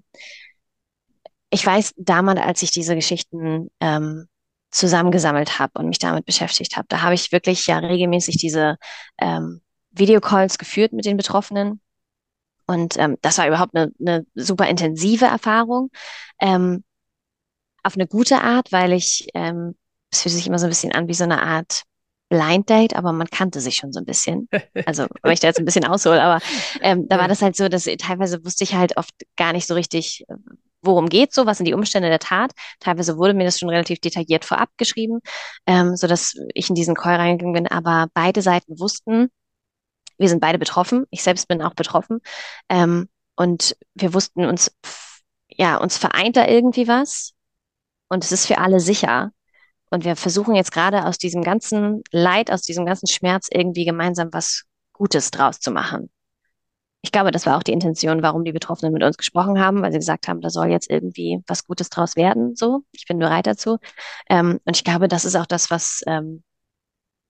ich 1.50 1.66
weiß 1.66 1.94
damals, 1.96 2.40
als 2.40 2.62
ich 2.62 2.70
diese 2.70 2.94
Geschichten 2.94 3.70
ähm, 3.80 4.28
zusammengesammelt 4.70 5.58
habe 5.58 5.72
und 5.78 5.88
mich 5.88 5.98
damit 5.98 6.24
beschäftigt 6.24 6.76
habe, 6.76 6.86
da 6.88 7.02
habe 7.02 7.14
ich 7.14 7.32
wirklich 7.32 7.66
ja 7.66 7.78
regelmäßig 7.78 8.36
diese 8.36 8.76
ähm, 9.18 9.60
Videocalls 9.90 10.58
geführt 10.58 10.92
mit 10.92 11.04
den 11.04 11.16
Betroffenen. 11.16 11.80
Und 12.66 12.96
ähm, 12.98 13.16
das 13.22 13.38
war 13.38 13.48
überhaupt 13.48 13.74
eine, 13.74 13.92
eine 13.98 14.24
super 14.34 14.68
intensive 14.68 15.24
Erfahrung. 15.24 15.90
Ähm, 16.38 16.84
auf 17.82 17.94
eine 17.94 18.06
gute 18.06 18.42
Art, 18.42 18.70
weil 18.70 18.92
ich, 18.92 19.26
ähm, 19.34 19.74
es 20.12 20.22
fühlt 20.22 20.34
sich 20.34 20.46
immer 20.46 20.58
so 20.58 20.66
ein 20.66 20.70
bisschen 20.70 20.92
an 20.92 21.08
wie 21.08 21.14
so 21.14 21.24
eine 21.24 21.42
Art 21.42 21.82
Blind 22.30 22.70
Date, 22.70 22.96
aber 22.96 23.12
man 23.12 23.26
kannte 23.26 23.60
sich 23.60 23.76
schon 23.76 23.92
so 23.92 24.00
ein 24.00 24.06
bisschen. 24.06 24.48
Also, 24.86 25.06
wenn 25.22 25.32
ich 25.32 25.40
da 25.40 25.48
jetzt 25.48 25.58
ein 25.58 25.64
bisschen 25.64 25.84
aushole, 25.84 26.22
aber 26.22 26.42
ähm, 26.80 27.06
da 27.08 27.18
war 27.18 27.28
das 27.28 27.42
halt 27.42 27.56
so, 27.56 27.68
dass 27.68 27.84
teilweise 27.84 28.42
wusste 28.44 28.64
ich 28.64 28.74
halt 28.74 28.96
oft 28.96 29.12
gar 29.36 29.52
nicht 29.52 29.66
so 29.66 29.74
richtig, 29.74 30.24
worum 30.80 31.08
geht 31.08 31.34
so, 31.34 31.44
was 31.44 31.58
sind 31.58 31.66
die 31.66 31.74
Umstände 31.74 32.08
der 32.08 32.18
Tat. 32.18 32.52
Teilweise 32.78 33.18
wurde 33.18 33.34
mir 33.34 33.44
das 33.44 33.58
schon 33.58 33.68
relativ 33.68 34.00
detailliert 34.00 34.44
vorab 34.44 34.70
geschrieben, 34.78 35.20
ähm, 35.66 35.96
so 35.96 36.06
dass 36.06 36.34
ich 36.54 36.68
in 36.70 36.74
diesen 36.74 36.94
Call 36.94 37.16
reingegangen 37.16 37.52
bin. 37.52 37.66
Aber 37.66 38.08
beide 38.14 38.42
Seiten 38.42 38.78
wussten, 38.78 39.28
wir 40.18 40.28
sind 40.28 40.40
beide 40.40 40.58
betroffen. 40.58 41.06
Ich 41.10 41.22
selbst 41.22 41.48
bin 41.48 41.62
auch 41.62 41.74
betroffen. 41.74 42.20
Ähm, 42.68 43.08
und 43.36 43.76
wir 43.94 44.14
wussten 44.14 44.44
uns, 44.44 44.72
ja, 45.48 45.76
uns 45.76 45.96
vereint 45.98 46.36
da 46.36 46.46
irgendwie 46.46 46.88
was. 46.88 47.32
Und 48.08 48.24
es 48.24 48.32
ist 48.32 48.46
für 48.46 48.58
alle 48.58 48.80
sicher. 48.80 49.32
Und 49.90 50.04
wir 50.04 50.16
versuchen 50.16 50.54
jetzt 50.54 50.72
gerade 50.72 51.06
aus 51.06 51.18
diesem 51.18 51.42
ganzen 51.42 52.02
Leid, 52.12 52.50
aus 52.50 52.62
diesem 52.62 52.86
ganzen 52.86 53.08
Schmerz 53.08 53.48
irgendwie 53.52 53.84
gemeinsam 53.84 54.28
was 54.32 54.64
Gutes 54.92 55.30
draus 55.30 55.60
zu 55.60 55.70
machen 55.70 56.10
ich 57.02 57.12
glaube, 57.12 57.30
das 57.30 57.46
war 57.46 57.56
auch 57.56 57.62
die 57.62 57.72
Intention, 57.72 58.22
warum 58.22 58.44
die 58.44 58.52
Betroffenen 58.52 58.92
mit 58.92 59.02
uns 59.02 59.16
gesprochen 59.16 59.58
haben, 59.58 59.82
weil 59.82 59.92
sie 59.92 59.98
gesagt 59.98 60.28
haben, 60.28 60.40
da 60.40 60.50
soll 60.50 60.68
jetzt 60.68 60.90
irgendwie 60.90 61.42
was 61.46 61.64
Gutes 61.64 61.88
draus 61.88 62.16
werden. 62.16 62.56
So, 62.56 62.84
ich 62.92 63.06
bin 63.06 63.18
bereit 63.18 63.46
dazu. 63.46 63.78
Ähm, 64.28 64.60
und 64.64 64.76
ich 64.76 64.84
glaube, 64.84 65.08
das 65.08 65.24
ist 65.24 65.36
auch 65.36 65.46
das, 65.46 65.70
was 65.70 66.02
ähm, 66.06 66.42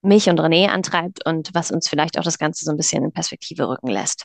mich 0.03 0.29
und 0.29 0.41
René 0.41 0.69
antreibt 0.69 1.27
und 1.27 1.51
was 1.55 1.71
uns 1.71 1.89
vielleicht 1.89 2.19
auch 2.19 2.25
das 2.25 2.39
Ganze 2.39 2.65
so 2.65 2.71
ein 2.73 2.77
bisschen 2.77 3.05
in 3.05 3.13
Perspektive 3.13 3.69
rücken 3.69 3.89
lässt. 3.89 4.25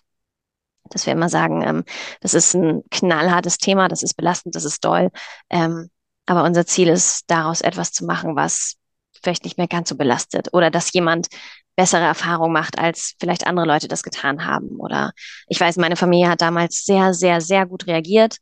Dass 0.89 1.05
wir 1.05 1.13
immer 1.13 1.29
sagen, 1.29 1.61
ähm, 1.63 1.83
das 2.21 2.33
ist 2.33 2.55
ein 2.55 2.83
knallhartes 2.89 3.57
Thema, 3.57 3.87
das 3.87 4.03
ist 4.03 4.15
belastend, 4.15 4.55
das 4.55 4.65
ist 4.65 4.83
doll. 4.83 5.11
Ähm, 5.49 5.89
aber 6.25 6.43
unser 6.43 6.65
Ziel 6.65 6.89
ist, 6.89 7.23
daraus 7.27 7.61
etwas 7.61 7.91
zu 7.91 8.05
machen, 8.05 8.35
was 8.35 8.75
vielleicht 9.21 9.43
nicht 9.43 9.57
mehr 9.57 9.67
ganz 9.67 9.89
so 9.89 9.95
belastet 9.95 10.53
oder 10.53 10.69
dass 10.69 10.93
jemand 10.93 11.27
bessere 11.75 12.03
Erfahrung 12.03 12.51
macht, 12.51 12.77
als 12.79 13.15
vielleicht 13.19 13.47
andere 13.47 13.65
Leute 13.65 13.87
das 13.87 14.03
getan 14.03 14.45
haben. 14.45 14.79
Oder 14.79 15.11
ich 15.47 15.59
weiß, 15.59 15.77
meine 15.77 15.95
Familie 15.97 16.29
hat 16.29 16.41
damals 16.41 16.83
sehr, 16.83 17.13
sehr, 17.13 17.41
sehr 17.41 17.65
gut 17.65 17.87
reagiert. 17.87 18.37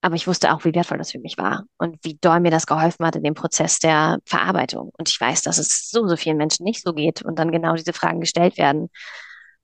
Aber 0.00 0.14
ich 0.14 0.28
wusste 0.28 0.52
auch, 0.54 0.64
wie 0.64 0.74
wertvoll 0.74 0.98
das 0.98 1.10
für 1.10 1.18
mich 1.18 1.38
war 1.38 1.64
und 1.76 1.98
wie 2.04 2.16
doll 2.20 2.38
mir 2.40 2.52
das 2.52 2.66
geholfen 2.66 3.04
hat 3.04 3.16
in 3.16 3.24
dem 3.24 3.34
Prozess 3.34 3.80
der 3.80 4.18
Verarbeitung. 4.24 4.92
Und 4.96 5.08
ich 5.08 5.20
weiß, 5.20 5.42
dass 5.42 5.58
es 5.58 5.90
so, 5.90 6.06
so 6.06 6.16
vielen 6.16 6.36
Menschen 6.36 6.62
nicht 6.64 6.82
so 6.84 6.92
geht 6.92 7.22
und 7.22 7.38
dann 7.38 7.50
genau 7.50 7.74
diese 7.74 7.92
Fragen 7.92 8.20
gestellt 8.20 8.58
werden. 8.58 8.90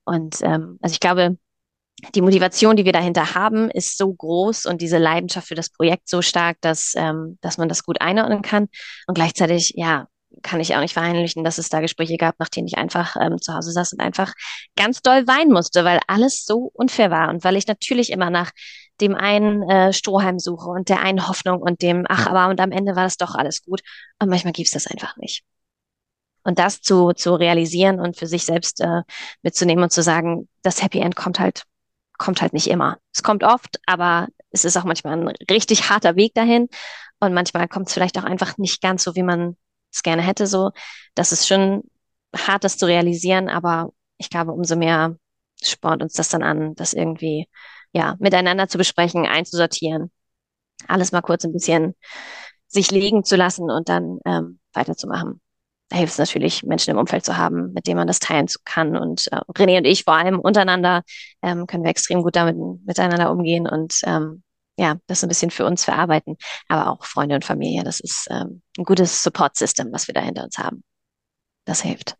Und 0.03 0.41
ähm, 0.41 0.77
also 0.81 0.93
ich 0.93 0.99
glaube, 0.99 1.37
die 2.13 2.21
Motivation, 2.21 2.75
die 2.75 2.85
wir 2.85 2.91
dahinter 2.91 3.35
haben, 3.35 3.69
ist 3.71 3.97
so 3.97 4.13
groß 4.13 4.65
und 4.65 4.81
diese 4.81 4.97
Leidenschaft 4.97 5.47
für 5.47 5.55
das 5.55 5.69
Projekt 5.69 6.09
so 6.09 6.21
stark, 6.21 6.57
dass, 6.61 6.93
ähm, 6.95 7.37
dass 7.41 7.57
man 7.57 7.69
das 7.69 7.83
gut 7.83 8.01
einordnen 8.01 8.41
kann. 8.41 8.67
Und 9.07 9.15
gleichzeitig, 9.15 9.73
ja, 9.75 10.07
kann 10.41 10.59
ich 10.59 10.75
auch 10.75 10.81
nicht 10.81 10.93
verheimlichen, 10.93 11.43
dass 11.43 11.57
es 11.57 11.69
da 11.69 11.79
Gespräche 11.79 12.17
gab, 12.17 12.39
nach 12.39 12.49
denen 12.49 12.67
ich 12.67 12.77
einfach 12.77 13.15
ähm, 13.19 13.39
zu 13.39 13.53
Hause 13.53 13.71
saß 13.71 13.93
und 13.93 14.01
einfach 14.01 14.33
ganz 14.75 15.01
doll 15.01 15.27
weinen 15.27 15.51
musste, 15.51 15.85
weil 15.85 15.99
alles 16.07 16.45
so 16.45 16.71
unfair 16.73 17.11
war 17.11 17.29
und 17.29 17.43
weil 17.43 17.55
ich 17.55 17.67
natürlich 17.67 18.11
immer 18.11 18.29
nach 18.29 18.51
dem 19.01 19.15
einen 19.15 19.63
äh, 19.69 19.93
Strohhalm 19.93 20.39
suche 20.39 20.69
und 20.69 20.89
der 20.89 21.01
einen 21.01 21.27
Hoffnung 21.27 21.61
und 21.61 21.81
dem, 21.81 22.05
ach, 22.07 22.27
aber 22.27 22.49
und 22.49 22.59
am 22.59 22.71
Ende 22.71 22.95
war 22.95 23.03
das 23.03 23.17
doch 23.17 23.35
alles 23.35 23.63
gut. 23.63 23.81
Und 24.19 24.29
manchmal 24.29 24.53
gibt 24.53 24.67
es 24.67 24.73
das 24.73 24.87
einfach 24.87 25.17
nicht. 25.17 25.43
Und 26.43 26.59
das 26.59 26.81
zu, 26.81 27.11
zu 27.13 27.33
realisieren 27.35 27.99
und 27.99 28.17
für 28.17 28.27
sich 28.27 28.45
selbst 28.45 28.79
äh, 28.81 29.01
mitzunehmen 29.41 29.83
und 29.83 29.91
zu 29.91 30.03
sagen, 30.03 30.47
das 30.61 30.81
Happy 30.83 30.99
End 30.99 31.15
kommt 31.15 31.39
halt, 31.39 31.63
kommt 32.17 32.41
halt 32.41 32.53
nicht 32.53 32.67
immer. 32.67 32.97
Es 33.13 33.23
kommt 33.23 33.43
oft, 33.43 33.79
aber 33.85 34.27
es 34.51 34.65
ist 34.65 34.77
auch 34.77 34.83
manchmal 34.83 35.17
ein 35.19 35.27
richtig 35.49 35.89
harter 35.89 36.15
Weg 36.15 36.33
dahin. 36.33 36.67
Und 37.19 37.33
manchmal 37.33 37.67
kommt 37.67 37.87
es 37.87 37.93
vielleicht 37.93 38.17
auch 38.17 38.23
einfach 38.23 38.57
nicht 38.57 38.81
ganz 38.81 39.03
so, 39.03 39.15
wie 39.15 39.23
man 39.23 39.57
es 39.91 40.03
gerne 40.03 40.21
hätte, 40.21 40.47
so. 40.47 40.71
Das 41.15 41.31
ist 41.31 41.47
schon 41.47 41.83
hart, 42.35 42.63
das 42.63 42.77
zu 42.77 42.85
realisieren, 42.85 43.49
aber 43.49 43.91
ich 44.17 44.29
glaube, 44.29 44.51
umso 44.51 44.75
mehr 44.75 45.17
spornt 45.63 46.03
uns 46.03 46.13
das 46.13 46.29
dann 46.29 46.43
an, 46.43 46.75
das 46.75 46.93
irgendwie, 46.93 47.47
ja, 47.93 48.15
miteinander 48.19 48.67
zu 48.67 48.77
besprechen, 48.77 49.25
einzusortieren, 49.25 50.11
alles 50.87 51.11
mal 51.11 51.21
kurz 51.21 51.45
ein 51.45 51.53
bisschen 51.53 51.95
sich 52.67 52.91
liegen 52.91 53.23
zu 53.23 53.35
lassen 53.35 53.71
und 53.71 53.89
dann 53.89 54.19
ähm, 54.25 54.59
weiterzumachen. 54.73 55.41
Da 55.89 55.97
hilft 55.97 56.13
es 56.13 56.17
natürlich, 56.19 56.63
Menschen 56.63 56.91
im 56.91 56.97
Umfeld 56.97 57.23
zu 57.23 57.37
haben, 57.37 57.71
mit 57.73 57.85
denen 57.85 57.97
man 57.97 58.07
das 58.07 58.19
teilen 58.19 58.47
kann. 58.63 58.97
Und 58.97 59.27
äh, 59.31 59.37
René 59.53 59.77
und 59.77 59.85
ich 59.85 60.03
vor 60.03 60.15
allem 60.15 60.39
untereinander 60.39 61.03
ähm, 61.43 61.67
können 61.67 61.83
wir 61.83 61.91
extrem 61.91 62.23
gut 62.23 62.35
damit 62.35 62.57
miteinander 62.85 63.31
umgehen 63.31 63.67
und 63.67 63.99
ähm, 64.05 64.43
ja, 64.77 64.97
das 65.07 65.23
ein 65.23 65.29
bisschen 65.29 65.51
für 65.51 65.65
uns 65.65 65.85
verarbeiten, 65.85 66.37
aber 66.67 66.91
auch 66.91 67.05
Freunde 67.05 67.35
und 67.35 67.45
Familie. 67.45 67.83
Das 67.83 67.99
ist 67.99 68.27
ähm, 68.29 68.61
ein 68.77 68.83
gutes 68.83 69.23
Support-System, 69.23 69.91
was 69.91 70.07
wir 70.07 70.13
da 70.13 70.21
hinter 70.21 70.43
uns 70.43 70.57
haben. 70.57 70.83
Das 71.65 71.81
hilft. 71.81 72.15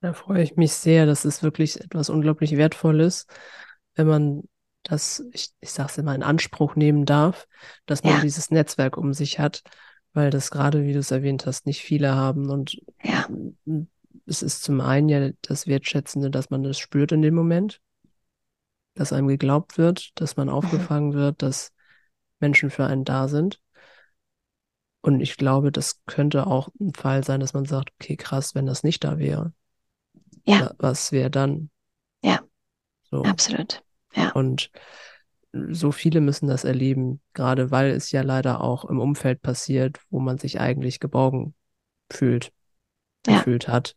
Da 0.00 0.12
freue 0.12 0.42
ich 0.42 0.56
mich 0.56 0.72
sehr. 0.72 1.06
Das 1.06 1.24
ist 1.24 1.42
wirklich 1.42 1.80
etwas 1.80 2.10
unglaublich 2.10 2.56
Wertvolles, 2.56 3.26
wenn 3.94 4.06
man 4.06 4.42
das, 4.82 5.24
ich, 5.32 5.50
ich 5.60 5.72
sage 5.72 5.88
es 5.90 5.98
immer, 5.98 6.14
in 6.14 6.22
Anspruch 6.22 6.76
nehmen 6.76 7.06
darf, 7.06 7.46
dass 7.86 8.04
man 8.04 8.16
ja. 8.16 8.20
dieses 8.20 8.50
Netzwerk 8.50 8.96
um 8.96 9.14
sich 9.14 9.38
hat, 9.38 9.62
weil 10.14 10.30
das 10.30 10.50
gerade, 10.50 10.84
wie 10.84 10.92
du 10.92 11.00
es 11.00 11.10
erwähnt 11.10 11.44
hast, 11.44 11.66
nicht 11.66 11.82
viele 11.82 12.14
haben. 12.14 12.48
Und 12.48 12.80
ja. 13.02 13.28
es 14.26 14.42
ist 14.42 14.62
zum 14.62 14.80
einen 14.80 15.08
ja 15.08 15.30
das 15.42 15.66
Wertschätzende, 15.66 16.30
dass 16.30 16.50
man 16.50 16.62
das 16.62 16.78
spürt 16.78 17.12
in 17.12 17.20
dem 17.20 17.34
Moment, 17.34 17.80
dass 18.94 19.12
einem 19.12 19.28
geglaubt 19.28 19.76
wird, 19.76 20.12
dass 20.14 20.36
man 20.36 20.46
mhm. 20.46 20.54
aufgefangen 20.54 21.12
wird, 21.12 21.42
dass 21.42 21.72
Menschen 22.38 22.70
für 22.70 22.86
einen 22.86 23.04
da 23.04 23.28
sind. 23.28 23.60
Und 25.00 25.20
ich 25.20 25.36
glaube, 25.36 25.70
das 25.70 26.00
könnte 26.06 26.46
auch 26.46 26.68
ein 26.80 26.94
Fall 26.94 27.24
sein, 27.24 27.40
dass 27.40 27.52
man 27.52 27.66
sagt, 27.66 27.92
okay, 28.00 28.16
krass, 28.16 28.54
wenn 28.54 28.66
das 28.66 28.84
nicht 28.84 29.04
da 29.04 29.18
wäre. 29.18 29.52
Ja. 30.46 30.72
Was 30.78 31.12
wäre 31.12 31.30
dann? 31.30 31.70
Ja. 32.22 32.40
So. 33.10 33.22
Absolut. 33.22 33.82
Ja. 34.14 34.30
Und 34.32 34.70
so 35.70 35.92
viele 35.92 36.20
müssen 36.20 36.48
das 36.48 36.64
erleben, 36.64 37.20
gerade 37.32 37.70
weil 37.70 37.90
es 37.90 38.10
ja 38.10 38.22
leider 38.22 38.60
auch 38.60 38.84
im 38.84 38.98
Umfeld 38.98 39.42
passiert, 39.42 39.98
wo 40.10 40.18
man 40.18 40.38
sich 40.38 40.60
eigentlich 40.60 41.00
geborgen 41.00 41.54
fühlt, 42.10 42.52
ja. 43.26 43.38
gefühlt 43.38 43.68
hat 43.68 43.96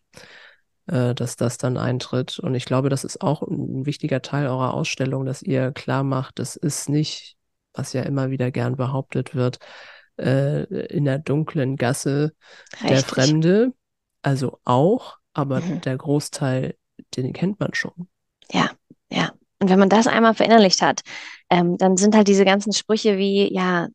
äh, 0.88 1.14
dass 1.14 1.36
das 1.36 1.58
dann 1.58 1.78
eintritt. 1.78 2.40
Und 2.40 2.56
ich 2.56 2.66
glaube, 2.66 2.90
das 2.90 3.04
ist 3.04 3.22
auch 3.22 3.42
ein 3.42 3.86
wichtiger 3.86 4.22
Teil 4.22 4.48
eurer 4.48 4.74
Ausstellung, 4.74 5.26
dass 5.26 5.42
ihr 5.42 5.72
klar 5.72 6.04
macht, 6.04 6.40
das 6.40 6.56
ist 6.56 6.90
nicht, 6.90 7.36
was 7.74 7.94
ja 7.94 8.02
immer 8.04 8.32
wieder 8.32 8.52
gern 8.52 8.76
behauptet 8.76 9.36
wird, 9.36 9.60
äh, 10.18 10.64
in 10.86 11.06
der 11.06 11.20
dunklen 11.20 11.76
Gasse 11.76 12.34
Richtig. 12.74 12.90
der 12.90 13.00
Fremde. 13.00 13.74
Also 14.22 14.60
auch, 14.64 15.18
aber 15.34 15.62
mhm. 15.62 15.82
der 15.82 15.98
Großteil, 15.98 16.76
den 17.16 17.34
kennt 17.34 17.60
man 17.60 17.74
schon. 17.74 18.10
Ja, 18.52 18.72
ja. 19.12 19.32
Und 19.60 19.70
wenn 19.70 19.80
man 19.80 19.90
das 19.90 20.08
einmal 20.08 20.34
verinnerlicht 20.36 20.82
hat, 20.82 21.02
ähm, 21.50 21.78
dann 21.78 21.98
sind 21.98 22.16
halt 22.16 22.28
diese 22.28 22.46
ganzen 22.46 22.74
Sprüche 22.74 23.18
wie, 23.18 23.54
ja, 23.54 23.88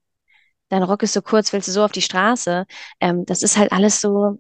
dein 0.71 0.83
Rock 0.83 1.03
ist 1.05 1.15
so 1.15 1.23
kurz, 1.23 1.53
willst 1.53 1.69
du 1.69 1.73
so 1.73 1.85
auf 1.85 1.93
die 1.93 2.03
Straße? 2.03 2.67
Ähm, 3.01 3.25
das 3.27 3.43
ist 3.43 3.57
halt 3.59 3.73
alles 3.73 4.01
so, 4.01 4.39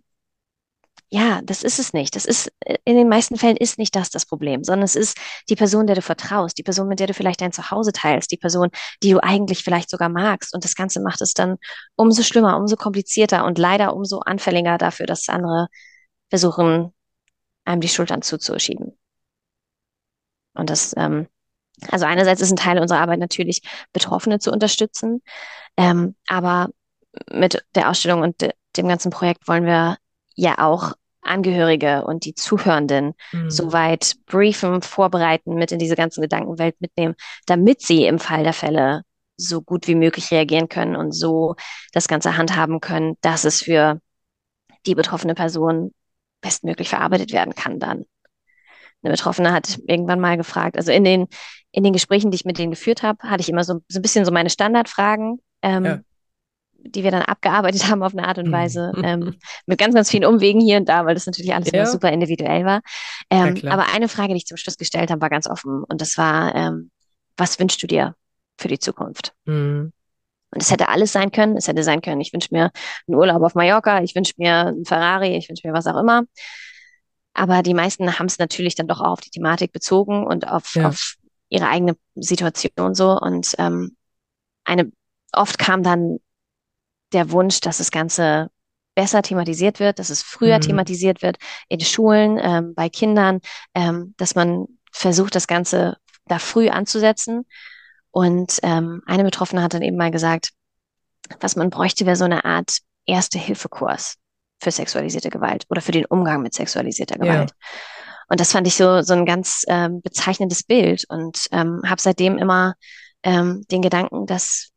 ja, 1.11 1.43
das 1.45 1.63
ist 1.63 1.79
es 1.79 1.93
nicht. 1.93 2.17
Das 2.17 2.25
ist, 2.25 2.51
äh, 2.61 2.79
in 2.85 2.97
den 2.97 3.09
meisten 3.09 3.37
Fällen 3.37 3.57
ist 3.59 3.79
nicht 3.79 3.95
das 3.95 4.09
das 4.11 4.25
Problem, 4.27 4.65
sondern 4.65 4.85
es 4.85 4.97
ist 4.97 5.19
die 5.51 5.57
Person, 5.57 5.87
der 5.87 5.97
du 5.97 6.03
vertraust, 6.03 6.57
die 6.59 6.63
Person, 6.63 6.89
mit 6.89 7.01
der 7.01 7.07
du 7.07 7.15
vielleicht 7.15 7.43
dein 7.43 7.53
Zuhause 7.53 7.93
teilst, 7.93 8.31
die 8.31 8.39
Person, 8.39 8.71
die 9.03 9.11
du 9.11 9.23
eigentlich 9.23 9.63
vielleicht 9.63 9.91
sogar 9.91 10.09
magst. 10.09 10.55
Und 10.55 10.65
das 10.65 10.75
Ganze 10.75 11.03
macht 11.03 11.21
es 11.21 11.35
dann 11.35 11.57
umso 11.97 12.23
schlimmer, 12.23 12.57
umso 12.57 12.77
komplizierter 12.77 13.45
und 13.45 13.59
leider 13.59 13.95
umso 13.95 14.21
anfälliger 14.21 14.79
dafür, 14.79 15.07
dass 15.07 15.29
andere 15.29 15.69
versuchen, 16.31 16.95
einem 17.67 17.81
die 17.83 17.89
Schultern 17.89 18.23
zuzuschieben. 18.23 18.99
Und 20.55 20.71
das, 20.71 20.95
ähm, 20.97 21.27
also 21.91 22.07
einerseits 22.07 22.41
ist 22.41 22.51
ein 22.51 22.57
Teil 22.57 22.79
unserer 22.79 23.01
Arbeit 23.01 23.19
natürlich, 23.19 23.63
Betroffene 23.93 24.39
zu 24.39 24.53
unterstützen, 24.53 25.23
ähm, 25.77 26.15
aber 26.27 26.69
mit 27.31 27.65
der 27.75 27.91
Ausstellung 27.91 28.23
und 28.23 28.41
de 28.41 28.53
dem 28.77 28.89
ganzen 28.89 29.11
Projekt 29.11 29.49
wollen 29.49 29.67
wir 29.67 29.99
ja 30.35 30.59
auch 30.59 30.95
Angehörige 31.21 32.05
und 32.05 32.25
die 32.25 32.35
Zuhörenden 32.35 33.15
mhm. 33.33 33.51
soweit 33.51 34.15
briefen, 34.27 34.83
vorbereiten, 34.83 35.55
mit 35.55 35.73
in 35.73 35.79
diese 35.79 35.95
ganze 35.95 36.21
Gedankenwelt 36.21 36.81
mitnehmen, 36.81 37.15
damit 37.47 37.83
sie 37.83 38.07
im 38.07 38.19
Fall 38.19 38.43
der 38.43 38.53
Fälle 38.53 39.03
so 39.37 39.63
gut 39.63 39.87
wie 39.87 39.95
möglich 39.95 40.31
reagieren 40.31 40.69
können 40.69 40.97
und 40.97 41.13
so 41.13 41.55
das 41.93 42.09
Ganze 42.09 42.37
handhaben 42.37 42.81
können, 42.81 43.17
dass 43.21 43.45
es 43.45 43.63
für 43.63 44.01
die 44.87 44.95
betroffene 44.95 45.35
Person 45.35 45.93
bestmöglich 46.41 46.89
verarbeitet 46.89 47.33
werden 47.33 47.55
kann 47.55 47.79
dann. 47.79 48.05
Eine 49.03 49.13
Betroffene 49.13 49.53
hat 49.53 49.79
irgendwann 49.87 50.21
mal 50.21 50.37
gefragt, 50.37 50.77
also 50.77 50.93
in 50.93 51.05
den, 51.05 51.27
in 51.73 51.83
den 51.83 51.93
Gesprächen, 51.93 52.31
die 52.31 52.37
ich 52.37 52.45
mit 52.45 52.59
denen 52.59 52.71
geführt 52.71 53.03
habe, 53.03 53.19
hatte 53.25 53.41
ich 53.41 53.49
immer 53.49 53.65
so, 53.65 53.81
so 53.89 53.99
ein 53.99 54.03
bisschen 54.03 54.25
so 54.25 54.33
meine 54.33 54.51
Standardfragen. 54.51 55.41
Ähm, 55.63 55.85
ja 55.85 56.01
die 56.85 57.05
wir 57.05 57.11
dann 57.11 57.23
abgearbeitet 57.23 57.87
haben 57.89 58.03
auf 58.03 58.13
eine 58.13 58.27
Art 58.27 58.39
und 58.39 58.49
mhm. 58.49 58.53
Weise, 58.53 58.93
ähm, 59.03 59.37
mit 59.67 59.79
ganz, 59.79 59.95
ganz 59.95 60.11
vielen 60.11 60.25
Umwegen 60.25 60.61
hier 60.61 60.79
und 60.79 60.89
da, 60.89 61.07
weil 61.07 61.15
das 61.15 61.27
natürlich 61.27 61.55
alles 61.55 61.71
ja. 61.73 61.87
super 61.87 62.11
individuell 62.11 62.65
war. 62.65 62.81
Ähm, 63.31 63.57
ja, 63.57 63.71
aber 63.71 63.87
eine 63.95 64.09
Frage, 64.09 64.31
die 64.31 64.39
ich 64.39 64.47
zum 64.47 64.57
Schluss 64.57 64.77
gestellt 64.77 65.11
habe, 65.11 65.21
war 65.21 65.31
ganz 65.31 65.47
offen 65.47 65.85
und 65.85 66.01
das 66.01 66.19
war, 66.19 66.55
ähm, 66.55 66.91
was 67.37 67.59
wünschst 67.59 67.83
du 67.83 67.87
dir 67.87 68.15
für 68.59 68.69
die 68.69 68.79
Zukunft? 68.79 69.33
Mhm. 69.45 69.93
Und 70.55 70.63
es 70.63 70.71
hätte 70.71 70.89
alles 70.89 71.13
sein 71.13 71.33
können. 71.33 71.57
Es 71.57 71.67
hätte 71.67 71.83
sein 71.83 72.03
können, 72.03 72.21
ich 72.21 72.33
wünsche 72.35 72.49
mir 72.53 72.71
einen 73.09 73.17
Urlaub 73.17 73.43
auf 73.43 73.55
Mallorca, 73.55 74.03
ich 74.03 74.15
wünsche 74.15 74.35
mir 74.37 74.67
einen 74.67 74.85
Ferrari, 74.85 75.35
ich 75.37 75.49
wünsche 75.49 75.67
mir 75.67 75.73
was 75.73 75.87
auch 75.87 75.99
immer. 75.99 76.25
Aber 77.35 77.63
die 77.63 77.75
meisten 77.75 78.19
haben 78.19 78.27
es 78.27 78.39
natürlich 78.39 78.75
dann 78.75 78.89
doch 78.89 79.01
auch 79.01 79.13
auf 79.13 79.21
die 79.21 79.31
Thematik 79.31 79.73
bezogen 79.73 80.27
und 80.27 80.49
auf, 80.49 80.75
ja. 80.75 80.89
auf 80.89 81.15
ihre 81.49 81.69
eigene 81.69 81.97
Situation 82.15 82.95
so. 82.95 83.19
Und 83.19 83.55
ähm, 83.59 83.97
eine 84.65 84.93
oft 85.33 85.59
kam 85.59 85.83
dann 85.83 86.19
der 87.13 87.31
Wunsch, 87.31 87.61
dass 87.61 87.79
das 87.79 87.91
Ganze 87.91 88.51
besser 88.95 89.23
thematisiert 89.23 89.81
wird, 89.81 89.99
dass 89.99 90.11
es 90.11 90.23
früher 90.23 90.59
mhm. 90.59 90.63
thematisiert 90.63 91.23
wird 91.23 91.39
in 91.69 91.81
Schulen, 91.81 92.39
ähm, 92.41 92.75
bei 92.75 92.89
Kindern, 92.89 93.41
ähm, 93.75 94.15
dass 94.19 94.35
man 94.35 94.67
versucht, 94.91 95.35
das 95.35 95.47
Ganze 95.47 95.97
da 96.27 96.39
früh 96.39 96.69
anzusetzen. 96.69 97.47
Und 98.11 98.59
ähm, 98.63 99.03
eine 99.07 99.25
Betroffene 99.25 99.63
hat 99.63 99.73
dann 99.73 99.83
eben 99.83 99.97
mal 99.97 100.11
gesagt, 100.11 100.51
was 101.41 101.57
man 101.57 101.71
bräuchte, 101.71 102.05
wäre 102.05 102.17
so 102.17 102.25
eine 102.25 102.45
Art 102.45 102.79
Erste-Hilfe-Kurs 103.07 104.19
für 104.63 104.71
sexualisierte 104.71 105.31
Gewalt 105.31 105.65
oder 105.69 105.81
für 105.81 105.93
den 105.93 106.07
Umgang 106.07 106.43
mit 106.43 106.55
sexualisierter 106.55 107.19
Gewalt. 107.19 107.51
Ja. 107.51 107.57
Und 108.29 108.41
das 108.41 108.53
fand 108.53 108.67
ich 108.67 108.77
so, 108.77 109.03
so 109.03 109.13
ein 109.13 109.27
ganz 109.27 109.65
ähm, 109.69 110.01
bezeichnendes 110.01 110.63
Bild 110.63 111.05
und 111.09 111.47
ähm, 111.51 111.83
habe 111.85 112.01
seitdem 112.01 112.39
immer 112.39 112.75
ähm, 113.25 113.65
den 113.71 113.83
Gedanken, 113.83 114.27
dass 114.27 114.71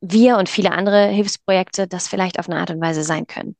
wir 0.00 0.38
und 0.38 0.48
viele 0.48 0.72
andere 0.72 1.08
Hilfsprojekte 1.08 1.86
das 1.86 2.08
vielleicht 2.08 2.38
auf 2.38 2.48
eine 2.48 2.58
Art 2.58 2.70
und 2.70 2.80
Weise 2.80 3.02
sein 3.02 3.26
können. 3.26 3.56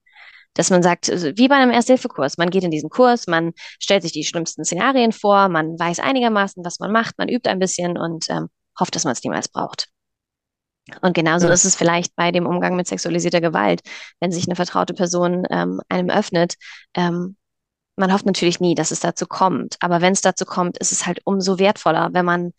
Dass 0.55 0.71
man 0.71 0.83
sagt, 0.83 1.11
also 1.11 1.29
wie 1.37 1.49
bei 1.49 1.57
einem 1.57 1.71
Ersthilfekurs, 1.71 2.39
man 2.39 2.51
geht 2.51 2.65
in 2.65 2.71
diesen 2.71 2.91
Kurs, 2.91 3.27
man 3.27 3.53
stellt 3.79 4.03
sich 4.03 4.13
die 4.13 4.25
schlimmsten 4.25 4.65
Szenarien 4.65 5.13
vor, 5.13 5.49
man 5.49 5.79
weiß 5.79 6.01
einigermaßen, 6.01 6.65
was 6.65 6.81
man 6.81 6.91
macht, 6.91 7.19
man 7.19 7.29
übt 7.29 7.49
ein 7.49 7.59
bisschen 7.59 7.99
und 7.99 8.31
ähm, 8.31 8.49
hofft, 8.79 8.95
dass 8.95 9.05
man 9.05 9.13
es 9.13 9.23
niemals 9.23 9.49
braucht. 9.49 9.89
Und 11.03 11.15
genauso 11.15 11.47
ja. 11.47 11.53
ist 11.53 11.65
es 11.65 11.77
vielleicht 11.77 12.15
bei 12.17 12.33
dem 12.33 12.47
Umgang 12.47 12.77
mit 12.77 12.87
sexualisierter 12.87 13.41
Gewalt, 13.41 13.81
wenn 14.19 14.33
sich 14.33 14.47
eine 14.47 14.57
vertraute 14.57 14.95
Person 14.95 15.45
ähm, 15.51 15.81
einem 15.89 16.11
öffnet. 16.11 16.55
Ähm, 16.95 17.37
man 17.97 18.13
hofft 18.13 18.27
natürlich 18.27 18.61
nie, 18.61 18.75
dass 18.75 18.91
es 18.91 19.01
dazu 19.01 19.27
kommt. 19.27 19.77
Aber 19.81 20.01
wenn 20.01 20.13
es 20.13 20.21
dazu 20.21 20.45
kommt, 20.45 20.79
ist 20.79 20.93
es 20.93 21.07
halt 21.07 21.21
umso 21.25 21.59
wertvoller, 21.59 22.11
wenn 22.13 22.25
man 22.25 22.53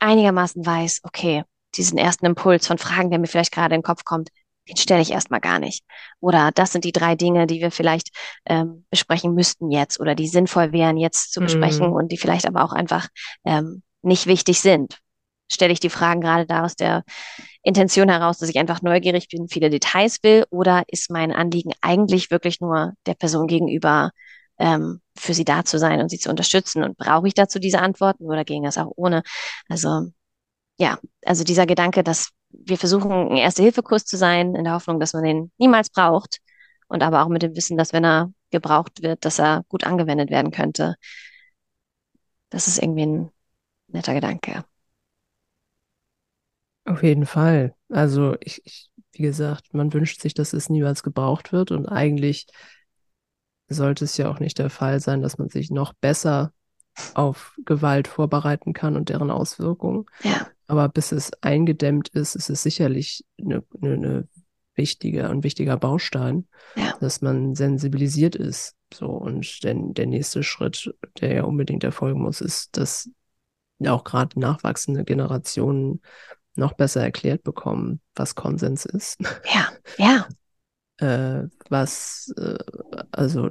einigermaßen 0.00 0.66
weiß, 0.66 1.00
okay, 1.04 1.44
diesen 1.76 1.98
ersten 1.98 2.26
Impuls 2.26 2.66
von 2.66 2.78
Fragen, 2.78 3.10
der 3.10 3.18
mir 3.18 3.28
vielleicht 3.28 3.52
gerade 3.52 3.74
in 3.74 3.80
den 3.80 3.86
Kopf 3.86 4.04
kommt, 4.04 4.28
den 4.68 4.76
stelle 4.76 5.02
ich 5.02 5.10
erstmal 5.10 5.40
gar 5.40 5.58
nicht. 5.58 5.84
Oder 6.20 6.50
das 6.52 6.72
sind 6.72 6.84
die 6.84 6.92
drei 6.92 7.16
Dinge, 7.16 7.46
die 7.46 7.60
wir 7.60 7.70
vielleicht 7.70 8.10
ähm, 8.46 8.84
besprechen 8.90 9.34
müssten 9.34 9.70
jetzt 9.70 9.98
oder 10.00 10.14
die 10.14 10.28
sinnvoll 10.28 10.72
wären 10.72 10.96
jetzt 10.96 11.32
zu 11.32 11.40
besprechen 11.40 11.88
mhm. 11.88 11.94
und 11.94 12.12
die 12.12 12.18
vielleicht 12.18 12.46
aber 12.46 12.62
auch 12.64 12.72
einfach 12.72 13.08
ähm, 13.44 13.82
nicht 14.02 14.26
wichtig 14.26 14.60
sind. 14.60 14.98
Stelle 15.50 15.72
ich 15.72 15.80
die 15.80 15.90
Fragen 15.90 16.20
gerade 16.20 16.46
da 16.46 16.64
aus 16.64 16.76
der 16.76 17.02
Intention 17.62 18.08
heraus, 18.08 18.38
dass 18.38 18.48
ich 18.48 18.58
einfach 18.58 18.82
neugierig 18.82 19.28
bin, 19.28 19.48
viele 19.48 19.70
Details 19.70 20.22
will, 20.22 20.44
oder 20.50 20.84
ist 20.88 21.10
mein 21.10 21.32
Anliegen 21.32 21.72
eigentlich 21.80 22.30
wirklich 22.30 22.60
nur 22.60 22.92
der 23.06 23.14
Person 23.14 23.46
gegenüber, 23.46 24.10
ähm, 24.58 25.00
für 25.16 25.34
sie 25.34 25.44
da 25.44 25.64
zu 25.64 25.78
sein 25.78 26.00
und 26.00 26.08
sie 26.10 26.18
zu 26.18 26.30
unterstützen? 26.30 26.82
Und 26.84 26.96
brauche 26.98 27.28
ich 27.28 27.34
dazu 27.34 27.58
diese 27.58 27.80
Antworten 27.80 28.24
oder 28.24 28.44
ging 28.44 28.64
das 28.64 28.78
auch 28.78 28.92
ohne? 28.96 29.22
Also 29.68 30.08
ja, 30.78 30.98
also 31.24 31.44
dieser 31.44 31.66
Gedanke, 31.66 32.02
dass 32.02 32.30
wir 32.50 32.78
versuchen, 32.78 33.10
ein 33.12 33.36
Erste-Hilfe-Kurs 33.36 34.04
zu 34.04 34.16
sein, 34.16 34.54
in 34.54 34.64
der 34.64 34.74
Hoffnung, 34.74 35.00
dass 35.00 35.12
man 35.14 35.24
den 35.24 35.52
niemals 35.58 35.90
braucht 35.90 36.38
und 36.88 37.02
aber 37.02 37.22
auch 37.24 37.28
mit 37.28 37.42
dem 37.42 37.56
Wissen, 37.56 37.76
dass 37.76 37.92
wenn 37.92 38.04
er 38.04 38.32
gebraucht 38.50 39.02
wird, 39.02 39.24
dass 39.24 39.38
er 39.38 39.64
gut 39.68 39.84
angewendet 39.84 40.30
werden 40.30 40.50
könnte. 40.52 40.96
Das 42.50 42.68
ist 42.68 42.78
irgendwie 42.82 43.06
ein 43.06 43.30
netter 43.88 44.14
Gedanke. 44.14 44.64
Auf 46.84 47.02
jeden 47.02 47.26
Fall. 47.26 47.74
Also 47.88 48.36
ich, 48.40 48.62
ich, 48.64 48.90
wie 49.12 49.22
gesagt, 49.22 49.74
man 49.74 49.92
wünscht 49.92 50.20
sich, 50.20 50.34
dass 50.34 50.52
es 50.52 50.68
niemals 50.68 51.02
gebraucht 51.02 51.52
wird 51.52 51.70
und 51.70 51.86
eigentlich 51.86 52.46
sollte 53.68 54.04
es 54.04 54.16
ja 54.16 54.30
auch 54.30 54.40
nicht 54.40 54.58
der 54.58 54.70
Fall 54.70 55.00
sein, 55.00 55.22
dass 55.22 55.38
man 55.38 55.48
sich 55.48 55.70
noch 55.70 55.92
besser 55.94 56.52
auf 57.14 57.54
Gewalt 57.64 58.08
vorbereiten 58.08 58.72
kann 58.72 58.96
und 58.96 59.08
deren 59.08 59.30
Auswirkungen. 59.30 60.06
Ja. 60.22 60.46
Aber 60.66 60.88
bis 60.88 61.12
es 61.12 61.32
eingedämmt 61.42 62.08
ist, 62.08 62.34
ist 62.34 62.50
es 62.50 62.62
sicherlich 62.62 63.24
eine, 63.40 63.64
eine, 63.80 63.92
eine 63.94 64.28
wichtige, 64.74 65.28
ein 65.28 65.42
wichtiger 65.42 65.76
Baustein, 65.76 66.46
ja. 66.76 66.94
dass 67.00 67.20
man 67.20 67.54
sensibilisiert 67.54 68.36
ist. 68.36 68.74
So, 68.92 69.06
und 69.06 69.62
der, 69.64 69.74
der 69.74 70.06
nächste 70.06 70.42
Schritt, 70.42 70.94
der 71.20 71.34
ja 71.34 71.44
unbedingt 71.44 71.84
erfolgen 71.84 72.22
muss, 72.22 72.40
ist, 72.40 72.76
dass 72.76 73.10
auch 73.86 74.04
gerade 74.04 74.38
nachwachsende 74.38 75.04
Generationen 75.04 76.02
noch 76.54 76.74
besser 76.74 77.02
erklärt 77.02 77.42
bekommen, 77.42 78.00
was 78.14 78.34
Konsens 78.34 78.84
ist. 78.84 79.18
Ja, 79.52 79.68
ja. 79.98 80.28
äh, 81.42 81.48
was, 81.68 82.32
äh, 82.36 82.58
also, 83.10 83.50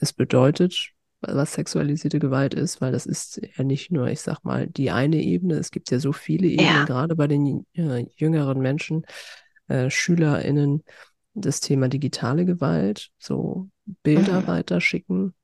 es 0.00 0.12
bedeutet, 0.12 0.90
was 1.20 1.54
sexualisierte 1.54 2.18
Gewalt 2.18 2.54
ist, 2.54 2.80
weil 2.80 2.92
das 2.92 3.06
ist 3.06 3.40
ja 3.56 3.64
nicht 3.64 3.90
nur, 3.90 4.08
ich 4.08 4.20
sag 4.20 4.44
mal, 4.44 4.66
die 4.66 4.90
eine 4.90 5.22
Ebene. 5.22 5.54
Es 5.54 5.70
gibt 5.70 5.90
ja 5.90 5.98
so 5.98 6.12
viele 6.12 6.46
Ebenen, 6.46 6.68
ja. 6.68 6.84
gerade 6.84 7.16
bei 7.16 7.26
den 7.26 7.66
äh, 7.74 8.06
jüngeren 8.16 8.60
Menschen, 8.60 9.06
äh, 9.68 9.90
SchülerInnen, 9.90 10.84
das 11.34 11.60
Thema 11.60 11.88
digitale 11.88 12.44
Gewalt, 12.44 13.10
so 13.18 13.68
Bilder 14.02 14.42
mhm. 14.42 14.46
weiterschicken. 14.46 15.34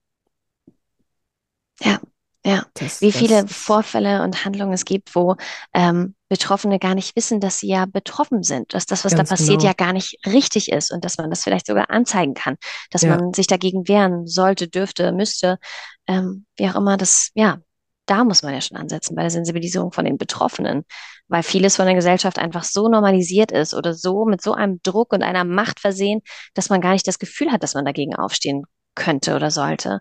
Ja. 1.81 2.01
Ja, 2.45 2.64
das, 2.72 3.03
wie 3.03 3.12
viele 3.12 3.47
Vorfälle 3.49 4.22
und 4.22 4.47
Handlungen 4.47 4.72
es 4.72 4.87
gibt, 4.87 5.14
wo 5.14 5.37
ähm, 5.74 6.14
Betroffene 6.31 6.78
gar 6.78 6.95
nicht 6.95 7.14
wissen, 7.16 7.41
dass 7.41 7.59
sie 7.59 7.68
ja 7.68 7.85
betroffen 7.85 8.43
sind, 8.43 8.72
dass 8.72 8.87
das, 8.87 9.05
was 9.05 9.14
da 9.14 9.24
passiert, 9.24 9.59
genau. 9.59 9.64
ja 9.64 9.72
gar 9.74 9.93
nicht 9.93 10.16
richtig 10.26 10.72
ist 10.72 10.91
und 10.91 11.05
dass 11.05 11.18
man 11.18 11.28
das 11.28 11.43
vielleicht 11.43 11.66
sogar 11.66 11.91
anzeigen 11.91 12.33
kann, 12.33 12.57
dass 12.91 13.03
ja. 13.03 13.16
man 13.16 13.35
sich 13.35 13.47
dagegen 13.47 13.87
wehren 13.89 14.26
sollte, 14.26 14.68
dürfte, 14.68 15.12
müsste, 15.12 15.59
ähm, 16.07 16.47
wie 16.57 16.68
auch 16.68 16.76
immer. 16.76 16.97
Das, 16.97 17.31
ja, 17.35 17.59
da 18.07 18.24
muss 18.24 18.43
man 18.43 18.55
ja 18.55 18.62
schon 18.62 18.78
ansetzen 18.78 19.14
bei 19.14 19.22
der 19.22 19.31
Sensibilisierung 19.31 19.93
von 19.93 20.07
den 20.07 20.16
Betroffenen, 20.16 20.85
weil 21.28 21.43
vieles 21.43 21.76
von 21.76 21.85
der 21.85 21.95
Gesellschaft 21.95 22.39
einfach 22.39 22.64
so 22.64 22.89
normalisiert 22.89 23.53
ist 23.53 23.74
oder 23.74 23.93
so 23.93 24.24
mit 24.24 24.41
so 24.41 24.55
einem 24.55 24.81
Druck 24.83 25.12
und 25.12 25.22
einer 25.22 25.45
Macht 25.45 25.81
versehen, 25.81 26.22
dass 26.55 26.70
man 26.70 26.81
gar 26.81 26.93
nicht 26.93 27.07
das 27.07 27.18
Gefühl 27.18 27.53
hat, 27.53 27.62
dass 27.62 27.74
man 27.74 27.85
dagegen 27.85 28.16
aufstehen 28.16 28.64
könnte 28.95 29.37
oder 29.37 29.51
sollte. 29.51 30.01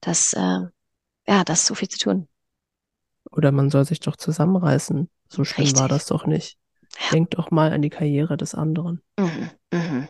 Das 0.00 0.32
äh, 0.32 0.60
ja, 1.26 1.44
das 1.44 1.60
ist 1.60 1.66
so 1.66 1.74
viel 1.74 1.88
zu 1.88 1.98
tun. 1.98 2.28
Oder 3.30 3.52
man 3.52 3.70
soll 3.70 3.84
sich 3.84 4.00
doch 4.00 4.16
zusammenreißen. 4.16 5.08
So 5.34 5.42
schlimm 5.44 5.64
Richtig. 5.64 5.80
war 5.80 5.88
das 5.88 6.06
doch 6.06 6.26
nicht. 6.26 6.58
Ja. 6.94 7.10
Denk 7.12 7.30
doch 7.30 7.50
mal 7.50 7.72
an 7.72 7.82
die 7.82 7.90
Karriere 7.90 8.36
des 8.36 8.54
anderen. 8.54 9.02
Mhm. 9.18 9.50
Mhm. 9.72 10.08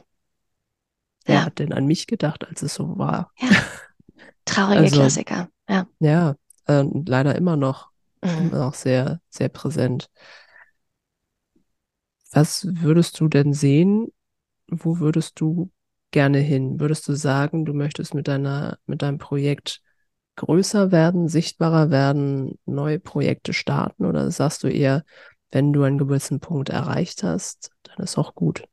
Wer 1.24 1.34
ja. 1.36 1.44
hat 1.46 1.58
denn 1.58 1.72
an 1.72 1.86
mich 1.86 2.06
gedacht, 2.06 2.46
als 2.46 2.62
es 2.62 2.74
so 2.74 2.98
war? 2.98 3.32
Ja. 3.38 3.48
Traurige 4.44 4.80
also, 4.80 4.96
Klassiker. 4.96 5.48
Ja, 5.66 5.86
ja 5.98 6.34
äh, 6.66 6.84
leider 7.06 7.34
immer 7.36 7.56
noch, 7.56 7.88
mhm. 8.22 8.48
immer 8.48 8.58
noch 8.58 8.74
sehr, 8.74 9.22
sehr 9.30 9.48
präsent. 9.48 10.10
Was 12.30 12.66
würdest 12.68 13.18
du 13.18 13.28
denn 13.28 13.54
sehen? 13.54 14.08
Wo 14.66 14.98
würdest 14.98 15.40
du 15.40 15.70
gerne 16.10 16.38
hin? 16.38 16.80
Würdest 16.80 17.08
du 17.08 17.14
sagen, 17.14 17.64
du 17.64 17.72
möchtest 17.72 18.12
mit 18.12 18.28
deiner, 18.28 18.78
mit 18.84 19.00
deinem 19.00 19.16
Projekt 19.16 19.80
größer 20.36 20.92
werden, 20.92 21.28
sichtbarer 21.28 21.90
werden, 21.90 22.58
neue 22.66 22.98
Projekte 22.98 23.52
starten? 23.52 24.04
Oder 24.04 24.30
sagst 24.30 24.62
du 24.62 24.68
eher, 24.68 25.04
wenn 25.50 25.72
du 25.72 25.82
einen 25.82 25.98
gewissen 25.98 26.40
Punkt 26.40 26.68
erreicht 26.68 27.22
hast, 27.22 27.70
dann 27.84 28.04
ist 28.04 28.18
auch 28.18 28.34
gut? 28.34 28.64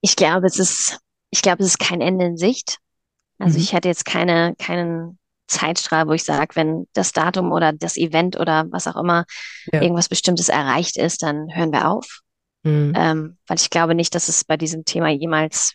Ich 0.00 0.16
glaube, 0.16 0.46
es 0.46 0.58
ist, 0.58 0.98
ich 1.30 1.42
glaube, 1.42 1.62
es 1.62 1.70
ist 1.70 1.78
kein 1.78 2.00
Ende 2.00 2.26
in 2.26 2.36
Sicht. 2.36 2.78
Also 3.38 3.58
mhm. 3.58 3.62
ich 3.62 3.72
hätte 3.72 3.88
jetzt 3.88 4.04
keine, 4.04 4.54
keinen 4.58 5.18
Zeitstrahl, 5.46 6.08
wo 6.08 6.12
ich 6.12 6.24
sage, 6.24 6.56
wenn 6.56 6.86
das 6.92 7.12
Datum 7.12 7.52
oder 7.52 7.72
das 7.72 7.96
Event 7.96 8.38
oder 8.38 8.66
was 8.70 8.86
auch 8.86 8.96
immer 8.96 9.24
ja. 9.72 9.82
irgendwas 9.82 10.08
Bestimmtes 10.08 10.48
erreicht 10.48 10.96
ist, 10.96 11.22
dann 11.22 11.54
hören 11.54 11.72
wir 11.72 11.88
auf. 11.88 12.20
Mhm. 12.62 12.92
Ähm, 12.96 13.38
weil 13.46 13.58
ich 13.58 13.70
glaube 13.70 13.94
nicht, 13.94 14.14
dass 14.14 14.28
es 14.28 14.44
bei 14.44 14.56
diesem 14.56 14.84
Thema 14.84 15.08
jemals, 15.08 15.74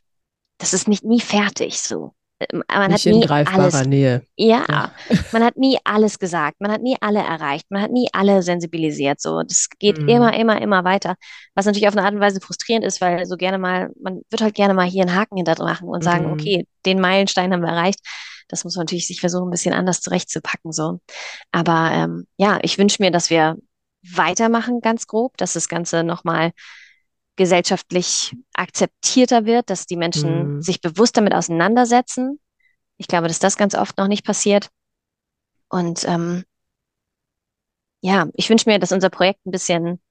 das 0.58 0.74
ist 0.74 0.88
nicht 0.88 1.04
nie 1.04 1.22
fertig 1.22 1.80
so. 1.80 2.14
Ähm, 2.40 2.64
man 2.68 2.92
Nicht 2.92 3.06
hat 3.06 3.14
nie 3.14 3.28
alles, 3.30 3.86
Nähe. 3.88 4.22
Ja, 4.36 4.66
ja, 4.70 4.92
man 5.32 5.44
hat 5.44 5.58
nie 5.58 5.78
alles 5.84 6.20
gesagt, 6.20 6.60
man 6.60 6.72
hat 6.72 6.82
nie 6.82 6.96
alle 7.02 7.20
erreicht, 7.20 7.66
man 7.70 7.82
hat 7.82 7.92
nie 7.92 8.10
alle 8.14 8.44
sensibilisiert. 8.44 9.20
So, 9.20 9.42
das 9.42 9.68
geht 9.80 10.00
mhm. 10.00 10.10
immer, 10.10 10.34
immer, 10.34 10.62
immer 10.62 10.84
weiter. 10.84 11.16
Was 11.56 11.66
natürlich 11.66 11.88
auf 11.88 11.96
eine 11.98 12.06
Art 12.06 12.14
und 12.14 12.20
Weise 12.20 12.40
frustrierend 12.40 12.86
ist, 12.86 13.02
weil 13.02 13.26
so 13.26 13.38
gerne 13.38 13.58
mal, 13.58 13.90
man 14.02 14.22
wird 14.30 14.42
halt 14.42 14.56
gerne 14.56 14.74
mal 14.74 14.88
hier 14.88 15.04
einen 15.04 15.16
Haken 15.16 15.38
hinter 15.38 15.62
machen 15.64 15.90
und 15.90 16.04
sagen, 16.04 16.28
mhm. 16.28 16.34
okay, 16.34 16.68
den 16.86 17.00
Meilenstein 17.00 17.52
haben 17.52 17.62
wir 17.62 17.70
erreicht. 17.70 18.00
Das 18.48 18.64
muss 18.64 18.76
man 18.76 18.84
natürlich 18.84 19.08
sich 19.08 19.20
versuchen, 19.20 19.48
ein 19.48 19.52
bisschen 19.52 19.74
anders 19.74 20.02
zurechtzupacken. 20.02 20.72
So, 20.72 21.00
aber 21.52 21.92
ähm, 21.92 22.28
ja, 22.38 22.60
ich 22.62 22.78
wünsche 22.78 23.02
mir, 23.02 23.12
dass 23.12 23.30
wir 23.30 23.58
weitermachen, 24.14 24.80
ganz 24.82 25.08
grob, 25.08 25.36
dass 25.38 25.54
das 25.54 25.68
Ganze 25.68 26.04
nochmal 26.04 26.52
gesellschaftlich 27.38 28.36
akzeptierter 28.54 29.46
wird, 29.46 29.70
dass 29.70 29.86
die 29.86 29.96
Menschen 29.96 30.56
mhm. 30.56 30.62
sich 30.62 30.82
bewusst 30.82 31.16
damit 31.16 31.34
auseinandersetzen. 31.34 32.40
Ich 32.98 33.08
glaube, 33.08 33.28
dass 33.28 33.40
das 33.40 33.58
ganz 33.58 33.76
oft 33.76 33.98
noch 33.98 34.08
nicht 34.08 34.26
passiert. 34.26 34.70
Und 35.70 36.04
ähm, 36.06 36.44
ja, 38.02 38.28
ich 38.34 38.50
wünsche 38.50 38.70
mir, 38.70 38.80
dass 38.80 38.92
unser 38.92 39.10
Projekt 39.10 39.46
ein 39.46 39.52
bisschen 39.52 40.02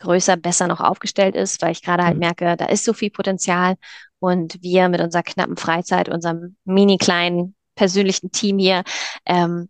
größer, 0.00 0.36
besser 0.36 0.66
noch 0.66 0.80
aufgestellt 0.80 1.34
ist, 1.34 1.60
weil 1.62 1.72
ich 1.72 1.82
gerade 1.82 2.04
halt 2.04 2.14
mhm. 2.14 2.20
merke, 2.20 2.56
da 2.56 2.66
ist 2.66 2.84
so 2.84 2.92
viel 2.92 3.10
Potenzial 3.10 3.76
und 4.18 4.62
wir 4.62 4.88
mit 4.88 5.00
unserer 5.00 5.22
knappen 5.22 5.56
Freizeit, 5.56 6.08
unserem 6.08 6.56
mini 6.64 6.96
kleinen 6.98 7.54
persönlichen 7.74 8.30
Team 8.30 8.58
hier, 8.58 8.82
ähm, 9.26 9.68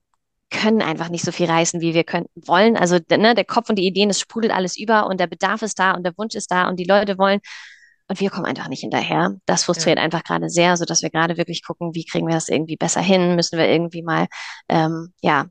können 0.50 0.82
einfach 0.82 1.08
nicht 1.08 1.24
so 1.24 1.32
viel 1.32 1.46
reißen, 1.46 1.80
wie 1.80 1.94
wir 1.94 2.04
können, 2.04 2.26
wollen. 2.34 2.76
Also 2.76 2.98
ne, 3.10 3.34
der 3.34 3.44
Kopf 3.44 3.70
und 3.70 3.76
die 3.76 3.86
Ideen, 3.86 4.10
es 4.10 4.20
sprudelt 4.20 4.52
alles 4.52 4.76
über 4.76 5.06
und 5.06 5.20
der 5.20 5.26
Bedarf 5.26 5.62
ist 5.62 5.78
da 5.78 5.92
und 5.92 6.04
der 6.04 6.16
Wunsch 6.18 6.34
ist 6.34 6.50
da 6.50 6.68
und 6.68 6.76
die 6.78 6.84
Leute 6.84 7.18
wollen. 7.18 7.40
Und 8.08 8.20
wir 8.20 8.30
kommen 8.30 8.46
einfach 8.46 8.68
nicht 8.68 8.80
hinterher. 8.80 9.36
Das 9.46 9.64
frustriert 9.64 9.98
ja. 9.98 10.04
einfach 10.04 10.24
gerade 10.24 10.50
sehr, 10.50 10.76
so 10.76 10.84
dass 10.84 11.02
wir 11.02 11.10
gerade 11.10 11.36
wirklich 11.36 11.64
gucken, 11.64 11.94
wie 11.94 12.04
kriegen 12.04 12.26
wir 12.26 12.34
das 12.34 12.48
irgendwie 12.48 12.76
besser 12.76 13.00
hin? 13.00 13.36
Müssen 13.36 13.56
wir 13.56 13.68
irgendwie 13.68 14.02
mal, 14.02 14.26
ähm, 14.68 15.12
ja, 15.22 15.46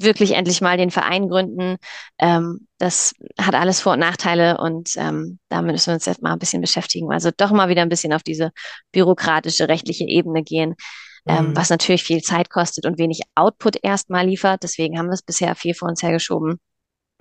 wirklich 0.00 0.32
endlich 0.32 0.60
mal 0.60 0.76
den 0.76 0.92
Verein 0.92 1.28
gründen. 1.28 1.76
Ähm, 2.20 2.68
das 2.78 3.14
hat 3.40 3.56
alles 3.56 3.80
Vor- 3.80 3.94
und 3.94 3.98
Nachteile 3.98 4.58
und 4.58 4.90
ähm, 4.96 5.40
damit 5.48 5.72
müssen 5.72 5.88
wir 5.88 5.94
uns 5.94 6.06
jetzt 6.06 6.22
mal 6.22 6.32
ein 6.32 6.38
bisschen 6.38 6.60
beschäftigen. 6.60 7.12
Also 7.12 7.30
doch 7.36 7.50
mal 7.50 7.68
wieder 7.68 7.82
ein 7.82 7.88
bisschen 7.88 8.12
auf 8.12 8.22
diese 8.22 8.52
bürokratische, 8.92 9.68
rechtliche 9.68 10.04
Ebene 10.04 10.44
gehen 10.44 10.76
ähm, 11.26 11.50
mhm. 11.50 11.56
was 11.56 11.70
natürlich 11.70 12.04
viel 12.04 12.22
Zeit 12.22 12.50
kostet 12.50 12.86
und 12.86 12.98
wenig 12.98 13.20
Output 13.34 13.76
erstmal 13.82 14.26
liefert. 14.26 14.62
Deswegen 14.62 14.98
haben 14.98 15.06
wir 15.06 15.14
es 15.14 15.22
bisher 15.22 15.54
viel 15.54 15.74
vor 15.74 15.88
uns 15.88 16.02
hergeschoben. 16.02 16.58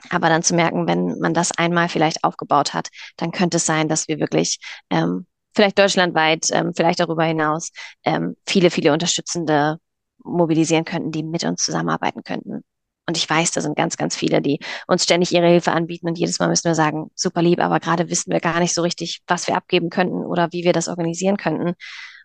Aber 0.10 0.30
dann 0.30 0.44
zu 0.44 0.54
merken, 0.54 0.88
wenn 0.88 1.20
man 1.20 1.34
das 1.34 1.52
einmal 1.58 1.90
vielleicht 1.90 2.24
aufgebaut 2.24 2.74
hat, 2.74 2.90
dann 3.18 3.32
könnte 3.32 3.58
es 3.58 3.66
sein, 3.66 3.88
dass 3.88 4.08
wir 4.08 4.20
wirklich 4.20 4.60
ähm, 4.90 5.26
vielleicht 5.56 5.80
deutschlandweit, 5.80 6.48
ähm, 6.52 6.74
vielleicht 6.76 7.00
darüber 7.00 7.24
hinaus 7.24 7.72
ähm, 8.04 8.36
viele, 8.48 8.70
viele 8.70 8.94
Unterstützende 8.94 9.80
mobilisieren 10.24 10.86
könnten, 10.86 11.12
die 11.12 11.24
mit 11.24 11.44
uns 11.44 11.64
zusammenarbeiten 11.64 12.24
könnten. 12.24 12.64
Und 13.08 13.18
ich 13.18 13.30
weiß, 13.30 13.52
da 13.52 13.62
sind 13.62 13.78
ganz, 13.78 13.96
ganz 13.96 14.16
viele, 14.16 14.42
die 14.42 14.60
uns 14.86 15.04
ständig 15.04 15.32
ihre 15.32 15.48
Hilfe 15.48 15.72
anbieten 15.72 16.08
und 16.08 16.18
jedes 16.18 16.40
Mal 16.40 16.50
müssen 16.50 16.66
wir 16.66 16.76
sagen, 16.76 17.10
super 17.16 17.42
lieb, 17.42 17.60
aber 17.60 17.80
gerade 17.80 18.10
wissen 18.10 18.32
wir 18.32 18.42
gar 18.42 18.60
nicht 18.60 18.74
so 18.74 18.82
richtig, 18.82 19.22
was 19.28 19.48
wir 19.48 19.56
abgeben 19.56 19.90
könnten 19.90 20.26
oder 20.26 20.50
wie 20.52 20.64
wir 20.64 20.74
das 20.74 20.90
organisieren 20.90 21.38
könnten. 21.38 21.74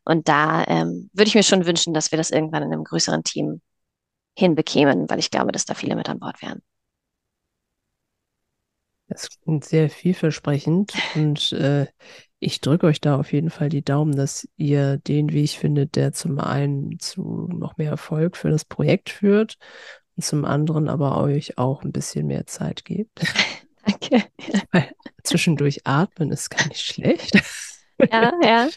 Und 0.05 0.29
da 0.29 0.65
ähm, 0.67 1.11
würde 1.13 1.29
ich 1.29 1.35
mir 1.35 1.43
schon 1.43 1.67
wünschen, 1.67 1.95
dass 1.95 2.11
wir 2.11 2.17
das 2.17 2.31
irgendwann 2.31 2.63
in 2.63 2.73
einem 2.73 2.85
größeren 2.85 3.23
Team 3.23 3.61
hinbekämen, 4.37 5.09
weil 5.09 5.19
ich 5.19 5.31
glaube, 5.31 5.53
dass 5.53 5.65
da 5.65 5.75
viele 5.75 5.97
mit 5.97 6.09
an 6.09 6.19
Bord 6.19 6.41
wären. 6.43 6.63
Das 9.09 9.29
klingt 9.29 9.65
sehr 9.65 9.91
vielversprechend 9.91 10.95
und 11.15 11.53
äh, 11.53 11.87
ich 12.39 12.61
drücke 12.61 12.87
euch 12.87 13.01
da 13.01 13.17
auf 13.17 13.33
jeden 13.33 13.51
Fall 13.51 13.69
die 13.69 13.85
Daumen, 13.85 14.17
dass 14.17 14.49
ihr 14.57 14.97
den 14.97 15.33
Weg 15.33 15.51
findet, 15.51 15.97
der 15.97 16.13
zum 16.13 16.39
einen 16.41 16.99
zu 16.99 17.47
noch 17.53 17.77
mehr 17.77 17.91
Erfolg 17.91 18.37
für 18.37 18.51
das 18.51 18.65
Projekt 18.65 19.11
führt 19.11 19.59
und 20.17 20.25
zum 20.25 20.45
anderen 20.45 20.89
aber 20.89 21.19
euch 21.19 21.59
auch 21.59 21.83
ein 21.85 21.93
bisschen 21.93 22.27
mehr 22.27 22.47
Zeit 22.47 22.85
gibt. 22.85 23.23
Danke. 23.87 24.25
Weil 24.73 24.91
zwischendurch 25.23 25.87
atmen 25.87 26.33
ist 26.33 26.51
gar 26.51 26.67
nicht 26.69 26.81
schlecht. 26.81 27.37
Ja, 28.11 28.33
ja. 28.43 28.69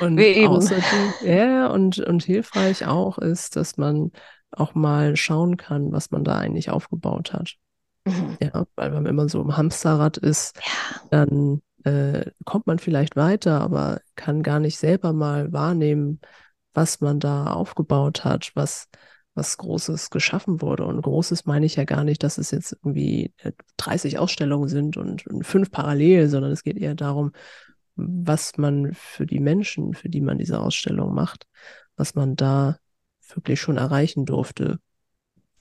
Und 0.00 0.20
außerdem, 0.20 1.12
ja, 1.24 1.66
und, 1.68 1.98
und 1.98 2.22
hilfreich 2.22 2.86
auch 2.86 3.18
ist, 3.18 3.56
dass 3.56 3.76
man 3.76 4.12
auch 4.52 4.74
mal 4.74 5.16
schauen 5.16 5.56
kann, 5.56 5.92
was 5.92 6.10
man 6.10 6.24
da 6.24 6.38
eigentlich 6.38 6.70
aufgebaut 6.70 7.32
hat. 7.32 7.56
Mhm. 8.04 8.36
Ja, 8.40 8.64
weil 8.76 8.92
wenn 8.92 9.02
man 9.02 9.06
immer 9.06 9.28
so 9.28 9.40
im 9.40 9.56
Hamsterrad 9.56 10.16
ist, 10.16 10.56
ja. 10.56 11.00
dann 11.10 11.62
äh, 11.84 12.30
kommt 12.44 12.66
man 12.66 12.78
vielleicht 12.78 13.16
weiter, 13.16 13.60
aber 13.60 14.00
kann 14.16 14.42
gar 14.42 14.60
nicht 14.60 14.78
selber 14.78 15.12
mal 15.12 15.52
wahrnehmen, 15.52 16.20
was 16.74 17.00
man 17.00 17.20
da 17.20 17.46
aufgebaut 17.46 18.24
hat, 18.24 18.52
was, 18.54 18.88
was 19.34 19.56
Großes 19.58 20.10
geschaffen 20.10 20.60
wurde. 20.60 20.84
Und 20.84 21.02
Großes 21.02 21.46
meine 21.46 21.66
ich 21.66 21.76
ja 21.76 21.84
gar 21.84 22.04
nicht, 22.04 22.22
dass 22.22 22.38
es 22.38 22.50
jetzt 22.50 22.72
irgendwie 22.72 23.32
30 23.76 24.18
Ausstellungen 24.18 24.68
sind 24.68 24.96
und, 24.96 25.26
und 25.26 25.44
fünf 25.44 25.70
parallel, 25.70 26.28
sondern 26.28 26.52
es 26.52 26.62
geht 26.62 26.76
eher 26.76 26.94
darum, 26.94 27.32
was 27.96 28.56
man 28.56 28.92
für 28.94 29.26
die 29.26 29.40
Menschen, 29.40 29.94
für 29.94 30.08
die 30.08 30.20
man 30.20 30.38
diese 30.38 30.60
Ausstellung 30.60 31.14
macht, 31.14 31.46
was 31.96 32.14
man 32.14 32.36
da 32.36 32.78
wirklich 33.34 33.60
schon 33.60 33.76
erreichen 33.76 34.24
durfte. 34.24 34.78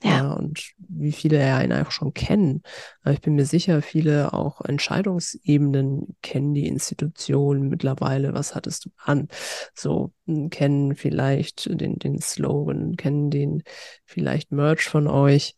Ja. 0.01 0.09
ja. 0.11 0.32
und 0.32 0.71
wie 0.77 1.11
viele 1.11 1.39
ja 1.39 1.57
einen 1.57 1.73
einfach 1.73 1.91
schon 1.91 2.13
kennen. 2.13 2.63
Aber 3.01 3.13
ich 3.13 3.21
bin 3.21 3.36
mir 3.36 3.45
sicher, 3.45 3.82
viele 3.82 4.34
auch 4.34 4.61
Entscheidungsebenen 4.61 6.15
kennen 6.21 6.53
die 6.53 6.67
Institution 6.67 7.67
mittlerweile. 7.67 8.34
Was 8.34 8.55
hattest 8.55 8.86
du 8.86 8.91
an? 8.97 9.27
So, 9.73 10.13
hm, 10.25 10.49
kennen 10.49 10.95
vielleicht 10.95 11.69
den, 11.69 11.99
den 11.99 12.21
Slogan, 12.21 12.95
kennen 12.95 13.30
den 13.30 13.63
vielleicht 14.05 14.51
Merch 14.51 14.88
von 14.88 15.07
euch 15.07 15.55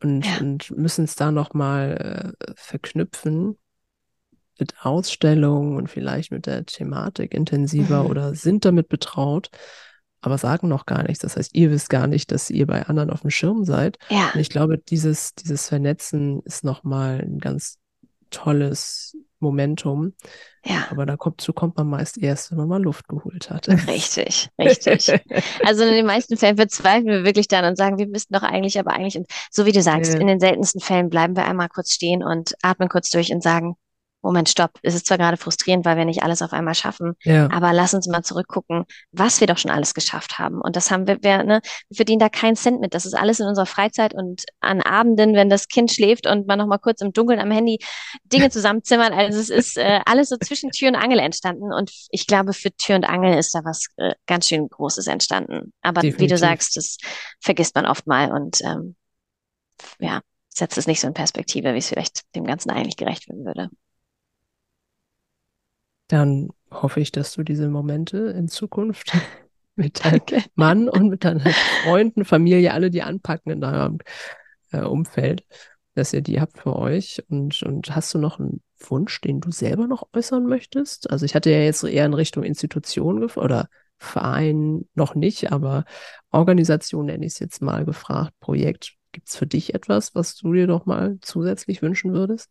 und, 0.00 0.24
ja. 0.24 0.38
und 0.38 0.70
müssen 0.76 1.04
es 1.04 1.16
da 1.16 1.32
nochmal 1.32 2.36
äh, 2.38 2.52
verknüpfen 2.54 3.58
mit 4.58 4.74
Ausstellungen 4.84 5.76
und 5.76 5.88
vielleicht 5.88 6.32
mit 6.32 6.46
der 6.46 6.64
Thematik 6.66 7.34
intensiver 7.34 8.04
mhm. 8.04 8.10
oder 8.10 8.34
sind 8.34 8.64
damit 8.64 8.88
betraut, 8.88 9.50
aber 10.20 10.38
sagen 10.38 10.68
noch 10.68 10.86
gar 10.86 11.02
nichts. 11.02 11.20
Das 11.20 11.36
heißt, 11.36 11.54
ihr 11.54 11.70
wisst 11.70 11.90
gar 11.90 12.06
nicht, 12.06 12.32
dass 12.32 12.50
ihr 12.50 12.66
bei 12.66 12.86
anderen 12.86 13.10
auf 13.10 13.20
dem 13.20 13.30
Schirm 13.30 13.64
seid. 13.64 13.98
Ja. 14.08 14.30
Und 14.34 14.40
ich 14.40 14.50
glaube, 14.50 14.78
dieses, 14.78 15.34
dieses 15.34 15.68
Vernetzen 15.68 16.40
ist 16.44 16.64
nochmal 16.64 17.20
ein 17.20 17.38
ganz 17.38 17.78
tolles 18.30 19.16
Momentum. 19.38 20.14
Ja. 20.64 20.86
Aber 20.90 21.06
da 21.06 21.16
kommt, 21.16 21.40
so 21.40 21.52
kommt 21.52 21.76
man 21.76 21.88
meist 21.88 22.18
erst, 22.18 22.50
wenn 22.50 22.58
man 22.58 22.68
mal 22.68 22.82
Luft 22.82 23.06
geholt 23.08 23.50
hat. 23.50 23.68
Richtig, 23.68 24.48
richtig. 24.58 25.12
also 25.64 25.84
in 25.84 25.92
den 25.92 26.06
meisten 26.06 26.36
Fällen 26.36 26.56
verzweifeln 26.56 27.06
wir 27.06 27.24
wirklich 27.24 27.48
dann 27.48 27.64
und 27.64 27.76
sagen, 27.76 27.98
wir 27.98 28.08
müssten 28.08 28.34
doch 28.34 28.42
eigentlich, 28.42 28.78
aber 28.78 28.92
eigentlich, 28.92 29.16
und 29.16 29.26
so 29.50 29.66
wie 29.66 29.72
du 29.72 29.82
sagst, 29.82 30.14
ja. 30.14 30.20
in 30.20 30.26
den 30.26 30.40
seltensten 30.40 30.80
Fällen 30.80 31.10
bleiben 31.10 31.36
wir 31.36 31.44
einmal 31.44 31.68
kurz 31.68 31.92
stehen 31.92 32.22
und 32.22 32.54
atmen 32.62 32.88
kurz 32.88 33.10
durch 33.10 33.32
und 33.32 33.42
sagen, 33.42 33.76
Moment, 34.22 34.48
stopp, 34.48 34.72
es 34.82 34.94
ist 34.94 35.06
zwar 35.06 35.18
gerade 35.18 35.36
frustrierend, 35.36 35.84
weil 35.84 35.96
wir 35.96 36.04
nicht 36.04 36.22
alles 36.22 36.42
auf 36.42 36.52
einmal 36.52 36.74
schaffen, 36.74 37.14
ja. 37.22 37.48
aber 37.50 37.72
lass 37.72 37.94
uns 37.94 38.08
mal 38.08 38.22
zurückgucken, 38.22 38.84
was 39.12 39.40
wir 39.40 39.46
doch 39.46 39.58
schon 39.58 39.70
alles 39.70 39.94
geschafft 39.94 40.38
haben. 40.38 40.60
Und 40.60 40.74
das 40.74 40.90
haben 40.90 41.06
wir, 41.06 41.22
wir, 41.22 41.44
ne, 41.44 41.60
wir 41.88 41.96
verdienen 41.96 42.18
da 42.18 42.28
keinen 42.28 42.56
Cent 42.56 42.80
mit. 42.80 42.92
Das 42.92 43.06
ist 43.06 43.14
alles 43.14 43.38
in 43.38 43.46
unserer 43.46 43.66
Freizeit 43.66 44.14
und 44.14 44.42
an 44.60 44.82
Abenden, 44.82 45.34
wenn 45.34 45.48
das 45.48 45.68
Kind 45.68 45.92
schläft 45.92 46.26
und 46.26 46.46
man 46.46 46.58
noch 46.58 46.66
mal 46.66 46.78
kurz 46.78 47.00
im 47.02 47.12
Dunkeln 47.12 47.38
am 47.38 47.50
Handy 47.50 47.78
Dinge 48.24 48.50
zusammenzimmern. 48.50 49.12
Also 49.12 49.38
es 49.38 49.50
ist 49.50 49.78
äh, 49.78 50.00
alles 50.06 50.28
so 50.28 50.36
zwischen 50.38 50.70
Tür 50.70 50.88
und 50.88 50.96
Angel 50.96 51.20
entstanden. 51.20 51.72
Und 51.72 51.92
ich 52.10 52.26
glaube, 52.26 52.52
für 52.52 52.72
Tür 52.72 52.96
und 52.96 53.04
Angel 53.04 53.38
ist 53.38 53.54
da 53.54 53.64
was 53.64 53.86
äh, 53.96 54.14
ganz 54.26 54.48
schön 54.48 54.68
Großes 54.68 55.06
entstanden. 55.06 55.72
Aber 55.82 56.00
Definitiv. 56.00 56.20
wie 56.20 56.26
du 56.32 56.38
sagst, 56.38 56.76
das 56.76 56.96
vergisst 57.40 57.74
man 57.76 57.86
oft 57.86 58.06
mal 58.06 58.32
und 58.32 58.60
ähm, 58.62 58.96
ja, 60.00 60.20
setzt 60.48 60.78
es 60.78 60.86
nicht 60.86 61.00
so 61.00 61.06
in 61.06 61.14
Perspektive, 61.14 61.74
wie 61.74 61.78
es 61.78 61.88
vielleicht 61.88 62.22
dem 62.34 62.44
Ganzen 62.44 62.70
eigentlich 62.70 62.96
gerecht 62.96 63.28
werden 63.28 63.44
würde. 63.44 63.70
Dann 66.08 66.50
hoffe 66.70 67.00
ich, 67.00 67.12
dass 67.12 67.34
du 67.34 67.42
diese 67.42 67.68
Momente 67.68 68.18
in 68.18 68.48
Zukunft 68.48 69.12
mit 69.76 70.04
deinem 70.04 70.22
Mann 70.54 70.88
und 70.88 71.08
mit 71.08 71.24
deinen 71.24 71.40
Freunden, 71.84 72.24
Familie, 72.24 72.72
alle, 72.72 72.90
die 72.90 73.02
anpacken 73.02 73.52
in 73.52 73.60
deinem 73.60 73.98
äh, 74.72 74.80
Umfeld, 74.80 75.44
dass 75.94 76.12
ihr 76.12 76.22
die 76.22 76.40
habt 76.40 76.58
für 76.58 76.76
euch. 76.76 77.22
Und, 77.28 77.62
und 77.62 77.94
hast 77.94 78.14
du 78.14 78.18
noch 78.18 78.38
einen 78.38 78.62
Wunsch, 78.78 79.20
den 79.20 79.40
du 79.40 79.50
selber 79.50 79.86
noch 79.86 80.08
äußern 80.12 80.46
möchtest? 80.46 81.10
Also 81.10 81.24
ich 81.24 81.34
hatte 81.34 81.50
ja 81.50 81.60
jetzt 81.60 81.82
eher 81.84 82.06
in 82.06 82.14
Richtung 82.14 82.44
Institution 82.44 83.24
oder 83.24 83.68
Verein 83.98 84.86
noch 84.94 85.14
nicht, 85.14 85.52
aber 85.52 85.84
Organisation 86.30 87.06
nenne 87.06 87.24
ich 87.24 87.32
es 87.32 87.38
jetzt 87.38 87.62
mal 87.62 87.84
gefragt, 87.84 88.32
Projekt. 88.40 88.94
Gibt 89.12 89.28
es 89.28 89.36
für 89.36 89.46
dich 89.46 89.74
etwas, 89.74 90.14
was 90.14 90.36
du 90.36 90.52
dir 90.52 90.66
noch 90.66 90.84
mal 90.84 91.16
zusätzlich 91.22 91.80
wünschen 91.80 92.12
würdest? 92.12 92.50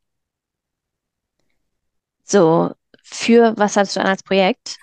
So, 2.24 2.74
für 3.06 3.54
was 3.56 3.78
hattest 3.78 3.96
du 3.96 4.02
an 4.02 4.08
als 4.08 4.24
Projekt? 4.24 4.78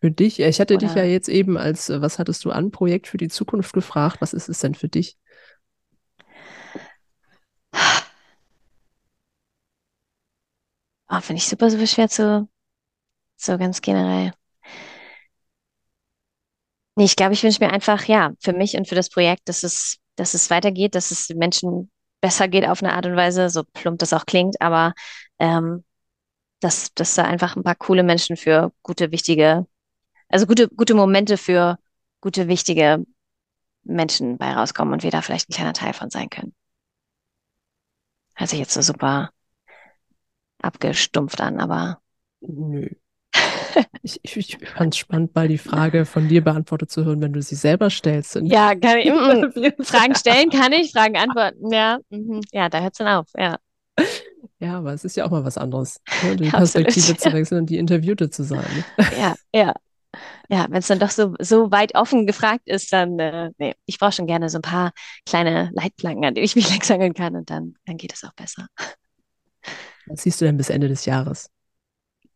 Für 0.00 0.10
dich? 0.10 0.38
Ich 0.38 0.60
hatte 0.60 0.74
Oder? 0.74 0.86
dich 0.86 0.94
ja 0.94 1.04
jetzt 1.04 1.28
eben 1.28 1.56
als, 1.56 1.88
äh, 1.88 2.00
was 2.02 2.18
hattest 2.18 2.44
du 2.44 2.50
an 2.50 2.70
Projekt 2.70 3.06
für 3.08 3.16
die 3.16 3.28
Zukunft 3.28 3.72
gefragt? 3.72 4.18
Was 4.20 4.34
ist 4.34 4.48
es 4.48 4.58
denn 4.60 4.74
für 4.74 4.88
dich? 4.88 5.16
Oh, 11.08 11.20
Finde 11.20 11.38
ich 11.38 11.48
super, 11.48 11.70
super 11.70 11.86
schwer 11.86 12.08
zu, 12.08 12.48
so 13.36 13.58
ganz 13.58 13.80
generell. 13.80 14.32
Nee, 16.96 17.04
ich 17.04 17.16
glaube, 17.16 17.32
ich 17.32 17.42
wünsche 17.42 17.64
mir 17.64 17.72
einfach, 17.72 18.04
ja, 18.04 18.32
für 18.40 18.52
mich 18.52 18.76
und 18.76 18.88
für 18.88 18.94
das 18.94 19.10
Projekt, 19.10 19.48
dass 19.48 19.62
es, 19.64 19.98
dass 20.16 20.34
es 20.34 20.50
weitergeht, 20.50 20.94
dass 20.94 21.10
es 21.10 21.26
den 21.26 21.38
Menschen 21.38 21.90
besser 22.20 22.46
geht 22.48 22.66
auf 22.66 22.82
eine 22.82 22.92
Art 22.94 23.06
und 23.06 23.16
Weise, 23.16 23.50
so 23.50 23.64
plump 23.64 23.98
das 23.98 24.12
auch 24.12 24.26
klingt, 24.26 24.60
aber 24.60 24.94
ähm, 25.38 25.84
dass, 26.64 26.94
dass 26.94 27.14
da 27.14 27.24
einfach 27.24 27.56
ein 27.56 27.62
paar 27.62 27.74
coole 27.74 28.02
Menschen 28.02 28.36
für 28.36 28.72
gute, 28.82 29.10
wichtige, 29.12 29.66
also 30.28 30.46
gute, 30.46 30.68
gute 30.68 30.94
Momente 30.94 31.36
für 31.36 31.78
gute, 32.22 32.48
wichtige 32.48 33.04
Menschen 33.82 34.38
bei 34.38 34.50
rauskommen 34.54 34.94
und 34.94 35.02
wir 35.02 35.10
da 35.10 35.20
vielleicht 35.20 35.50
ein 35.50 35.54
kleiner 35.54 35.74
Teil 35.74 35.92
von 35.92 36.08
sein 36.08 36.30
können. 36.30 36.54
Hört 38.34 38.48
sich 38.48 38.58
jetzt 38.58 38.72
so 38.72 38.80
super 38.80 39.30
abgestumpft 40.62 41.40
an, 41.42 41.60
aber. 41.60 42.00
Nö. 42.40 42.88
Ich, 44.02 44.20
ich, 44.22 44.36
ich 44.36 44.68
fand 44.68 44.94
es 44.94 44.98
spannend, 44.98 45.34
mal 45.34 45.48
die 45.48 45.58
Frage 45.58 46.04
von 46.04 46.28
dir 46.28 46.44
beantwortet 46.44 46.90
zu 46.90 47.04
hören, 47.04 47.20
wenn 47.20 47.32
du 47.32 47.42
sie 47.42 47.56
selber 47.56 47.90
stellst. 47.90 48.38
Ja, 48.42 48.74
kann 48.76 48.98
ich, 48.98 49.10
mm, 49.10 49.82
Fragen 49.82 50.14
stellen 50.14 50.50
kann 50.50 50.72
ich, 50.72 50.92
Fragen 50.92 51.16
antworten, 51.16 51.72
ja. 51.72 51.98
Mhm. 52.10 52.42
Ja, 52.52 52.68
da 52.68 52.80
hört 52.80 52.92
es 52.92 52.98
dann 52.98 53.08
auf, 53.08 53.26
ja. 53.36 53.58
Ja, 54.64 54.78
aber 54.78 54.94
es 54.94 55.04
ist 55.04 55.14
ja 55.16 55.26
auch 55.26 55.30
mal 55.30 55.44
was 55.44 55.58
anderes, 55.58 56.00
ne? 56.22 56.36
die 56.36 56.48
Perspektive 56.50 57.16
zu 57.16 57.32
wechseln 57.32 57.60
und 57.60 57.70
die 57.70 57.76
Interviewte 57.76 58.30
zu 58.30 58.44
sein. 58.44 58.64
Ne? 58.98 59.06
Ja, 59.18 59.34
ja. 59.52 59.74
Ja, 60.48 60.66
wenn 60.70 60.78
es 60.78 60.86
dann 60.86 61.00
doch 61.00 61.10
so, 61.10 61.34
so 61.40 61.72
weit 61.72 61.96
offen 61.96 62.26
gefragt 62.26 62.62
ist, 62.66 62.92
dann, 62.92 63.18
äh, 63.18 63.50
nee, 63.58 63.74
ich 63.84 63.98
brauche 63.98 64.12
schon 64.12 64.28
gerne 64.28 64.48
so 64.48 64.58
ein 64.58 64.62
paar 64.62 64.92
kleine 65.26 65.70
Leitplanken, 65.74 66.24
an 66.24 66.34
denen 66.34 66.44
ich 66.44 66.54
mich 66.54 66.70
langsangeln 66.70 67.14
kann 67.14 67.34
und 67.34 67.50
dann, 67.50 67.74
dann 67.84 67.96
geht 67.96 68.12
es 68.12 68.22
auch 68.24 68.32
besser. 68.34 68.68
Was 70.06 70.22
siehst 70.22 70.40
du 70.40 70.44
denn 70.44 70.56
bis 70.56 70.70
Ende 70.70 70.88
des 70.88 71.04
Jahres? 71.04 71.50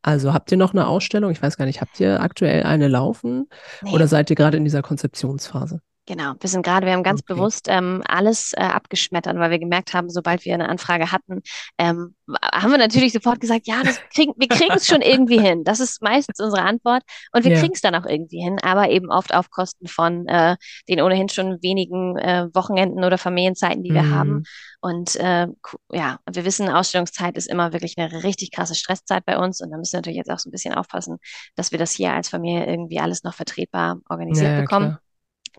Also 0.03 0.33
habt 0.33 0.51
ihr 0.51 0.59
noch 0.59 0.73
eine 0.73 0.87
Ausstellung? 0.87 1.31
Ich 1.31 1.41
weiß 1.41 1.57
gar 1.57 1.67
nicht, 1.67 1.81
habt 1.81 2.01
ihr 2.01 2.21
aktuell 2.21 2.65
eine 2.65 2.89
laufen 2.89 3.49
nee. 3.83 3.93
oder 3.93 4.09
seid 4.09 4.29
ihr 4.31 4.37
gerade 4.37 4.57
in 4.57 4.65
dieser 4.65 4.83
Konzeptionsphase? 4.83 5.81
Genau, 6.09 6.33
wir 6.41 6.49
sind 6.49 6.65
gerade, 6.65 6.87
wir 6.87 6.95
haben 6.95 7.03
ganz 7.03 7.21
okay. 7.21 7.35
bewusst 7.35 7.67
ähm, 7.69 8.03
alles 8.09 8.55
äh, 8.55 8.63
abgeschmettert, 8.63 9.37
weil 9.37 9.51
wir 9.51 9.59
gemerkt 9.59 9.93
haben, 9.93 10.09
sobald 10.09 10.43
wir 10.47 10.55
eine 10.55 10.67
Anfrage 10.67 11.13
hatten, 11.13 11.43
ähm, 11.77 12.15
haben 12.43 12.71
wir 12.71 12.79
natürlich 12.79 13.13
sofort 13.13 13.41
gesagt, 13.41 13.67
ja, 13.67 13.83
das 13.85 14.01
kriegen, 14.15 14.33
wir 14.39 14.49
kriegen 14.49 14.73
es 14.75 14.87
schon 14.87 15.03
irgendwie 15.03 15.39
hin. 15.39 15.65
Das 15.65 15.81
ist 15.81 16.01
meistens 16.01 16.41
unsere 16.41 16.63
Antwort 16.63 17.03
und 17.33 17.45
wir 17.45 17.53
ja. 17.53 17.61
kriegen 17.61 17.75
es 17.75 17.83
dann 17.83 17.95
auch 17.95 18.07
irgendwie 18.07 18.43
hin, 18.43 18.59
aber 18.63 18.89
eben 18.89 19.11
oft 19.11 19.35
auf 19.35 19.51
Kosten 19.51 19.87
von 19.87 20.27
äh, 20.29 20.57
den 20.89 21.03
ohnehin 21.03 21.29
schon 21.29 21.61
wenigen 21.61 22.17
äh, 22.17 22.47
Wochenenden 22.55 23.05
oder 23.05 23.19
Familienzeiten, 23.19 23.83
die 23.83 23.93
wir 23.93 24.05
mhm. 24.05 24.15
haben. 24.15 24.43
Und 24.81 25.15
äh, 25.17 25.47
ja, 25.93 26.21
wir 26.33 26.45
wissen, 26.47 26.71
Ausstellungszeit 26.71 27.37
ist 27.37 27.51
immer 27.51 27.75
wirklich 27.75 27.99
eine 27.99 28.25
richtig 28.25 28.51
krasse 28.51 28.75
Stresszeit 28.75 29.27
bei 29.27 29.37
uns 29.37 29.61
und 29.61 29.71
da 29.71 29.77
müssen 29.77 29.93
wir 29.93 29.99
natürlich 29.99 30.17
jetzt 30.17 30.31
auch 30.31 30.39
so 30.39 30.49
ein 30.49 30.53
bisschen 30.53 30.73
aufpassen, 30.73 31.19
dass 31.55 31.71
wir 31.71 31.79
das 31.79 31.93
hier 31.93 32.15
als 32.15 32.31
Familie 32.31 32.65
irgendwie 32.65 32.99
alles 32.99 33.25
noch 33.25 33.35
vertretbar 33.35 34.01
organisiert 34.09 34.53
ja, 34.53 34.61
bekommen. 34.63 34.87
Klar. 34.87 35.03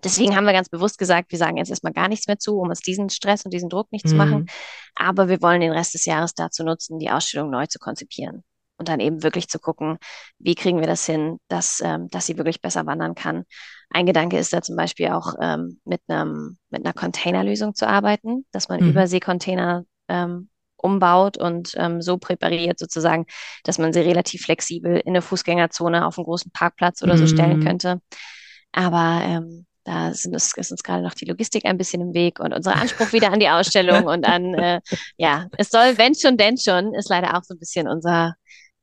Deswegen 0.03 0.35
haben 0.35 0.45
wir 0.45 0.53
ganz 0.53 0.69
bewusst 0.69 0.97
gesagt, 0.97 1.31
wir 1.31 1.37
sagen 1.37 1.57
jetzt 1.57 1.69
erstmal 1.69 1.93
gar 1.93 2.07
nichts 2.07 2.27
mehr 2.27 2.39
zu, 2.39 2.59
um 2.59 2.69
uns 2.69 2.81
diesen 2.81 3.09
Stress 3.09 3.45
und 3.45 3.53
diesen 3.53 3.69
Druck 3.69 3.91
nicht 3.91 4.05
mhm. 4.05 4.09
zu 4.09 4.15
machen. 4.15 4.45
Aber 4.95 5.29
wir 5.29 5.41
wollen 5.41 5.61
den 5.61 5.71
Rest 5.71 5.93
des 5.93 6.05
Jahres 6.05 6.33
dazu 6.33 6.63
nutzen, 6.63 6.99
die 6.99 7.09
Ausstellung 7.09 7.49
neu 7.49 7.65
zu 7.65 7.79
konzipieren 7.79 8.43
und 8.79 8.87
dann 8.87 8.99
eben 8.99 9.21
wirklich 9.23 9.49
zu 9.49 9.59
gucken, 9.59 9.97
wie 10.39 10.55
kriegen 10.55 10.79
wir 10.79 10.87
das 10.87 11.05
hin, 11.05 11.37
dass, 11.49 11.81
ähm, 11.83 12.09
dass 12.09 12.25
sie 12.25 12.37
wirklich 12.37 12.61
besser 12.61 12.85
wandern 12.85 13.13
kann. 13.13 13.43
Ein 13.89 14.05
Gedanke 14.05 14.37
ist 14.37 14.53
da 14.53 14.61
zum 14.61 14.75
Beispiel 14.75 15.09
auch 15.09 15.33
ähm, 15.41 15.81
mit, 15.83 16.01
einem, 16.07 16.57
mit 16.69 16.85
einer 16.85 16.93
Containerlösung 16.93 17.75
zu 17.75 17.87
arbeiten, 17.87 18.45
dass 18.51 18.69
man 18.69 18.81
mhm. 18.81 18.91
Überseekontainer 18.91 19.83
ähm, 20.07 20.49
umbaut 20.77 21.37
und 21.37 21.73
ähm, 21.75 22.01
so 22.01 22.17
präpariert 22.17 22.79
sozusagen, 22.79 23.25
dass 23.65 23.79
man 23.79 23.91
sie 23.91 23.99
relativ 23.99 24.43
flexibel 24.43 24.95
in 24.97 25.09
eine 25.09 25.21
Fußgängerzone 25.21 26.05
auf 26.05 26.17
einen 26.17 26.25
großen 26.25 26.51
Parkplatz 26.51 27.03
oder 27.03 27.17
so 27.17 27.27
stellen 27.27 27.59
mhm. 27.59 27.65
könnte. 27.65 28.01
Aber 28.71 29.21
ähm, 29.23 29.65
da 29.89 30.13
sind 30.13 30.33
uns, 30.33 30.53
ist 30.55 30.71
uns 30.71 30.83
gerade 30.83 31.01
noch 31.01 31.15
die 31.15 31.25
Logistik 31.25 31.65
ein 31.65 31.77
bisschen 31.77 32.01
im 32.01 32.13
Weg 32.13 32.39
und 32.39 32.53
unser 32.53 32.75
Anspruch 32.75 33.11
wieder 33.11 33.33
an 33.33 33.39
die 33.39 33.49
Ausstellung 33.49 34.05
und 34.05 34.23
an, 34.23 34.53
äh, 34.53 34.81
ja, 35.17 35.47
es 35.57 35.69
soll, 35.69 35.97
wenn 35.97 36.13
schon, 36.13 36.37
denn 36.37 36.57
schon, 36.57 36.93
ist 36.93 37.09
leider 37.09 37.35
auch 37.35 37.43
so 37.43 37.55
ein 37.55 37.59
bisschen 37.59 37.87
unser 37.87 38.35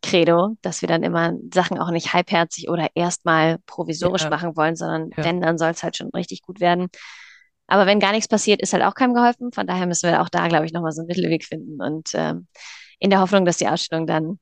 Credo, 0.02 0.56
dass 0.62 0.82
wir 0.82 0.88
dann 0.88 1.04
immer 1.04 1.34
Sachen 1.54 1.78
auch 1.78 1.90
nicht 1.90 2.12
halbherzig 2.12 2.68
oder 2.68 2.88
erstmal 2.94 3.58
provisorisch 3.66 4.24
ja. 4.24 4.30
machen 4.30 4.56
wollen, 4.56 4.74
sondern 4.74 5.10
ja. 5.16 5.24
wenn, 5.24 5.40
dann 5.40 5.58
soll 5.58 5.70
es 5.70 5.84
halt 5.84 5.96
schon 5.96 6.10
richtig 6.10 6.42
gut 6.42 6.58
werden. 6.58 6.88
Aber 7.68 7.86
wenn 7.86 8.00
gar 8.00 8.10
nichts 8.10 8.28
passiert, 8.28 8.60
ist 8.60 8.72
halt 8.72 8.82
auch 8.82 8.94
keinem 8.94 9.14
geholfen. 9.14 9.52
Von 9.52 9.66
daher 9.66 9.86
müssen 9.86 10.10
wir 10.10 10.22
auch 10.22 10.28
da, 10.28 10.48
glaube 10.48 10.66
ich, 10.66 10.72
nochmal 10.72 10.92
so 10.92 11.02
einen 11.02 11.08
Mittelweg 11.08 11.44
finden 11.44 11.80
und 11.80 12.10
ähm, 12.14 12.48
in 12.98 13.10
der 13.10 13.20
Hoffnung, 13.20 13.44
dass 13.44 13.58
die 13.58 13.68
Ausstellung 13.68 14.06
dann 14.08 14.40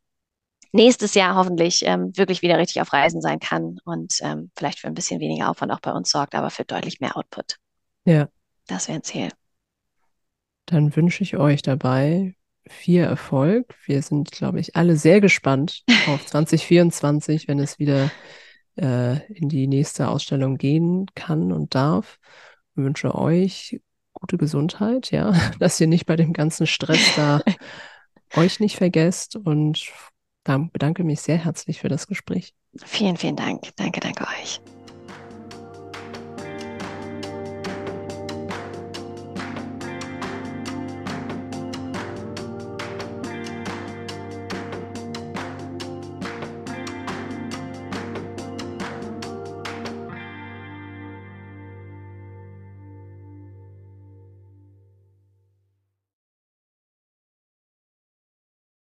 nächstes 0.75 1.15
Jahr 1.15 1.37
hoffentlich 1.37 1.85
ähm, 1.87 2.17
wirklich 2.17 2.43
wieder 2.43 2.59
richtig 2.59 2.81
auf 2.83 2.93
Reisen 2.93 3.21
sein 3.21 3.39
kann 3.39 3.79
und 3.85 4.15
ähm, 4.21 4.51
vielleicht 4.57 4.81
für 4.81 4.89
ein 4.89 4.95
bisschen 4.95 5.21
weniger 5.21 5.49
Aufwand 5.49 5.73
auch 5.73 5.81
bei 5.81 5.93
uns 5.93 6.11
sorgt, 6.11 6.35
aber 6.35 6.51
für 6.51 6.65
deutlich 6.65 7.01
mehr 7.01 7.17
Output. 7.17 7.57
Ja. 8.05 8.29
Das 8.67 8.89
wäre 8.89 8.99
ein 8.99 9.05
Ziel. 9.05 9.29
Dann 10.67 10.95
wünsche 10.97 11.23
ich 11.23 11.37
euch 11.37 11.63
dabei 11.63 12.35
viel 12.67 13.03
Erfolg. 13.03 13.75
Wir 13.87 14.03
sind, 14.03 14.33
glaube 14.33 14.59
ich, 14.59 14.75
alle 14.75 14.97
sehr 14.97 15.21
gespannt 15.21 15.85
auf 16.09 16.25
2024, 16.27 17.47
wenn 17.47 17.59
es 17.59 17.79
wieder 17.79 18.11
äh, 18.77 19.25
in 19.33 19.49
die 19.49 19.67
nächste 19.67 20.09
Ausstellung 20.09 20.57
gehen 20.57 21.07
kann 21.15 21.53
und 21.53 21.75
darf. 21.75 22.19
Ich 22.71 22.83
wünsche 22.83 23.15
euch 23.15 23.81
gute 24.13 24.39
Gesundheit, 24.39 25.11
ja, 25.11 25.35
dass 25.61 25.81
ihr 25.81 25.87
nicht 25.87 26.07
bei 26.07 26.17
dem 26.17 26.33
ganzen 26.33 26.67
Stress 26.67 27.15
da 27.15 27.43
euch 28.37 28.59
nicht 28.59 28.77
vergesst 28.77 29.37
und 29.37 29.93
bedanke 30.73 31.05
mich 31.05 31.21
sehr 31.21 31.39
herzlich 31.39 31.81
für 31.81 31.89
das 31.89 32.07
Gespräch. 32.07 32.55
Vielen, 32.85 33.17
vielen 33.17 33.37
Dank. 33.37 33.75
Danke, 33.77 34.01
danke 34.01 34.25
euch. 34.25 34.61